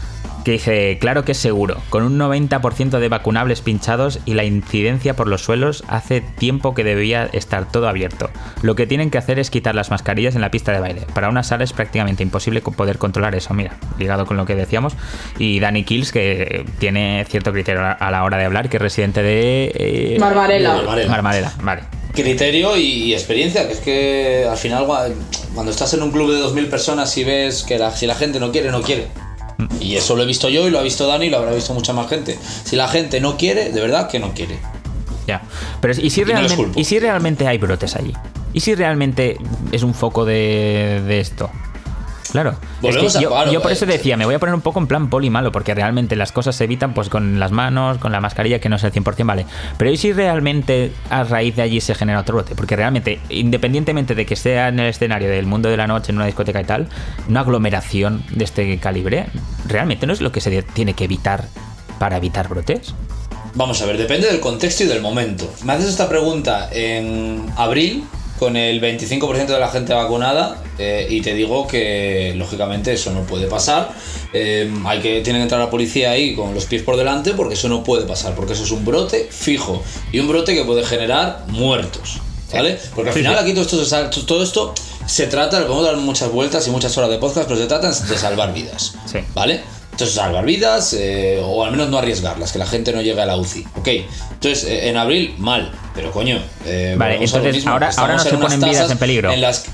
que 0.44 0.52
dice, 0.52 0.98
claro 1.00 1.24
que 1.26 1.32
es 1.32 1.38
seguro, 1.38 1.82
con 1.90 2.04
un 2.04 2.20
90% 2.20 3.00
de 3.00 3.10
vacunables 3.10 3.62
pinchados 3.62 4.20
y 4.26 4.34
la 4.34 4.44
incidencia 4.44 5.16
por 5.16 5.28
los 5.28 5.42
suelos 5.44 5.84
hace 5.88 6.22
tiempo 6.22 6.74
que 6.74 6.84
debía 6.84 7.30
estar 7.32 7.72
todo 7.72 7.88
abierto. 7.88 8.30
Lo 8.62 8.76
que 8.76 8.86
tienen 8.86 9.10
que 9.10 9.18
hacer 9.18 9.40
es 9.40 9.50
quitar 9.50 9.76
las 9.76 9.90
mascarillas 9.90 10.36
en 10.36 10.42
la 10.42 10.52
pista 10.52 10.72
de 10.72 10.80
baile. 10.80 11.02
Para 11.14 11.30
una 11.30 11.44
sala 11.44 11.64
es 11.64 11.74
prácticamente 11.74 12.24
imposible 12.24 12.62
poder 12.62 12.98
controlar 12.98 13.36
eso, 13.36 13.54
mira, 13.54 13.78
ligado 13.98 14.26
con 14.26 14.38
lo 14.38 14.46
que 14.46 14.56
decíamos. 14.56 14.94
Y 15.40 15.60
Danny 15.60 15.84
Kills, 15.84 16.12
que 16.12 16.66
tiene 16.80 17.26
cierto 17.30 17.52
criterio 17.52 17.82
a 17.98 18.12
la 18.12 18.24
hora 18.24 18.38
de 18.38 18.46
hablar, 18.46 18.70
que 18.70 18.78
es 18.78 18.82
residente 18.82 19.24
de... 19.24 19.72
Eh, 19.76 20.18
Marmarela. 20.20 20.76
Marmarela. 20.76 21.10
Marmarela, 21.10 21.54
vale 21.62 21.84
criterio 22.14 22.78
y, 22.78 23.12
experiencia, 23.14 23.68
que 23.68 23.74
es 23.74 23.80
que 23.80 24.46
al 24.48 24.58
final 24.58 24.86
cuando 25.54 25.72
estás 25.72 25.94
en 25.96 26.04
un 26.04 26.12
club 26.12 26.32
de 26.32 26.40
2.000 26.40 26.70
personas 26.70 27.18
y 27.18 27.24
ves 27.24 27.64
que 27.64 27.80
la, 27.80 27.90
si 27.96 28.06
la 28.06 28.14
gente 28.14 28.40
no 28.40 28.52
quiere, 28.52 28.70
no 28.70 28.84
quiere. 28.84 29.08
Y 29.80 29.96
eso 29.96 30.16
lo 30.16 30.24
he 30.24 30.26
visto 30.26 30.50
yo 30.50 30.68
y 30.68 30.72
lo 30.72 30.80
ha 30.80 30.84
visto 30.84 31.08
Dani 31.08 31.28
y 31.28 31.30
lo 31.30 31.38
habrá 31.38 31.54
visto 31.54 31.74
mucha 31.74 31.94
más 31.94 32.10
gente. 32.10 32.38
Si 32.64 32.76
la 32.76 32.88
gente 32.88 33.20
no 33.20 33.38
quiere, 33.38 33.72
de 33.72 33.82
verdad 33.82 34.10
que 34.10 34.20
no 34.20 34.34
quiere. 34.34 34.60
Ya. 35.28 35.42
Pero 35.82 35.94
¿y 36.00 36.10
si, 36.10 36.24
realmente, 36.24 36.80
¿y 36.80 36.84
si 36.84 37.00
realmente 37.00 37.48
hay 37.48 37.58
brotes 37.58 37.96
allí? 37.96 38.14
¿Y 38.54 38.60
si 38.60 38.76
realmente 38.76 39.38
es 39.72 39.84
un 39.84 39.94
foco 39.94 40.26
de, 40.26 41.02
de 41.08 41.20
esto? 41.20 41.50
Claro. 42.34 42.56
yo, 43.52 43.62
por 43.62 43.72
eso 43.72 43.86
decía, 43.86 44.18
me 44.18 44.26
voy 44.26 44.34
a 44.34 44.40
poner 44.40 44.56
un 44.56 44.62
poco 44.62 44.80
en 44.80 44.88
plan 44.88 45.08
poli 45.08 45.30
malo, 45.30 45.52
porque 45.52 45.76
realmente 45.76 46.16
las 46.16 46.32
cosas 46.32 46.56
se 46.56 46.64
evitan 46.64 46.96
pues 46.96 47.08
con 47.08 47.40
las 47.40 47.52
manos, 47.52 48.00
con 48.00 48.12
la 48.12 48.20
mascarilla, 48.22 48.58
que 48.58 48.70
no 48.70 48.78
es 48.78 48.84
el 48.84 48.92
100% 48.92 49.24
vale. 49.24 49.46
Pero 49.78 49.92
¿y 49.92 49.98
si 49.98 50.14
realmente 50.14 50.92
a 51.12 51.24
raíz 51.26 51.56
de 51.56 51.62
allí 51.62 51.80
se 51.80 51.94
genera 51.94 52.20
otro 52.20 52.38
brote? 52.38 52.56
Porque 52.56 52.76
realmente, 52.76 53.20
independientemente 53.30 54.16
de 54.16 54.26
que 54.26 54.36
sea 54.36 54.70
en 54.70 54.80
el 54.80 54.88
escenario 54.88 55.30
del 55.30 55.46
mundo 55.46 55.70
de 55.70 55.78
la 55.78 55.86
noche, 55.86 56.12
en 56.12 56.16
una 56.16 56.26
discoteca 56.26 56.60
y 56.60 56.66
tal, 56.66 56.88
una 57.30 57.42
aglomeración 57.42 58.26
de 58.32 58.46
este 58.46 58.80
calibre, 58.80 59.28
realmente 59.68 60.08
no 60.08 60.14
es 60.14 60.20
lo 60.20 60.32
que 60.32 60.42
se 60.42 60.64
tiene 60.64 60.96
que 60.96 61.04
evitar 61.04 61.46
para 62.00 62.18
evitar 62.18 62.48
brotes. 62.48 62.96
Vamos 63.54 63.80
a 63.84 63.86
ver, 63.86 64.00
depende 64.00 64.26
del 64.26 64.40
contexto 64.40 64.86
y 64.86 64.88
del 64.88 65.02
momento. 65.02 65.54
Me 65.66 65.74
haces 65.74 65.88
esta 65.88 66.10
pregunta 66.10 66.68
en 66.72 67.46
abril 67.58 68.06
con 68.40 68.58
el 68.58 68.82
25% 68.82 69.46
de 69.48 69.60
la 69.60 69.70
gente 69.70 69.94
vacunada 69.94 70.62
eh, 70.78 71.08
y 71.10 71.22
te 71.22 71.34
digo 71.34 71.68
que 71.68 72.34
lógicamente 72.36 72.94
eso 72.94 73.12
no 73.12 73.22
puede 73.22 73.48
pasar. 73.48 73.92
Eh, 74.34 74.72
hay 74.86 75.00
que 75.00 75.22
tiene 75.22 75.40
que 75.40 75.44
entrar 75.44 75.62
la 75.62 75.70
policía 75.70 76.12
ahí 76.12 76.36
con 76.36 76.54
los 76.54 76.66
pies 76.66 76.82
por 76.82 76.98
delante 76.98 77.34
porque 77.34 77.54
eso 77.54 77.70
no 77.70 77.84
puede 77.84 78.06
pasar, 78.06 78.36
porque 78.36 78.54
eso 78.54 78.64
es 78.64 78.72
un 78.72 78.84
brote 78.84 79.28
fijo 79.30 79.84
y 80.12 80.20
un 80.20 80.28
brote 80.28 80.56
que 80.56 80.64
puede 80.64 80.84
generar 80.84 81.46
muertos. 81.48 82.20
¿Vale? 82.52 82.78
Porque 82.94 83.10
al 83.10 83.16
final 83.16 83.40
aquí 83.40 83.54
todo 83.54 83.64
esto, 83.64 84.26
todo 84.28 84.44
esto 84.44 84.76
se 85.08 85.26
trata, 85.26 85.60
le 85.60 85.66
podemos 85.66 85.86
dar 85.86 85.98
muchas 85.98 86.32
vueltas 86.32 86.68
y 86.68 86.70
muchas 86.70 86.96
horas 86.98 87.10
de 87.10 87.18
podcast, 87.18 87.48
pero 87.48 87.60
se 87.60 87.66
trata 87.66 87.90
de 87.90 88.18
salvar 88.18 88.54
vidas. 88.54 88.94
¿Vale? 89.34 89.62
Entonces, 89.94 90.16
salvar 90.16 90.44
vidas 90.44 90.94
eh, 90.94 91.40
o 91.44 91.64
al 91.64 91.70
menos 91.70 91.88
no 91.90 92.00
arriesgarlas, 92.00 92.52
que 92.52 92.58
la 92.58 92.66
gente 92.66 92.92
no 92.92 93.04
llegue 93.04 93.22
a 93.22 93.28
la 93.28 93.38
UCI. 93.38 93.64
Ok, 93.76 93.90
entonces 94.32 94.64
eh, 94.64 94.90
en 94.90 94.98
abril, 94.98 95.36
mal, 95.38 95.72
pero 95.94 96.12
coño. 96.12 96.40
Eh, 96.66 96.96
vale, 96.98 97.24
entonces 97.24 97.68
ahora, 97.68 97.92
ahora 97.96 98.16
no 98.16 98.24
se 98.24 98.36
ponen 98.36 98.60
vidas 98.60 98.90
en 98.90 98.98
peligro. 98.98 99.32
En, 99.32 99.40
las, 99.40 99.66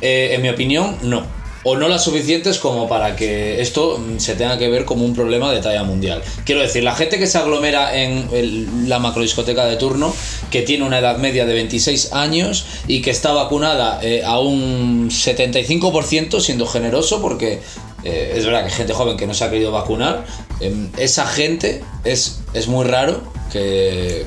en 0.00 0.40
mi 0.42 0.48
opinión, 0.48 0.96
no. 1.02 1.26
O 1.64 1.76
no 1.76 1.88
las 1.88 2.04
suficientes 2.04 2.58
como 2.58 2.88
para 2.88 3.16
que 3.16 3.60
esto 3.62 3.98
mm, 3.98 4.20
se 4.20 4.36
tenga 4.36 4.58
que 4.58 4.68
ver 4.68 4.84
como 4.84 5.04
un 5.04 5.12
problema 5.12 5.50
de 5.50 5.60
talla 5.60 5.82
mundial. 5.82 6.22
Quiero 6.44 6.60
decir, 6.60 6.84
la 6.84 6.94
gente 6.94 7.18
que 7.18 7.26
se 7.26 7.38
aglomera 7.38 8.00
en 8.00 8.88
la 8.88 9.00
macrodiscoteca 9.00 9.64
de 9.64 9.74
turno, 9.74 10.14
que 10.52 10.62
tiene 10.62 10.84
una 10.84 11.00
edad 11.00 11.16
media 11.16 11.46
de 11.46 11.54
26 11.54 12.12
años 12.12 12.64
y 12.86 13.02
que 13.02 13.10
está 13.10 13.32
vacunada 13.32 14.00
a 14.24 14.38
un 14.38 15.10
75%, 15.10 16.40
siendo 16.40 16.66
generoso, 16.66 17.20
porque 17.20 17.60
eh, 18.04 18.34
es 18.36 18.44
verdad 18.44 18.60
que 18.60 18.66
hay 18.66 18.72
gente 18.72 18.92
joven 18.92 19.16
que 19.16 19.26
no 19.26 19.34
se 19.34 19.44
ha 19.44 19.50
querido 19.50 19.72
vacunar. 19.72 20.24
Em, 20.60 20.90
esa 20.98 21.26
gente 21.26 21.82
es, 22.04 22.40
es 22.52 22.68
muy 22.68 22.84
raro 22.84 23.22
que, 23.50 24.26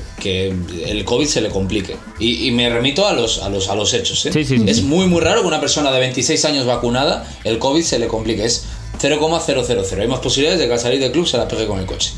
el 0.86 1.04
COVID 1.04 1.26
se 1.26 1.40
le 1.40 1.50
complique. 1.50 1.96
Y, 2.18 2.50
me 2.50 2.68
remito 2.68 3.06
a 3.06 3.12
los, 3.12 3.42
a 3.42 3.48
los, 3.48 3.68
a 3.68 3.74
los 3.74 3.92
hechos. 3.94 4.26
¿eh? 4.26 4.30
Es 4.66 4.82
muy, 4.82 5.06
muy 5.06 5.20
raro 5.20 5.42
que 5.42 5.48
una 5.48 5.60
persona 5.60 5.90
de 5.92 6.00
26 6.00 6.44
años 6.46 6.66
vacunada, 6.66 7.26
el 7.44 7.58
COVID 7.58 7.82
se 7.82 7.98
le 7.98 8.08
complique. 8.08 8.44
Es 8.44 8.64
0,000. 9.00 10.00
Hay 10.00 10.08
más 10.08 10.20
posibilidades 10.20 10.58
de 10.58 10.66
que 10.66 10.72
al 10.72 10.80
salir 10.80 11.00
del 11.00 11.12
club 11.12 11.26
se 11.26 11.36
la 11.36 11.46
pegue 11.46 11.66
con 11.66 11.78
el 11.78 11.86
coche. 11.86 12.12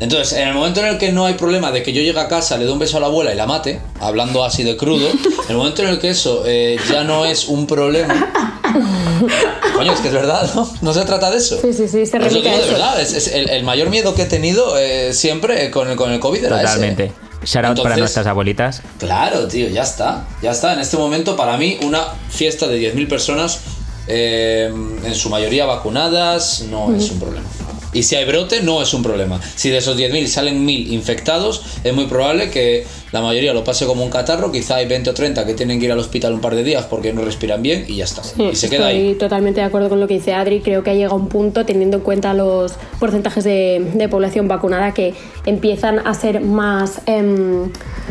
Entonces, 0.00 0.38
en 0.38 0.48
el 0.48 0.54
momento 0.54 0.80
en 0.80 0.86
el 0.86 0.98
que 0.98 1.12
no 1.12 1.26
hay 1.26 1.34
problema 1.34 1.70
de 1.70 1.82
que 1.82 1.92
yo 1.92 2.00
llegue 2.00 2.18
a 2.18 2.28
casa, 2.28 2.56
le 2.56 2.64
dé 2.64 2.72
un 2.72 2.78
beso 2.78 2.96
a 2.96 3.00
la 3.00 3.06
abuela 3.06 3.34
y 3.34 3.36
la 3.36 3.46
mate, 3.46 3.80
hablando 4.00 4.42
así 4.42 4.62
de 4.62 4.76
crudo, 4.76 5.06
en 5.10 5.50
el 5.50 5.56
momento 5.56 5.82
en 5.82 5.88
el 5.88 5.98
que 5.98 6.08
eso 6.08 6.44
eh, 6.46 6.78
ya 6.90 7.04
no 7.04 7.26
es 7.26 7.46
un 7.46 7.66
problema. 7.66 8.59
Coño, 9.76 9.92
es 9.92 10.00
que 10.00 10.08
es 10.08 10.14
verdad, 10.14 10.50
¿no? 10.54 10.70
No 10.82 10.92
se 10.92 11.04
trata 11.04 11.30
de 11.30 11.38
eso. 11.38 11.60
Sí, 11.60 11.72
sí, 11.72 11.88
sí, 11.88 12.06
se 12.06 12.18
remite 12.18 12.48
a 12.48 12.54
eso. 12.54 12.66
de 12.66 12.72
verdad. 12.72 13.00
Es, 13.00 13.28
el, 13.28 13.64
mayor 13.64 13.90
miedo 13.90 14.14
que 14.14 14.22
he 14.22 14.26
tenido 14.26 14.76
eh, 14.78 15.12
siempre 15.12 15.70
con 15.70 15.88
el, 15.90 15.96
con 15.96 16.12
el 16.12 16.20
COVID 16.20 16.44
era 16.44 16.60
Totalmente. 16.60 17.12
Shout 17.44 17.64
out 17.64 17.82
para 17.82 17.96
nuestras 17.96 18.26
abuelitas. 18.26 18.82
Claro, 18.98 19.48
tío, 19.48 19.68
ya 19.68 19.82
está. 19.82 20.26
Ya 20.42 20.50
está. 20.50 20.74
En 20.74 20.80
este 20.80 20.96
momento, 20.96 21.36
para 21.36 21.56
mí, 21.56 21.78
una 21.82 22.00
fiesta 22.28 22.66
de 22.66 22.94
10.000 22.94 23.08
personas, 23.08 23.60
eh, 24.06 24.70
en 25.04 25.14
su 25.14 25.30
mayoría 25.30 25.64
vacunadas, 25.64 26.62
no 26.70 26.94
es 26.94 27.10
un 27.10 27.20
problema. 27.20 27.46
Y 27.92 28.04
si 28.04 28.14
hay 28.14 28.24
brote, 28.24 28.62
no 28.62 28.82
es 28.82 28.94
un 28.94 29.02
problema. 29.02 29.40
Si 29.56 29.70
de 29.70 29.78
esos 29.78 29.96
10.000 29.96 30.26
salen 30.26 30.66
1.000 30.66 30.92
infectados, 30.92 31.62
es 31.82 31.92
muy 31.92 32.06
probable 32.06 32.50
que 32.50 32.86
la 33.12 33.20
mayoría 33.20 33.52
lo 33.52 33.64
pase 33.64 33.86
como 33.86 34.04
un 34.04 34.10
catarro. 34.10 34.52
Quizá 34.52 34.76
hay 34.76 34.86
20 34.86 35.10
o 35.10 35.14
30 35.14 35.44
que 35.46 35.54
tienen 35.54 35.80
que 35.80 35.86
ir 35.86 35.92
al 35.92 35.98
hospital 35.98 36.32
un 36.34 36.40
par 36.40 36.54
de 36.54 36.62
días 36.62 36.86
porque 36.86 37.12
no 37.12 37.22
respiran 37.22 37.62
bien 37.62 37.84
y 37.88 37.96
ya 37.96 38.04
está. 38.04 38.22
y 38.38 38.54
se 38.54 38.70
queda 38.70 38.92
estoy 38.92 39.14
totalmente 39.14 39.60
de 39.60 39.66
acuerdo 39.66 39.88
con 39.88 40.00
lo 40.00 40.06
que 40.06 40.14
dice 40.14 40.32
Adri. 40.32 40.60
Creo 40.60 40.82
que 40.82 40.90
ha 40.90 40.94
llegado 40.94 41.16
un 41.16 41.28
punto, 41.28 41.66
teniendo 41.66 41.98
en 41.98 42.02
cuenta 42.02 42.34
los 42.34 42.74
porcentajes 42.98 43.44
de, 43.44 44.08
población 44.10 44.48
vacunada, 44.48 44.92
que 44.92 45.14
empiezan 45.46 46.06
a 46.06 46.14
ser 46.14 46.40
más, 46.40 47.00
em, 47.06 47.70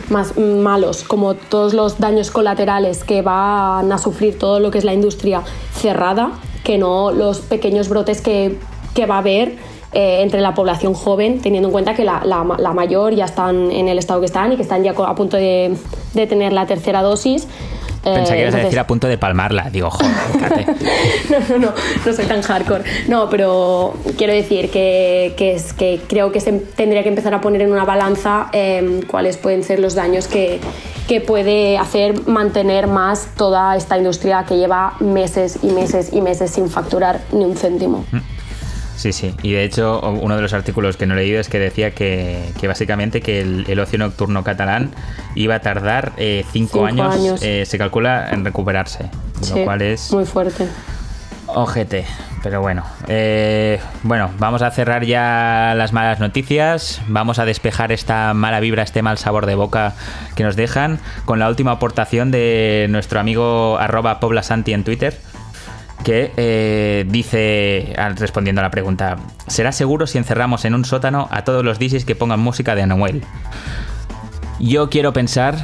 más 0.10 0.38
malos, 0.38 1.04
como 1.04 1.34
todos 1.34 1.74
los 1.74 2.00
daños 2.00 2.32
colaterales 2.32 3.04
que 3.04 3.22
van 3.22 3.92
a 3.92 3.98
sufrir 3.98 4.38
todo 4.38 4.60
lo 4.60 4.72
que 4.72 4.78
es 4.78 4.84
la 4.84 4.94
industria 4.94 5.44
cerrada, 5.74 6.32
que 6.64 6.78
no 6.78 7.12
los 7.12 7.40
pequeños 7.40 7.90
brotes 7.90 8.22
que, 8.22 8.58
que 8.94 9.06
va 9.06 9.16
a 9.16 9.20
haber 9.20 9.58
eh, 9.92 10.22
entre 10.22 10.42
la 10.42 10.54
población 10.54 10.94
joven, 10.94 11.42
teniendo 11.42 11.70
en 11.70 11.72
cuenta 11.72 11.96
que 11.96 12.04
la, 12.04 12.22
la, 12.24 12.74
mayor 12.74 13.14
ya 13.16 13.26
están 13.26 13.72
en 13.72 13.88
el 13.88 13.98
estado 13.98 14.20
que 14.20 14.28
están 14.28 14.54
y 14.54 14.56
que 14.56 14.62
están 14.62 14.84
ya 14.84 14.92
a 14.92 15.16
punto 15.16 15.38
de, 15.38 15.76
de 16.14 16.28
tener 16.28 16.54
la 16.54 16.66
tercera 16.68 17.02
dosis. 17.02 17.48
Pensé 18.04 18.34
que 18.34 18.42
ibas 18.42 18.56
a 18.56 18.58
decir 18.60 18.80
a 18.80 18.88
punto 18.88 19.08
de 19.08 19.18
palmarla. 19.18 19.70
Digo, 19.70 19.90
joder, 19.90 20.12
no, 21.30 21.40
no, 21.40 21.58
no, 21.58 21.74
no 22.06 22.14
soy 22.14 22.26
tan 22.26 22.42
hardcore. 22.42 22.84
No, 23.08 23.30
pero 23.30 23.94
quiero 24.18 24.34
decir 24.34 24.70
que, 24.70 25.34
que, 25.38 25.56
es, 25.56 25.74
que 25.74 26.00
creo 26.08 26.32
que 26.32 26.40
se 26.40 26.54
tendría 26.54 27.04
que 27.04 27.10
empezar 27.10 27.34
a 27.34 27.42
poner 27.42 27.62
en 27.62 27.72
una 27.72 27.86
balanza 27.86 28.50
em, 28.54 29.02
cuáles 29.02 29.38
pueden 29.38 29.64
ser 29.64 29.80
los 29.80 29.96
daños 29.96 30.28
que, 30.28 30.60
que 31.08 31.20
puede 31.20 31.78
hacer 31.78 32.28
mantener 32.28 32.88
más 32.88 33.30
toda 33.36 33.76
esta 33.76 33.98
industria 33.98 34.46
que 34.48 34.58
lleva 34.58 34.94
meses 35.00 35.60
y 35.62 35.68
meses 35.68 36.14
y 36.14 36.22
meses 36.22 36.52
sin 36.52 36.70
facturar 36.70 37.20
ni 37.32 37.44
un 37.44 37.58
céntimo. 37.58 38.06
Sí, 39.00 39.14
sí. 39.14 39.34
Y 39.44 39.54
de 39.54 39.64
hecho, 39.64 40.02
uno 40.02 40.36
de 40.36 40.42
los 40.42 40.52
artículos 40.52 40.98
que 40.98 41.06
no 41.06 41.14
he 41.14 41.18
leído 41.18 41.40
es 41.40 41.48
que 41.48 41.58
decía 41.58 41.92
que, 41.92 42.52
básicamente 42.68 43.22
que 43.22 43.40
el, 43.40 43.80
ocio 43.80 43.98
nocturno 43.98 44.44
catalán 44.44 44.92
iba 45.36 45.56
a 45.56 45.60
tardar 45.62 46.12
eh, 46.18 46.44
cinco, 46.52 46.86
años, 46.86 47.42
eh, 47.42 47.66
se 47.66 47.78
calcula, 47.78 48.30
en 48.30 48.44
recuperarse. 48.44 49.10
lo 49.56 49.64
cual 49.64 49.84
es. 49.84 50.12
Muy 50.12 50.26
fuerte. 50.26 50.68
Ojete. 51.48 52.06
Pero 52.44 52.60
bueno. 52.60 52.84
Eh, 53.08 53.80
bueno, 54.04 54.32
vamos 54.38 54.62
a 54.62 54.72
cerrar 54.72 55.06
ya 55.06 55.76
las 55.78 55.94
malas 55.94 56.20
noticias. 56.20 57.02
Vamos 57.08 57.40
a 57.40 57.46
despejar 57.46 57.94
esta 57.94 58.34
mala 58.34 58.60
vibra, 58.60 58.84
este 58.84 59.02
mal 59.02 59.18
sabor 59.18 59.46
de 59.46 59.56
boca 59.56 59.94
que 60.36 60.44
nos 60.44 60.58
dejan 60.58 61.00
con 61.24 61.40
la 61.40 61.48
última 61.48 61.72
aportación 61.72 62.32
de 62.32 62.88
nuestro 62.90 63.22
amigo 63.22 63.78
arroba 63.80 64.20
poblasanti 64.20 64.74
en 64.74 64.84
Twitter 64.84 65.18
que 66.04 66.32
eh, 66.38 67.06
dice, 67.08 67.94
respondiendo 68.18 68.62
a 68.62 68.64
la 68.64 68.72
pregunta, 68.72 69.18
¿será 69.48 69.72
seguro 69.72 70.08
si 70.08 70.18
encerramos 70.18 70.66
en 70.66 70.76
un 70.76 70.86
sótano 70.86 71.28
a 71.32 71.44
todos 71.44 71.64
los 71.64 71.80
DJs 71.80 72.06
que 72.06 72.16
pongan 72.16 72.40
música 72.40 72.76
de 72.76 72.84
Anuel? 72.84 73.24
Yo 74.60 74.90
quiero 74.90 75.14
pensar 75.14 75.56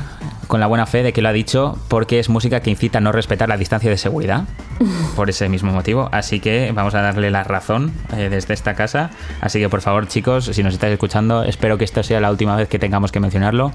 con 0.47 0.59
la 0.59 0.67
buena 0.67 0.85
fe 0.85 1.03
de 1.03 1.11
que 1.11 1.21
lo 1.21 1.29
ha 1.29 1.33
dicho 1.33 1.77
porque 1.87 2.19
es 2.19 2.29
música 2.29 2.61
que 2.61 2.69
incita 2.69 2.99
a 2.99 3.01
no 3.01 3.11
respetar 3.11 3.49
la 3.49 3.57
distancia 3.57 3.89
de 3.89 3.97
seguridad, 3.97 4.45
por 5.15 5.29
ese 5.29 5.49
mismo 5.49 5.71
motivo. 5.71 6.09
Así 6.11 6.39
que 6.39 6.71
vamos 6.73 6.95
a 6.95 7.01
darle 7.01 7.31
la 7.31 7.43
razón 7.43 7.93
eh, 8.15 8.29
desde 8.29 8.53
esta 8.53 8.75
casa. 8.75 9.11
Así 9.41 9.59
que 9.59 9.69
por 9.69 9.81
favor, 9.81 10.07
chicos, 10.07 10.45
si 10.45 10.63
nos 10.63 10.73
estáis 10.73 10.93
escuchando, 10.93 11.43
espero 11.43 11.77
que 11.77 11.85
esta 11.85 12.03
sea 12.03 12.19
la 12.19 12.31
última 12.31 12.55
vez 12.55 12.67
que 12.67 12.79
tengamos 12.79 13.11
que 13.11 13.19
mencionarlo 13.19 13.71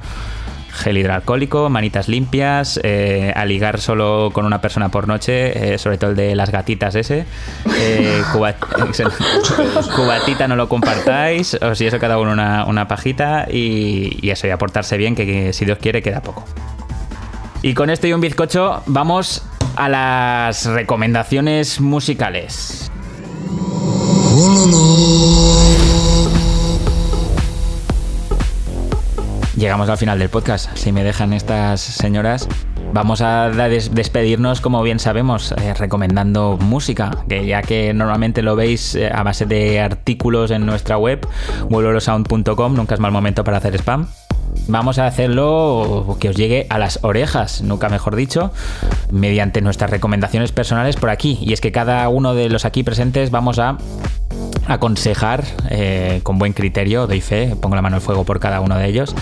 gel 0.73 0.99
hidroalcohólico, 0.99 1.69
manitas 1.69 2.09
limpias, 2.09 2.81
eh, 2.83 3.33
a 3.35 3.45
ligar 3.45 3.81
solo 3.81 4.31
con 4.33 4.47
una 4.47 4.61
persona 4.61 4.89
por 4.89 5.09
noche, 5.09 5.75
eh, 5.75 5.79
sobre 5.79 5.99
todo 5.99 6.11
el 6.11 6.17
de 6.17 6.35
las 6.35 6.51
gatitas 6.51 6.95
ese. 6.95 7.27
Eh, 7.77 8.23
cubatita 9.97 10.49
no 10.49 10.57
lo 10.57 10.69
compartáis, 10.69 11.55
o 11.55 11.75
si 11.75 11.87
eso 11.87 11.99
cada 11.99 12.19
uno 12.19 12.33
una, 12.33 12.89
pajita 12.89 13.47
y, 13.51 14.29
eso, 14.31 14.47
y 14.47 14.51
aportarse 14.51 14.97
bien, 14.97 15.15
que, 15.15 15.53
si 15.53 15.65
Dios 15.65 15.79
quiere 15.79 16.03
queda 16.03 16.23
poco. 16.23 16.45
Y 17.63 17.75
con 17.75 17.91
esto 17.91 18.07
y 18.07 18.13
un 18.13 18.21
bizcocho 18.21 18.83
vamos 18.87 19.43
a 19.77 19.89
las 19.89 20.67
recomendaciones 20.67 21.81
musicales. 21.81 22.91
Llegamos 29.57 29.89
al 29.89 29.99
final 29.99 30.19
del 30.19 30.29
podcast. 30.29 30.77
Si 30.77 30.93
me 30.93 31.03
dejan 31.03 31.33
estas 31.33 31.81
señoras, 31.81 32.49
vamos 32.93 33.21
a 33.21 33.51
despedirnos, 33.51 34.61
como 34.61 34.83
bien 34.83 35.01
sabemos, 35.01 35.53
eh, 35.53 35.75
recomendando 35.75 36.57
música, 36.61 37.11
que 37.29 37.45
ya 37.47 37.63
que 37.63 37.93
normalmente 37.93 38.43
lo 38.43 38.55
veis 38.55 38.95
eh, 38.95 39.11
a 39.13 39.23
base 39.25 39.47
de 39.47 39.81
artículos 39.81 40.53
en 40.53 40.67
nuestra 40.67 40.99
web, 40.99 41.27
vuelolosound.com, 41.69 42.75
nunca 42.75 42.95
es 42.95 43.01
mal 43.01 43.13
momento 43.13 43.43
para 43.43 43.57
hacer 43.57 43.75
spam. 43.75 44.07
Vamos 44.69 44.99
a 44.99 45.07
hacerlo 45.07 46.17
que 46.21 46.29
os 46.29 46.37
llegue 46.37 46.67
a 46.71 46.79
las 46.79 47.01
orejas, 47.03 47.63
nunca 47.63 47.89
mejor 47.89 48.15
dicho, 48.15 48.53
mediante 49.11 49.63
nuestras 49.63 49.91
recomendaciones 49.91 50.53
personales 50.53 50.97
por 50.97 51.11
aquí. 51.11 51.39
Y 51.41 51.53
es 51.53 51.61
que 51.61 51.73
cada 51.73 52.09
uno 52.09 52.35
de 52.35 52.49
los 52.49 52.65
aquí 52.65 52.83
presentes 52.83 53.31
vamos 53.31 53.59
a 53.59 53.79
aconsejar 54.71 55.45
eh, 55.69 56.21
con 56.23 56.39
buen 56.39 56.53
criterio, 56.53 57.07
doy 57.07 57.21
fe, 57.21 57.57
pongo 57.61 57.75
la 57.75 57.83
mano 57.83 57.97
al 57.97 58.03
fuego 58.03 58.25
por 58.25 58.39
cada 58.39 58.61
uno 58.61 58.79
de 58.79 58.87
ellos. 58.87 59.15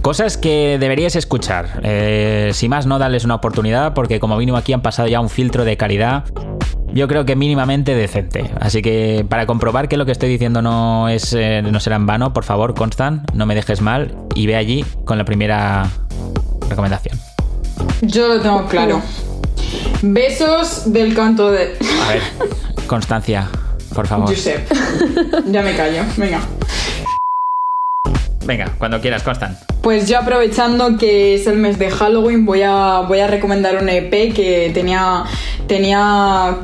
Cosas 0.00 0.38
que 0.38 0.78
deberíais 0.80 1.16
escuchar. 1.16 1.80
Eh, 1.82 2.50
si 2.54 2.68
más, 2.68 2.86
no 2.86 2.98
darles 2.98 3.24
una 3.24 3.34
oportunidad, 3.34 3.92
porque 3.92 4.20
como 4.20 4.38
vino 4.38 4.56
aquí 4.56 4.72
han 4.72 4.80
pasado 4.80 5.08
ya 5.08 5.20
un 5.20 5.28
filtro 5.28 5.64
de 5.64 5.76
calidad. 5.76 6.24
Yo 6.92 7.08
creo 7.08 7.26
que 7.26 7.36
mínimamente 7.36 7.94
decente. 7.94 8.50
Así 8.58 8.80
que 8.80 9.26
para 9.28 9.44
comprobar 9.46 9.88
que 9.88 9.98
lo 9.98 10.06
que 10.06 10.12
estoy 10.12 10.30
diciendo 10.30 10.62
no 10.62 11.10
es 11.10 11.34
eh, 11.34 11.60
no 11.62 11.78
será 11.78 11.96
en 11.96 12.06
vano, 12.06 12.32
por 12.32 12.44
favor, 12.44 12.74
Constant, 12.74 13.30
no 13.32 13.44
me 13.44 13.54
dejes 13.54 13.82
mal 13.82 14.16
y 14.34 14.46
ve 14.46 14.56
allí 14.56 14.84
con 15.04 15.18
la 15.18 15.24
primera 15.24 15.90
recomendación. 16.70 17.18
Yo 18.00 18.28
lo 18.28 18.40
tengo 18.40 18.66
claro. 18.66 19.02
Besos 20.00 20.90
del 20.92 21.14
canto 21.14 21.50
de. 21.50 21.76
A 22.04 22.08
ver, 22.08 22.22
Constancia, 22.86 23.48
por 23.94 24.06
favor. 24.06 24.28
Josep. 24.28 24.70
Ya 25.46 25.62
me 25.62 25.76
callo. 25.76 26.02
Venga. 26.16 26.40
Venga, 28.44 28.72
cuando 28.78 29.00
quieras, 29.00 29.22
Constan. 29.24 29.58
Pues 29.82 30.08
yo 30.08 30.18
aprovechando 30.18 30.96
que 30.96 31.34
es 31.34 31.46
el 31.46 31.58
mes 31.58 31.78
de 31.78 31.90
Halloween, 31.90 32.46
voy 32.46 32.62
a, 32.62 33.00
voy 33.00 33.18
a 33.18 33.26
recomendar 33.26 33.82
un 33.82 33.88
EP 33.88 34.32
que 34.32 34.70
tenía, 34.72 35.24
tenía 35.66 36.56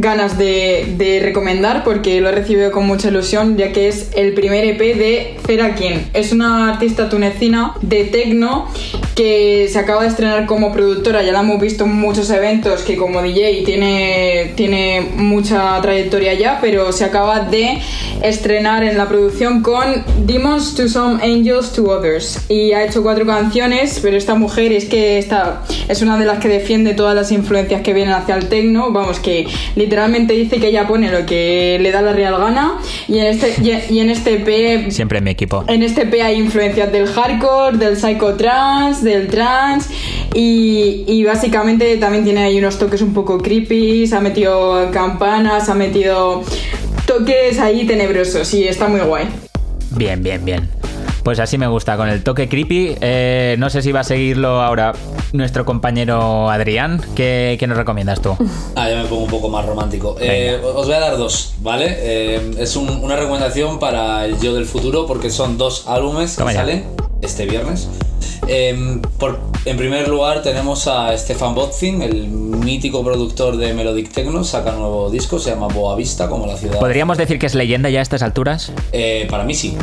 ganas 0.00 0.38
de, 0.38 1.20
recomendar 1.22 1.84
porque 1.84 2.20
lo 2.20 2.28
he 2.28 2.32
recibido 2.32 2.70
con 2.70 2.86
mucha 2.86 3.08
ilusión 3.08 3.56
ya 3.56 3.72
que 3.72 3.88
es 3.88 4.10
el 4.14 4.34
primer 4.34 4.64
EP 4.64 4.78
de 4.78 5.36
Zerakin. 5.46 6.08
Es 6.14 6.32
una 6.32 6.72
artista 6.72 7.08
tunecina 7.08 7.74
de 7.80 8.04
techno 8.04 8.68
que 9.14 9.68
se 9.68 9.78
acaba 9.78 10.02
de 10.02 10.08
estrenar 10.08 10.46
como 10.46 10.72
productora, 10.72 11.22
ya 11.22 11.32
la 11.32 11.40
hemos 11.40 11.60
visto 11.60 11.84
en 11.84 11.92
muchos 11.92 12.30
eventos 12.30 12.82
que 12.82 12.96
como 12.96 13.20
DJ 13.20 13.64
tiene, 13.64 14.52
tiene 14.54 15.08
mucha 15.16 15.80
trayectoria 15.82 16.34
ya, 16.34 16.58
pero 16.60 16.92
se 16.92 17.04
acaba 17.04 17.40
de 17.40 17.78
estrenar 18.22 18.84
en 18.84 18.96
la 18.96 19.08
producción 19.08 19.62
con 19.62 20.04
Demons 20.24 20.74
to 20.76 20.88
Some 20.88 21.20
Angels 21.22 21.72
to 21.72 21.84
Others. 21.84 22.48
Y 22.48 22.72
ha 22.72 22.84
hecho 22.84 23.02
cuatro 23.02 23.26
canciones, 23.26 23.98
pero 24.00 24.16
esta 24.16 24.36
mujer 24.36 24.72
es 24.72 24.84
que 24.84 25.18
esta 25.18 25.62
es 25.88 26.00
una 26.00 26.16
de 26.16 26.24
las 26.24 26.38
que 26.38 26.48
defiende 26.48 26.94
todas 26.94 27.16
las 27.16 27.32
influencias 27.32 27.82
que 27.82 27.92
vienen 27.92 28.14
hacia 28.14 28.36
el 28.36 28.48
techno, 28.48 28.92
vamos 28.92 29.18
que 29.18 29.48
literalmente 29.88 30.34
dice 30.34 30.60
que 30.60 30.68
ella 30.68 30.86
pone 30.86 31.10
lo 31.10 31.24
que 31.24 31.78
le 31.80 31.90
da 31.90 32.02
la 32.02 32.12
real 32.12 32.36
gana 32.36 32.74
y 33.08 33.18
en 33.18 33.26
este 33.26 33.54
y 33.90 34.00
en 34.00 34.10
este 34.10 34.34
EP 34.34 34.90
siempre 34.90 35.18
en 35.18 35.24
mi 35.24 35.30
equipo. 35.30 35.64
en 35.66 35.82
este 35.82 36.02
EP 36.02 36.14
hay 36.22 36.36
influencias 36.36 36.92
del 36.92 37.06
hardcore 37.06 37.78
del 37.78 37.96
psychotrance 37.96 39.02
del 39.02 39.28
trance 39.28 39.88
y, 40.34 41.04
y 41.06 41.24
básicamente 41.24 41.96
también 41.96 42.24
tiene 42.24 42.42
ahí 42.42 42.58
unos 42.58 42.78
toques 42.78 43.00
un 43.00 43.14
poco 43.14 43.38
creepy 43.38 44.06
se 44.06 44.14
ha 44.14 44.20
metido 44.20 44.90
campanas 44.92 45.70
ha 45.70 45.74
metido 45.74 46.42
toques 47.06 47.58
ahí 47.58 47.86
tenebrosos 47.86 48.52
y 48.52 48.68
está 48.68 48.88
muy 48.88 49.00
guay. 49.00 49.24
Bien 49.96 50.22
bien 50.22 50.44
bien 50.44 50.68
pues 51.22 51.38
así 51.40 51.58
me 51.58 51.66
gusta, 51.66 51.96
con 51.96 52.08
el 52.08 52.22
toque 52.22 52.48
creepy. 52.48 52.96
Eh, 53.00 53.56
no 53.58 53.70
sé 53.70 53.82
si 53.82 53.92
va 53.92 54.00
a 54.00 54.04
seguirlo 54.04 54.62
ahora 54.62 54.92
nuestro 55.32 55.64
compañero 55.64 56.50
Adrián. 56.50 57.02
¿Qué, 57.14 57.62
nos 57.68 57.76
recomiendas 57.76 58.20
tú? 58.20 58.36
Ah, 58.76 58.88
ya 58.88 59.02
me 59.02 59.08
pongo 59.08 59.24
un 59.24 59.30
poco 59.30 59.48
más 59.48 59.66
romántico. 59.66 60.16
Eh, 60.20 60.60
os 60.62 60.86
voy 60.86 60.94
a 60.94 61.00
dar 61.00 61.16
dos, 61.16 61.54
¿vale? 61.60 61.86
Eh, 61.98 62.50
es 62.58 62.76
una 62.76 63.16
recomendación 63.16 63.78
para 63.78 64.24
el 64.24 64.38
yo 64.40 64.54
del 64.54 64.66
futuro 64.66 65.06
porque 65.06 65.30
son 65.30 65.58
dos 65.58 65.86
álbumes 65.88 66.36
que 66.36 66.52
salen 66.52 66.84
este 67.20 67.46
viernes. 67.46 67.88
por, 69.18 69.40
en 69.64 69.76
primer 69.76 70.08
lugar 70.08 70.42
tenemos 70.42 70.86
a 70.86 71.16
Stefan 71.18 71.54
Botzin, 71.54 72.02
el 72.02 72.28
mítico 72.28 73.04
productor 73.04 73.56
de 73.56 73.74
Melodic 73.74 74.12
Techno, 74.12 74.44
saca 74.44 74.70
un 74.70 74.80
nuevo 74.80 75.10
disco, 75.10 75.38
se 75.38 75.50
llama 75.50 75.68
Boa 75.68 75.96
Vista, 75.96 76.28
como 76.28 76.46
la 76.46 76.56
ciudad. 76.56 76.78
¿Podríamos 76.78 77.18
decir 77.18 77.38
que 77.38 77.46
es 77.46 77.54
leyenda 77.54 77.90
ya 77.90 77.98
a 77.98 78.02
estas 78.02 78.22
alturas? 78.22 78.72
para 79.28 79.44
mí 79.44 79.54
sí 79.54 79.76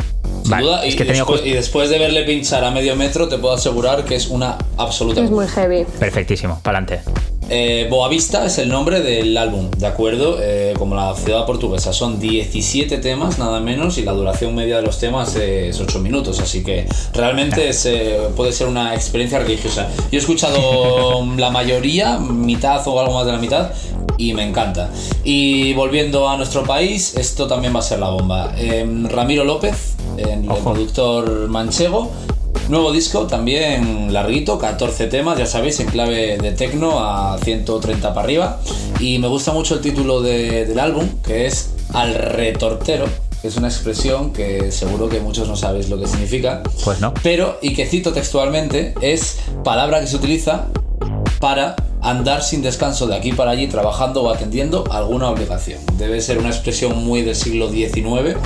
y, 1.44 1.50
después, 1.52 1.90
de 1.90 1.98
verle 1.98 2.24
pinchar 2.24 2.64
a 2.64 2.70
medio 2.70 2.96
metro, 2.96 3.28
te 3.28 3.38
puedo 3.38 3.54
asegurar 3.54 4.04
que 4.04 4.16
es 4.16 4.28
una 4.28 4.56
absoluta. 4.76 5.22
Es 5.22 5.30
muy 5.30 5.46
heavy. 5.46 5.84
Perfectísimo, 5.98 6.60
para 6.62 6.78
adelante. 6.78 7.02
Eh, 7.48 7.86
Boavista 7.88 8.44
es 8.44 8.58
el 8.58 8.68
nombre 8.68 9.00
del 9.00 9.36
álbum, 9.36 9.70
¿de 9.70 9.86
acuerdo? 9.86 10.38
Eh, 10.40 10.74
como 10.76 10.96
la 10.96 11.14
ciudad 11.14 11.46
portuguesa. 11.46 11.92
Son 11.92 12.18
17 12.18 12.98
temas, 12.98 13.38
nada 13.38 13.60
menos, 13.60 13.98
y 13.98 14.02
la 14.02 14.12
duración 14.12 14.54
media 14.54 14.76
de 14.76 14.82
los 14.82 14.98
temas 14.98 15.36
es 15.36 15.80
8 15.80 16.00
minutos. 16.00 16.40
Así 16.40 16.64
que 16.64 16.86
realmente 17.14 17.70
eh, 17.84 18.28
puede 18.34 18.52
ser 18.52 18.66
una 18.66 18.94
experiencia 18.94 19.38
religiosa. 19.38 19.88
Yo 20.10 20.18
he 20.18 20.20
escuchado 20.20 21.24
la 21.36 21.50
mayoría, 21.50 22.18
mitad 22.18 22.86
o 22.88 22.98
algo 22.98 23.14
más 23.14 23.26
de 23.26 23.32
la 23.32 23.38
mitad, 23.38 23.70
y 24.18 24.34
me 24.34 24.42
encanta. 24.42 24.90
Y 25.22 25.72
volviendo 25.74 26.28
a 26.28 26.36
nuestro 26.36 26.64
país, 26.64 27.14
esto 27.16 27.46
también 27.46 27.74
va 27.74 27.78
a 27.78 27.82
ser 27.82 28.00
la 28.00 28.08
bomba. 28.08 28.54
Em, 28.56 29.06
Ramiro 29.08 29.44
López, 29.44 29.95
el 30.18 30.46
productor 30.62 31.48
manchego, 31.48 32.10
Nuevo 32.68 32.90
disco, 32.90 33.28
también 33.28 34.12
larguito, 34.12 34.58
14 34.58 35.06
temas, 35.06 35.38
ya 35.38 35.46
sabéis, 35.46 35.78
en 35.78 35.86
clave 35.86 36.36
de 36.36 36.50
techno 36.50 36.98
a 36.98 37.38
130 37.38 38.12
para 38.12 38.24
arriba. 38.24 38.60
Y 38.98 39.20
me 39.20 39.28
gusta 39.28 39.52
mucho 39.52 39.74
el 39.74 39.80
título 39.80 40.20
del 40.20 40.76
álbum, 40.80 41.08
que 41.24 41.46
es 41.46 41.70
Al 41.92 42.14
Retortero, 42.14 43.06
que 43.40 43.46
es 43.46 43.56
una 43.56 43.68
expresión 43.68 44.32
que 44.32 44.72
seguro 44.72 45.08
que 45.08 45.20
muchos 45.20 45.46
no 45.46 45.54
sabéis 45.54 45.88
lo 45.88 46.00
que 46.00 46.08
significa. 46.08 46.64
Pues 46.84 47.00
no. 47.00 47.14
Pero, 47.22 47.56
y 47.62 47.72
que 47.72 47.86
cito 47.86 48.12
textualmente, 48.12 48.94
es 49.00 49.38
palabra 49.62 50.00
que 50.00 50.08
se 50.08 50.16
utiliza 50.16 50.66
para 51.38 51.76
andar 52.02 52.42
sin 52.42 52.62
descanso 52.62 53.06
de 53.06 53.14
aquí 53.14 53.32
para 53.32 53.52
allí 53.52 53.68
trabajando 53.68 54.24
o 54.24 54.30
atendiendo 54.30 54.84
alguna 54.90 55.30
obligación. 55.30 55.78
Debe 55.98 56.20
ser 56.20 56.38
una 56.38 56.48
expresión 56.48 57.04
muy 57.04 57.22
del 57.22 57.36
siglo 57.36 57.70
XIX 57.70 58.36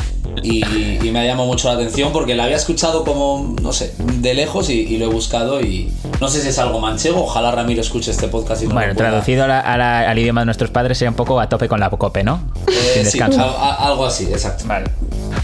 y, 0.42 0.62
me 1.10 1.18
ha 1.18 1.24
llamado 1.24 1.46
mucho 1.46 1.68
la 1.68 1.74
atención 1.74 2.12
porque 2.12 2.34
la 2.34 2.44
había 2.44 2.56
escuchado 2.56 3.04
como, 3.04 3.54
no 3.62 3.72
sé, 3.72 3.94
de 3.98 4.34
lejos 4.34 4.70
y, 4.70 4.96
lo 4.98 5.06
he 5.06 5.08
buscado 5.08 5.60
y 5.60 5.92
no 6.20 6.28
sé 6.28 6.42
si 6.42 6.48
es 6.48 6.58
algo 6.58 6.78
manchego, 6.80 7.24
ojalá 7.24 7.50
Ramiro 7.50 7.80
escuche 7.80 8.10
este 8.10 8.28
podcast 8.28 8.62
y 8.62 8.66
no 8.66 8.74
Bueno, 8.74 8.94
traducido 8.94 9.44
al 9.44 10.18
idioma 10.18 10.42
de 10.42 10.44
nuestros 10.46 10.70
padres 10.70 10.98
sería 10.98 11.10
un 11.10 11.16
poco 11.16 11.40
a 11.40 11.48
tope 11.48 11.68
con 11.68 11.80
la 11.80 11.90
cope, 11.90 12.22
¿no? 12.22 12.40
Eh, 12.68 13.04
sí, 13.04 13.18
algo 13.20 14.06
así, 14.06 14.24
exacto. 14.24 14.64
Vale. 14.66 14.90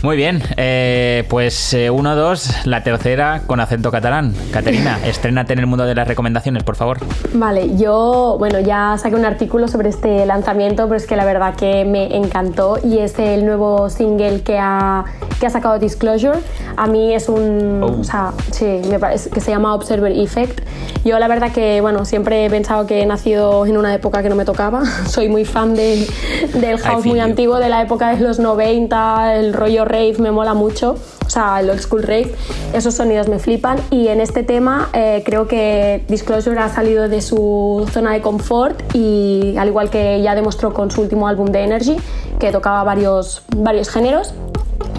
Muy 0.03 0.17
bien, 0.17 0.43
eh, 0.57 1.25
pues 1.29 1.75
1-2, 1.75 2.51
eh, 2.51 2.53
la 2.65 2.83
tercera 2.83 3.43
con 3.47 3.61
acento 3.61 3.91
catalán. 3.91 4.35
Caterina, 4.53 4.99
estrénate 5.05 5.53
en 5.53 5.61
el 5.61 5.67
mundo 5.67 5.85
de 5.85 5.95
las 5.95 6.07
recomendaciones, 6.07 6.63
por 6.65 6.77
favor. 6.77 6.99
Vale, 7.35 7.77
yo, 7.77 8.37
bueno, 8.39 8.61
ya 8.61 8.97
saqué 8.99 9.17
un 9.17 9.25
artículo 9.25 9.69
sobre 9.69 9.89
este 9.89 10.27
lanzamiento, 10.27 10.85
pero 10.85 10.97
es 10.97 11.07
que 11.07 11.17
la 11.17 11.25
verdad 11.25 11.55
que 11.55 11.85
me 11.85 12.17
encantó 12.17 12.79
y 12.83 12.99
es 12.99 13.19
el 13.19 13.45
nuevo 13.47 13.91
single 13.91 14.43
que 14.43 14.59
ha 14.59 15.05
que 15.39 15.47
ha 15.47 15.51
sacado 15.51 15.79
Disclosure. 15.79 16.39
A 16.77 16.87
mí 16.87 17.15
es 17.15 17.29
un. 17.29 17.83
Oh. 17.83 18.01
O 18.01 18.05
sea, 18.05 18.33
sí, 18.51 18.81
me 18.89 18.99
parece 18.99 19.31
que 19.31 19.41
se 19.41 19.51
llama 19.51 19.75
Observer 19.75 20.13
Effect. 20.13 20.61
Yo, 21.05 21.19
la 21.19 21.29
verdad, 21.29 21.53
que 21.53 21.81
bueno, 21.81 22.05
siempre 22.05 22.45
he 22.45 22.51
pensado 22.51 22.87
que 22.87 23.03
he 23.03 23.07
nacido 23.07 23.67
en 23.67 23.77
una 23.77 23.95
época 23.95 24.23
que 24.23 24.29
no 24.29 24.37
me 24.37 24.45
tocaba. 24.45 24.85
Soy 25.07 25.29
muy 25.29 25.45
fan 25.45 25.75
de, 25.75 26.07
del 26.55 26.79
house 26.79 27.05
muy 27.05 27.19
you. 27.19 27.25
antiguo, 27.25 27.59
de 27.59 27.69
la 27.69 27.83
época 27.83 28.15
de 28.15 28.21
los 28.21 28.39
90, 28.39 29.37
el 29.37 29.53
rollo 29.53 29.76
rave 29.85 30.15
me 30.19 30.31
mola 30.31 30.55
mucho. 30.55 30.97
O 31.27 31.31
sea, 31.31 31.61
el 31.61 31.71
old 31.71 31.81
school 31.81 32.03
rave, 32.03 32.35
esos 32.73 32.95
sonidos 32.95 33.29
me 33.29 33.39
flipan. 33.39 33.79
Y 33.91 34.09
en 34.09 34.21
este 34.21 34.43
tema 34.43 34.89
eh, 34.93 35.23
creo 35.25 35.49
que 35.49 36.05
Disclosure 36.09 36.59
ha 36.61 36.69
salido 36.69 37.09
de 37.09 37.21
su 37.21 37.89
zona 37.93 38.13
de 38.13 38.23
confort 38.23 38.81
y 38.95 39.57
al 39.59 39.69
igual 39.69 39.91
que 39.91 40.23
ya 40.23 40.35
demostró 40.35 40.73
con 40.73 40.91
su 40.91 41.03
último 41.03 41.29
álbum 41.29 41.47
de 41.47 41.65
Energy, 41.65 41.97
que 42.39 42.53
tocaba 42.53 42.85
varios, 42.85 43.43
varios 43.57 43.89
géneros 43.89 44.35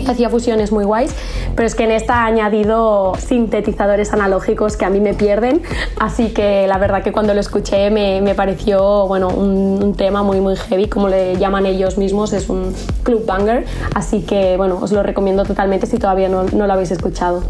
hacía 0.05 0.30
fusiones 0.30 0.71
muy 0.71 0.86
guays, 0.86 1.13
pero 1.57 1.65
es 1.65 1.73
que 1.73 1.85
en 1.85 1.91
esta 1.91 2.23
ha 2.23 2.25
añadido 2.27 3.13
sintetizadores 3.17 4.13
analógicos 4.13 4.77
que 4.77 4.85
a 4.85 4.89
mí 4.91 5.01
me 5.01 5.15
pierden, 5.15 5.63
así 5.99 6.29
que 6.29 6.67
la 6.67 6.77
verdad 6.77 7.01
que 7.03 7.11
cuando 7.11 7.33
lo 7.33 7.39
escuché 7.39 7.89
me, 7.89 8.21
me 8.21 8.35
pareció 8.35 9.07
bueno, 9.07 9.27
un, 9.27 9.95
tema 9.97 10.21
muy 10.21 10.39
muy 10.39 10.55
heavy, 10.55 10.87
como 10.87 11.09
le 11.09 11.37
llaman 11.37 11.65
ellos 11.65 11.97
mismos, 11.97 12.31
es 12.31 12.49
un 12.49 12.75
club 13.01 13.25
banger, 13.25 13.65
así 13.95 14.21
que 14.21 14.55
bueno, 14.55 14.77
os 14.79 14.91
lo 14.91 15.01
recomiendo 15.01 15.43
totalmente 15.43 15.87
si 15.87 15.97
todavía 15.97 16.29
no, 16.29 16.43
no 16.43 16.67
lo 16.67 16.73
habéis 16.73 16.91
escuchado. 16.91 17.41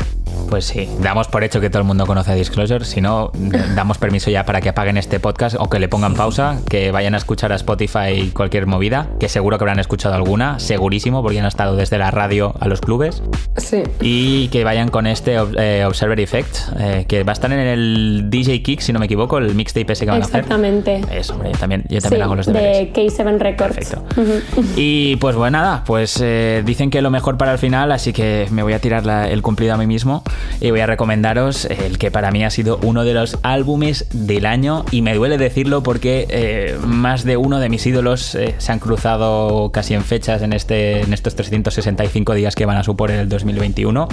Pues 0.50 0.66
sí, 0.66 0.88
damos 1.02 1.28
por 1.28 1.44
hecho 1.44 1.60
que 1.60 1.70
todo 1.70 1.82
el 1.82 1.88
mundo 1.88 2.06
conoce 2.06 2.32
a 2.32 2.36
Disclosure, 2.36 2.86
si 2.86 3.02
no, 3.02 3.32
damos 3.76 3.98
permiso 3.98 4.30
ya 4.32 4.46
para 4.46 4.62
que 4.62 4.70
apaguen 4.70 4.98
este 4.98 5.20
podcast 5.20 5.58
o 5.60 5.70
que 5.70 5.78
le 5.80 5.90
pongan 5.90 6.14
pausa, 6.16 6.60
que 6.70 6.92
vayan 6.92 7.14
a 7.16 7.18
escuchar 7.18 7.52
a 7.52 7.56
Spotify 7.56 8.32
cualquier 8.34 8.66
movida, 8.66 9.08
que 9.20 9.28
seguro 9.30 9.58
que 9.58 9.64
habrán 9.66 9.80
escuchado 9.80 10.16
alguna, 10.16 10.60
segurísimo, 10.60 11.22
porque 11.22 11.40
han 11.40 11.46
estado 11.46 11.76
desde 11.76 11.98
la 11.98 12.12
radio 12.12 12.54
a 12.60 12.68
los 12.68 12.80
clubes, 12.82 13.22
Sí. 13.58 13.84
y 14.02 14.48
que 14.50 14.64
vayan 14.64 14.88
con 14.90 15.06
este 15.08 15.36
eh, 15.58 15.84
Observer 15.86 16.20
Effect, 16.20 16.56
eh, 16.80 17.06
que 17.08 17.24
va 17.24 17.32
a 17.32 17.34
estar 17.34 17.52
en 17.52 17.60
el 17.60 18.26
DJ 18.30 18.64
Kick, 18.64 18.80
si 18.80 18.94
no 18.94 19.00
me 19.00 19.06
equivoco, 19.06 19.38
el 19.40 19.54
mixtape 19.54 19.94
ese 19.94 20.06
que 20.06 20.12
van 20.12 20.22
a 20.22 20.26
hacer. 20.26 20.40
Exactamente. 20.42 21.02
Eso, 21.12 21.34
hombre, 21.34 21.52
yo 21.52 21.58
también, 21.60 21.84
yo 21.90 22.00
también 22.00 22.20
Sí, 22.20 22.24
hago 22.24 22.36
los 22.36 22.46
deberes. 22.46 22.94
de 22.94 22.94
K7 22.94 23.38
Records. 23.40 23.76
Perfecto. 23.76 24.04
Y 24.78 25.16
pues 25.18 25.36
bueno, 25.36 25.58
nada, 25.60 25.84
pues 25.86 26.20
eh, 26.24 26.64
dicen 26.66 26.90
que 26.90 27.02
lo 27.02 27.10
mejor 27.12 27.38
para 27.38 27.52
el 27.52 27.58
final, 27.58 27.92
así 27.92 28.14
que 28.14 28.48
me 28.52 28.64
voy 28.64 28.74
a 28.74 28.80
tirar 28.80 29.06
la- 29.06 29.28
el 29.30 29.42
cumplido 29.42 29.74
a 29.74 29.78
mí 29.78 29.88
mismo 29.88 30.24
y 30.60 30.72
voy 30.72 30.80
a 30.80 30.86
recomendaros 30.88 31.66
el 31.66 31.98
que 31.98 32.12
para 32.12 32.32
mí 32.32 32.44
ha 32.44 32.50
sido 32.50 32.80
uno 32.84 33.04
de 33.04 33.14
los 33.14 33.38
álbumes 33.44 34.08
del 34.12 34.46
año 34.46 34.86
y 34.92 35.02
me 35.02 35.14
duele 35.16 35.38
decirlo 35.38 35.84
porque 35.84 36.28
eh, 36.30 36.78
más 36.86 37.24
de 37.24 37.38
uno 37.38 37.60
de 37.60 37.70
mis 37.70 37.86
ídolos 37.86 38.36
eh, 38.36 38.56
se 38.58 38.72
han 38.72 38.80
cruzado 38.80 39.72
casi 39.72 39.94
en 39.94 40.04
fechas 40.04 40.42
en, 40.42 40.54
este, 40.54 41.02
en 41.02 41.14
estos 41.14 41.36
365 41.36 42.34
días 42.34 42.56
que 42.56 42.66
van 42.66 42.78
a 42.78 42.84
suponer 42.84 43.20
el 43.20 43.30
2021. 43.30 44.08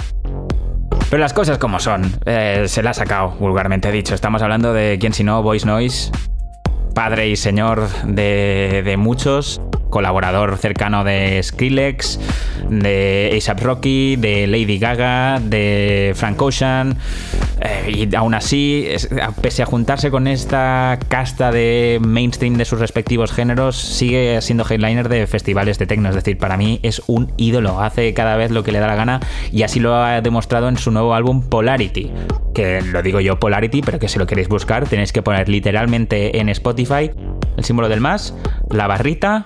Pero 1.09 1.21
las 1.21 1.33
cosas 1.33 1.57
como 1.57 1.79
son, 1.79 2.11
eh, 2.25 2.65
se 2.67 2.81
la 2.81 2.91
ha 2.91 2.93
sacado, 2.93 3.29
vulgarmente 3.39 3.91
dicho. 3.91 4.15
Estamos 4.15 4.41
hablando 4.41 4.73
de 4.73 4.97
quién 4.99 5.13
si 5.13 5.23
no, 5.23 5.43
Voice 5.43 5.65
Noise, 5.65 6.11
padre 6.95 7.27
y 7.29 7.35
señor 7.35 7.87
de, 8.05 8.95
muchos, 8.97 9.61
colaborador 9.91 10.57
cercano 10.57 11.03
de 11.03 11.41
Skrillex, 11.43 12.19
de 12.69 13.33
ASAP 13.37 13.61
Rocky, 13.61 14.15
de 14.15 14.47
Lady 14.47 14.79
Gaga, 14.79 15.39
de 15.39 16.13
Frank 16.15 16.41
Ocean, 16.41 16.97
eh, 17.61 18.07
y 18.09 18.15
aún 18.15 18.33
así, 18.33 18.85
es- 18.89 19.09
pese 19.41 19.61
a 19.61 19.65
juntarse 19.65 20.09
con 20.09 20.27
esta 20.27 20.97
casta 21.09 21.51
de 21.51 21.99
mainstream 22.01 22.55
de 22.55 22.65
sus 22.65 22.79
respectivos 22.79 23.31
géneros, 23.31 23.75
sigue 23.77 24.41
siendo 24.41 24.65
headliner 24.67 25.07
de 25.09 25.27
festivales 25.27 25.77
de 25.79 25.85
techno, 25.87 26.09
es 26.09 26.15
decir, 26.15 26.37
para 26.37 26.57
mí 26.57 26.79
es 26.81 27.01
un 27.07 27.31
ídolo, 27.37 27.81
hace 27.81 28.13
cada 28.13 28.35
vez 28.37 28.51
lo 28.51 28.63
que 28.63 28.71
le 28.71 28.79
da 28.79 28.87
la 28.87 28.95
gana 28.95 29.19
y 29.51 29.63
así 29.63 29.79
lo 29.79 29.95
ha 29.95 30.21
demostrado 30.21 30.69
en 30.69 30.77
su 30.77 30.91
nuevo 30.91 31.13
álbum 31.13 31.41
Polarity, 31.47 32.11
que 32.53 32.81
lo 32.81 33.01
digo 33.01 33.19
yo 33.19 33.37
Polarity, 33.39 33.81
pero 33.81 33.99
que 33.99 34.07
si 34.07 34.17
lo 34.19 34.25
queréis 34.27 34.47
buscar 34.47 34.87
tenéis 34.87 35.11
que 35.13 35.21
poner 35.21 35.47
literalmente 35.49 36.39
en 36.39 36.49
Spotify 36.49 36.84
el 37.57 37.63
símbolo 37.63 37.89
del 37.89 38.01
más, 38.01 38.33
la 38.69 38.87
barrita 38.87 39.45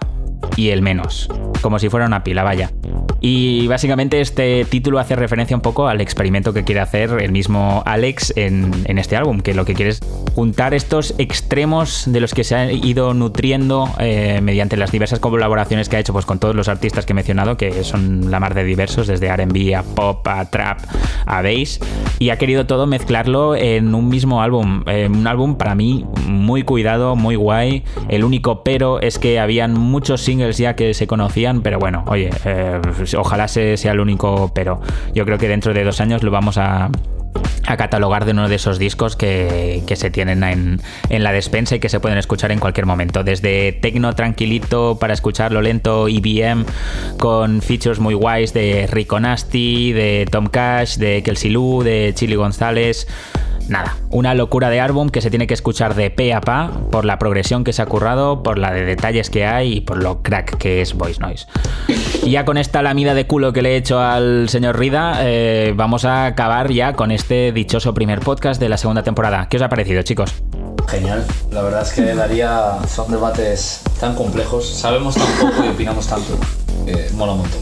y 0.56 0.70
el 0.70 0.82
menos, 0.82 1.30
como 1.62 1.80
si 1.80 1.90
fuera 1.90 2.06
una 2.06 2.24
pila, 2.24 2.44
vaya. 2.44 2.72
Y 3.22 3.68
básicamente 3.68 4.22
este 4.22 4.66
título 4.66 5.00
hace 5.00 5.16
referencia 5.16 5.56
un 5.56 5.62
poco 5.62 5.88
al 5.88 6.00
experimento 6.00 6.54
que 6.54 6.64
quiere 6.64 6.80
hacer 6.80 7.18
el 7.22 7.32
mismo 7.32 7.84
Alex 7.86 8.34
en, 8.38 8.86
este 8.86 9.18
álbum, 9.18 9.42
que 9.42 9.54
lo 9.54 9.66
que 9.66 9.74
quiere 9.74 9.92
es 9.92 10.02
juntar 10.36 10.74
estos 10.74 11.16
extremos 11.18 12.04
de 12.08 12.22
los 12.22 12.34
que 12.34 12.44
se 12.44 12.56
ha 12.56 12.72
ido 12.72 13.14
nutriendo 13.14 13.90
eh, 14.00 14.40
mediante 14.42 14.78
las 14.78 14.92
diversas 14.92 15.20
colaboraciones 15.20 15.90
que 15.90 15.98
ha 15.98 16.00
hecho 16.00 16.14
pues, 16.14 16.26
con 16.26 16.40
todos 16.40 16.56
los 16.56 16.70
artistas 16.70 17.06
que 17.06 17.12
he 17.12 17.16
mencionado, 17.16 17.58
que 17.58 17.84
son 17.84 18.32
la 18.32 18.40
mar 18.40 18.54
de 18.54 18.64
diversos, 18.64 19.08
desde 19.08 19.36
RB 19.36 19.76
a 19.76 19.84
pop, 19.84 20.26
a 20.28 20.50
trap, 20.50 20.80
a 21.26 21.42
bass, 21.42 21.80
y 22.20 22.30
ha 22.30 22.38
querido 22.38 22.66
todo 22.68 22.88
mezclarlo 22.88 23.56
en 23.56 23.94
un 23.96 24.08
mismo 24.08 24.42
álbum. 24.42 24.84
Eh, 24.88 25.10
un 25.10 25.28
álbum 25.28 25.56
para 25.56 25.76
mí 25.76 26.06
muy 26.26 26.64
cuidado, 26.64 27.16
muy 27.16 27.36
guay. 27.36 27.84
El 28.08 28.24
único 28.24 28.64
pero 28.64 29.02
es 29.02 29.20
que 29.20 29.40
habían 29.40 29.74
muchos 29.74 30.22
singles 30.30 30.58
ya 30.60 30.76
que 30.76 30.94
se 30.94 31.08
conocían, 31.08 31.62
pero 31.62 31.80
bueno, 31.80 32.04
oye, 32.08 32.30
eh, 32.46 32.80
ojalá 33.18 33.48
se- 33.48 33.78
sea 33.78 33.94
el 33.94 34.00
único 34.00 34.52
pero. 34.54 34.80
Yo 35.16 35.26
creo 35.26 35.38
que 35.40 35.48
dentro 35.48 35.74
de 35.74 35.84
dos 35.84 36.00
años 36.02 36.22
lo 36.24 36.30
vamos 36.32 36.58
a 36.60 36.90
catalogar 37.78 38.26
de 38.26 38.32
uno 38.32 38.50
de 38.50 38.56
esos 38.56 38.80
discos 38.80 39.16
que, 39.16 39.84
que 39.86 39.96
se 39.96 40.10
tienen 40.10 40.44
en, 40.44 40.82
en 41.10 41.24
la 41.24 41.32
despensa 41.32 41.76
y 41.76 41.80
que 41.80 41.88
se 41.90 42.00
pueden 42.00 42.18
escuchar 42.18 42.52
en 42.52 42.60
cualquier 42.60 42.86
momento. 42.88 43.24
Desde 43.24 43.72
tecno 43.74 44.14
tranquilito 44.14 44.98
para 45.00 45.14
escucharlo 45.14 45.62
lento, 45.62 46.08
IBM 46.10 46.66
con 47.20 47.62
features 47.62 48.00
muy 48.00 48.16
guays 48.16 48.54
de 48.54 48.88
Rico 48.92 49.20
Nasty, 49.20 49.94
de 49.94 50.28
Tom 50.32 50.48
Cash, 50.48 50.98
de 50.98 51.22
Kelsey 51.24 51.52
Lou, 51.52 51.84
de 51.84 52.12
Chili 52.16 52.36
González. 52.36 53.08
Nada, 53.70 53.96
una 54.10 54.34
locura 54.34 54.70
de 54.72 54.80
álbum 54.80 55.10
que 55.10 55.22
se 55.22 55.30
tiene 55.30 55.46
que 55.46 55.54
escuchar 55.54 55.94
de 55.94 56.10
pe 56.10 56.34
a 56.34 56.42
pa 56.42 56.72
por 56.90 57.06
la 57.06 57.20
progresión 57.20 57.64
que 57.64 57.72
se 57.72 57.84
ha 57.84 57.86
currado, 57.86 58.42
por 58.42 58.58
la 58.58 58.74
de 58.74 58.84
detalles 58.84 59.30
que 59.30 59.46
hay 59.46 59.74
y 59.74 59.82
por 59.82 60.02
lo 60.02 60.24
crack 60.24 60.58
que 60.58 60.82
es 60.82 60.96
Voice 60.96 61.20
Noise. 61.20 61.46
Y 62.24 62.32
ya 62.32 62.46
con 62.46 62.58
esta 62.58 62.82
lamida 62.82 63.14
de 63.14 63.28
culo 63.28 63.54
que 63.54 63.62
le 63.62 63.74
he 63.74 63.78
hecho 63.78 64.00
al 64.00 64.50
señor 64.50 64.80
Rida, 64.80 65.20
eh, 65.22 65.74
vamos 65.76 66.04
a 66.04 66.26
acabar 66.26 66.72
ya 66.72 66.94
con 66.94 67.12
este 67.12 67.52
dichoso 67.52 67.94
primer 67.94 68.22
podcast 68.22 68.60
de 68.60 68.70
la 68.70 68.78
segunda 68.78 69.04
temporada. 69.04 69.48
¿Qué 69.50 69.58
os 69.58 69.64
ha 69.64 69.70
parecido, 69.70 70.02
chicos? 70.02 70.34
Genial. 70.88 71.24
La 71.52 71.62
verdad 71.62 71.84
es 71.84 71.94
que 71.94 72.02
daría. 72.16 72.80
Son 72.88 73.12
debates 73.12 73.82
tan 74.00 74.16
complejos. 74.16 74.68
Sabemos 74.68 75.16
tan 75.16 75.28
poco 75.40 75.64
y 75.64 75.70
opinamos 75.70 76.08
tanto. 76.08 76.38
Que 76.92 77.14
mola 77.14 77.34
un 77.34 77.40
montón. 77.40 77.60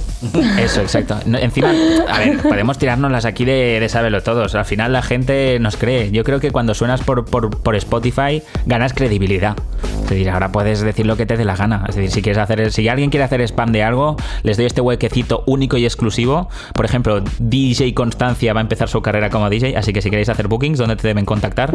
Eso, 0.59 0.81
exacto. 0.81 1.17
No, 1.25 1.37
encima, 1.37 1.71
a 2.09 2.19
ver, 2.19 2.39
podemos 2.41 2.77
tirárnoslas 2.77 3.25
aquí 3.25 3.45
de, 3.45 3.79
de 3.79 3.89
saberlo 3.89 4.21
todos. 4.23 4.55
Al 4.55 4.65
final 4.65 4.93
la 4.93 5.01
gente 5.01 5.59
nos 5.59 5.77
cree. 5.77 6.11
Yo 6.11 6.23
creo 6.23 6.39
que 6.39 6.51
cuando 6.51 6.73
suenas 6.73 7.01
por, 7.01 7.25
por, 7.25 7.61
por 7.61 7.75
Spotify 7.75 8.41
ganas 8.65 8.93
credibilidad. 8.93 9.55
Es 10.03 10.11
decir, 10.11 10.29
ahora 10.29 10.51
puedes 10.51 10.81
decir 10.81 11.05
lo 11.05 11.17
que 11.17 11.25
te 11.25 11.35
dé 11.35 11.43
la 11.43 11.55
gana. 11.55 11.83
Es 11.87 11.95
decir, 11.95 12.11
si 12.11 12.21
quieres 12.21 12.41
hacer, 12.41 12.71
si 12.71 12.87
alguien 12.87 13.09
quiere 13.09 13.25
hacer 13.25 13.41
spam 13.41 13.71
de 13.73 13.83
algo, 13.83 14.15
les 14.43 14.55
doy 14.55 14.65
este 14.65 14.79
huequecito 14.79 15.43
único 15.45 15.75
y 15.77 15.85
exclusivo. 15.85 16.49
Por 16.73 16.85
ejemplo, 16.85 17.21
DJ 17.39 17.93
Constancia 17.93 18.53
va 18.53 18.61
a 18.61 18.63
empezar 18.63 18.87
su 18.87 19.01
carrera 19.01 19.29
como 19.29 19.49
DJ, 19.49 19.75
así 19.75 19.91
que 19.91 20.01
si 20.01 20.09
queréis 20.09 20.29
hacer 20.29 20.47
bookings, 20.47 20.77
¿dónde 20.77 20.95
te 20.95 21.07
deben 21.07 21.25
contactar? 21.25 21.73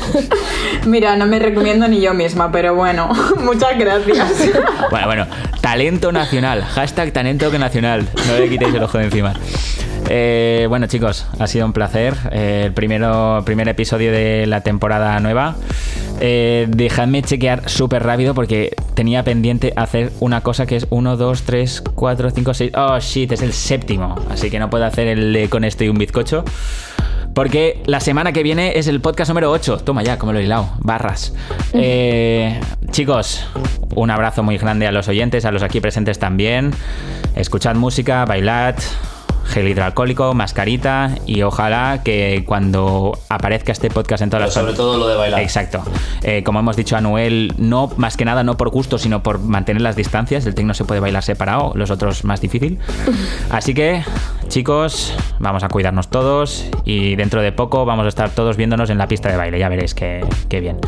Mira, 0.86 1.16
no 1.16 1.26
me 1.26 1.38
recomiendo 1.38 1.88
ni 1.88 2.00
yo 2.00 2.14
misma, 2.14 2.52
pero 2.52 2.74
bueno, 2.74 3.10
muchas 3.40 3.78
gracias. 3.78 4.50
Bueno, 4.90 5.06
bueno, 5.06 5.26
talento 5.60 6.12
nacional. 6.12 6.57
Hashtag 6.62 7.12
talento 7.12 7.50
que 7.50 7.58
nacional. 7.58 8.08
No 8.26 8.38
le 8.38 8.48
quitéis 8.48 8.74
el 8.74 8.82
ojo 8.82 8.98
de 8.98 9.04
encima. 9.04 9.34
Eh, 10.08 10.66
bueno, 10.68 10.86
chicos, 10.86 11.26
ha 11.38 11.46
sido 11.46 11.66
un 11.66 11.72
placer. 11.72 12.14
Eh, 12.30 12.62
el 12.66 12.72
primero, 12.72 13.42
primer 13.44 13.68
episodio 13.68 14.10
de 14.10 14.46
la 14.46 14.62
temporada 14.62 15.18
nueva. 15.20 15.56
Eh, 16.20 16.66
dejadme 16.68 17.22
chequear 17.22 17.68
súper 17.68 18.02
rápido 18.02 18.34
porque 18.34 18.74
tenía 18.94 19.22
pendiente 19.22 19.72
hacer 19.76 20.12
una 20.20 20.40
cosa 20.40 20.66
que 20.66 20.76
es 20.76 20.86
1, 20.90 21.16
2, 21.16 21.42
3, 21.42 21.82
4, 21.94 22.30
5, 22.30 22.54
6. 22.54 22.72
Oh, 22.74 22.98
shit, 22.98 23.32
es 23.32 23.42
el 23.42 23.52
séptimo. 23.52 24.16
Así 24.30 24.50
que 24.50 24.58
no 24.58 24.70
puedo 24.70 24.84
hacer 24.84 25.08
el 25.08 25.32
de 25.32 25.48
con 25.48 25.64
esto 25.64 25.84
y 25.84 25.88
un 25.88 25.98
bizcocho. 25.98 26.44
Porque 27.38 27.80
la 27.86 28.00
semana 28.00 28.32
que 28.32 28.42
viene 28.42 28.80
es 28.80 28.88
el 28.88 29.00
podcast 29.00 29.28
número 29.28 29.52
8. 29.52 29.82
Toma 29.84 30.02
ya, 30.02 30.18
como 30.18 30.32
lo 30.32 30.40
he 30.40 30.42
hilado. 30.42 30.70
Barras. 30.80 31.32
Eh, 31.72 32.58
chicos, 32.90 33.46
un 33.94 34.10
abrazo 34.10 34.42
muy 34.42 34.58
grande 34.58 34.88
a 34.88 34.90
los 34.90 35.06
oyentes, 35.06 35.44
a 35.44 35.52
los 35.52 35.62
aquí 35.62 35.80
presentes 35.80 36.18
también. 36.18 36.72
Escuchad 37.36 37.76
música, 37.76 38.24
bailad, 38.24 38.74
gel 39.48 39.68
hidroalcohólico, 39.68 40.34
mascarita 40.34 41.14
y 41.26 41.42
ojalá 41.42 42.02
que 42.04 42.44
cuando 42.46 43.18
aparezca 43.28 43.72
este 43.72 43.90
podcast 43.90 44.22
en 44.22 44.30
todas 44.30 44.42
Pero 44.42 44.46
las 44.46 44.54
sobre 44.54 44.74
todo 44.74 44.98
lo 44.98 45.08
de 45.08 45.16
bailar. 45.16 45.40
Exacto. 45.40 45.82
Eh, 46.22 46.42
como 46.44 46.60
hemos 46.60 46.76
dicho 46.76 46.96
a 46.96 47.00
Noel, 47.00 47.54
no 47.58 47.90
más 47.96 48.16
que 48.16 48.24
nada 48.24 48.44
no 48.44 48.56
por 48.56 48.68
gusto, 48.70 48.98
sino 48.98 49.22
por 49.22 49.38
mantener 49.40 49.82
las 49.82 49.96
distancias. 49.96 50.46
El 50.46 50.54
tecno 50.54 50.74
se 50.74 50.84
puede 50.84 51.00
bailar 51.00 51.22
separado, 51.22 51.72
los 51.74 51.90
otros 51.90 52.24
más 52.24 52.40
difícil. 52.40 52.78
Así 53.50 53.74
que, 53.74 54.04
chicos, 54.48 55.14
vamos 55.38 55.62
a 55.62 55.68
cuidarnos 55.68 56.08
todos 56.08 56.66
y 56.84 57.16
dentro 57.16 57.42
de 57.42 57.52
poco 57.52 57.84
vamos 57.84 58.04
a 58.06 58.08
estar 58.08 58.30
todos 58.30 58.56
viéndonos 58.56 58.90
en 58.90 58.98
la 58.98 59.08
pista 59.08 59.30
de 59.30 59.36
baile. 59.36 59.58
Ya 59.58 59.68
veréis 59.68 59.94
que, 59.94 60.24
que 60.48 60.60
bien. 60.60 60.78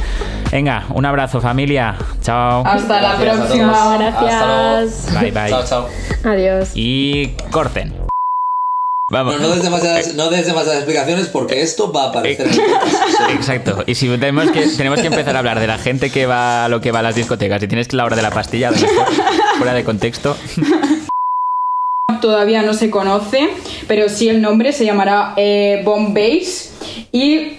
Venga, 0.53 0.85
un 0.91 1.07
abrazo 1.07 1.41
familia. 1.41 1.97
Chao. 2.23 2.63
Hasta 2.67 3.01
la 3.01 3.17
Gracias 3.17 3.47
próxima. 3.47 3.73
todos. 3.73 4.01
Hasta 4.01 4.47
luego. 4.47 4.81
Gracias. 4.81 5.21
Bye 5.21 5.31
bye. 5.31 5.49
Chao, 5.51 5.65
chao. 5.65 5.89
Adiós. 6.25 6.73
Y 6.75 7.29
corten. 7.51 8.20
Vamos. 9.11 9.41
No, 9.41 9.49
no 9.49 9.55
des, 9.55 9.65
demasiadas, 9.65 10.15
no 10.15 10.31
des 10.31 10.47
demasiadas 10.47 10.79
explicaciones 10.79 11.27
porque 11.27 11.63
esto 11.63 11.93
va 11.93 12.05
a 12.05 12.09
aparecer 12.11 12.47
en 12.47 12.53
el 12.53 12.61
podcast. 12.61 13.31
Exacto. 13.35 13.83
Y 13.85 13.97
si 13.97 14.07
tenemos 14.09 14.53
que, 14.53 14.69
tenemos 14.69 15.01
que 15.01 15.09
empezar 15.09 15.35
a 15.35 15.41
hablar 15.41 15.59
de 15.59 15.67
la 15.67 15.79
gente 15.79 16.11
que 16.11 16.27
va 16.27 16.67
a 16.67 16.69
lo 16.69 16.81
que 16.81 16.93
va 16.93 17.01
a 17.01 17.03
las 17.03 17.17
discotecas 17.17 17.61
y 17.61 17.67
tienes 17.67 17.93
la 17.93 18.05
hora 18.05 18.15
de 18.15 18.23
la 18.23 18.31
pastilla, 18.31 18.69
a 18.69 18.71
lo 18.71 18.79
mejor, 18.79 19.07
fuera 19.59 19.75
de 19.75 19.83
contexto. 19.83 20.37
Todavía 22.21 22.63
no 22.63 22.73
se 22.73 22.89
conoce, 22.89 23.49
pero 23.89 24.09
sí 24.09 24.29
el 24.29 24.41
nombre 24.41 24.73
se 24.73 24.85
llamará 24.85 25.35
eh, 25.37 25.83
Bomb 25.85 26.15
Base. 26.15 26.71
Y 27.11 27.59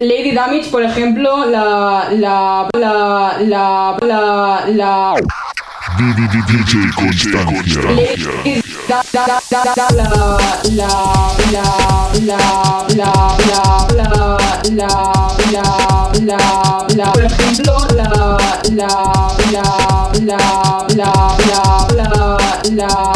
Lady 0.00 0.32
Damage, 0.32 0.68
por 0.70 0.82
ejemplo, 0.82 1.46
la. 1.46 2.08
la. 2.12 2.68
la. 2.78 3.38
la. 3.40 3.96
la. 4.02 4.64
la 4.68 5.14
DJ 5.92 6.90
Constancia. 6.96 7.82
La 10.74 10.88
la 11.44 11.64
la 16.96 17.12
por 17.12 17.24
ejemplo 17.24 17.72
la 17.94 18.08
la 18.74 18.88
la 19.44 19.62
la 20.94 21.12
la 21.34 21.52
la 22.74 23.14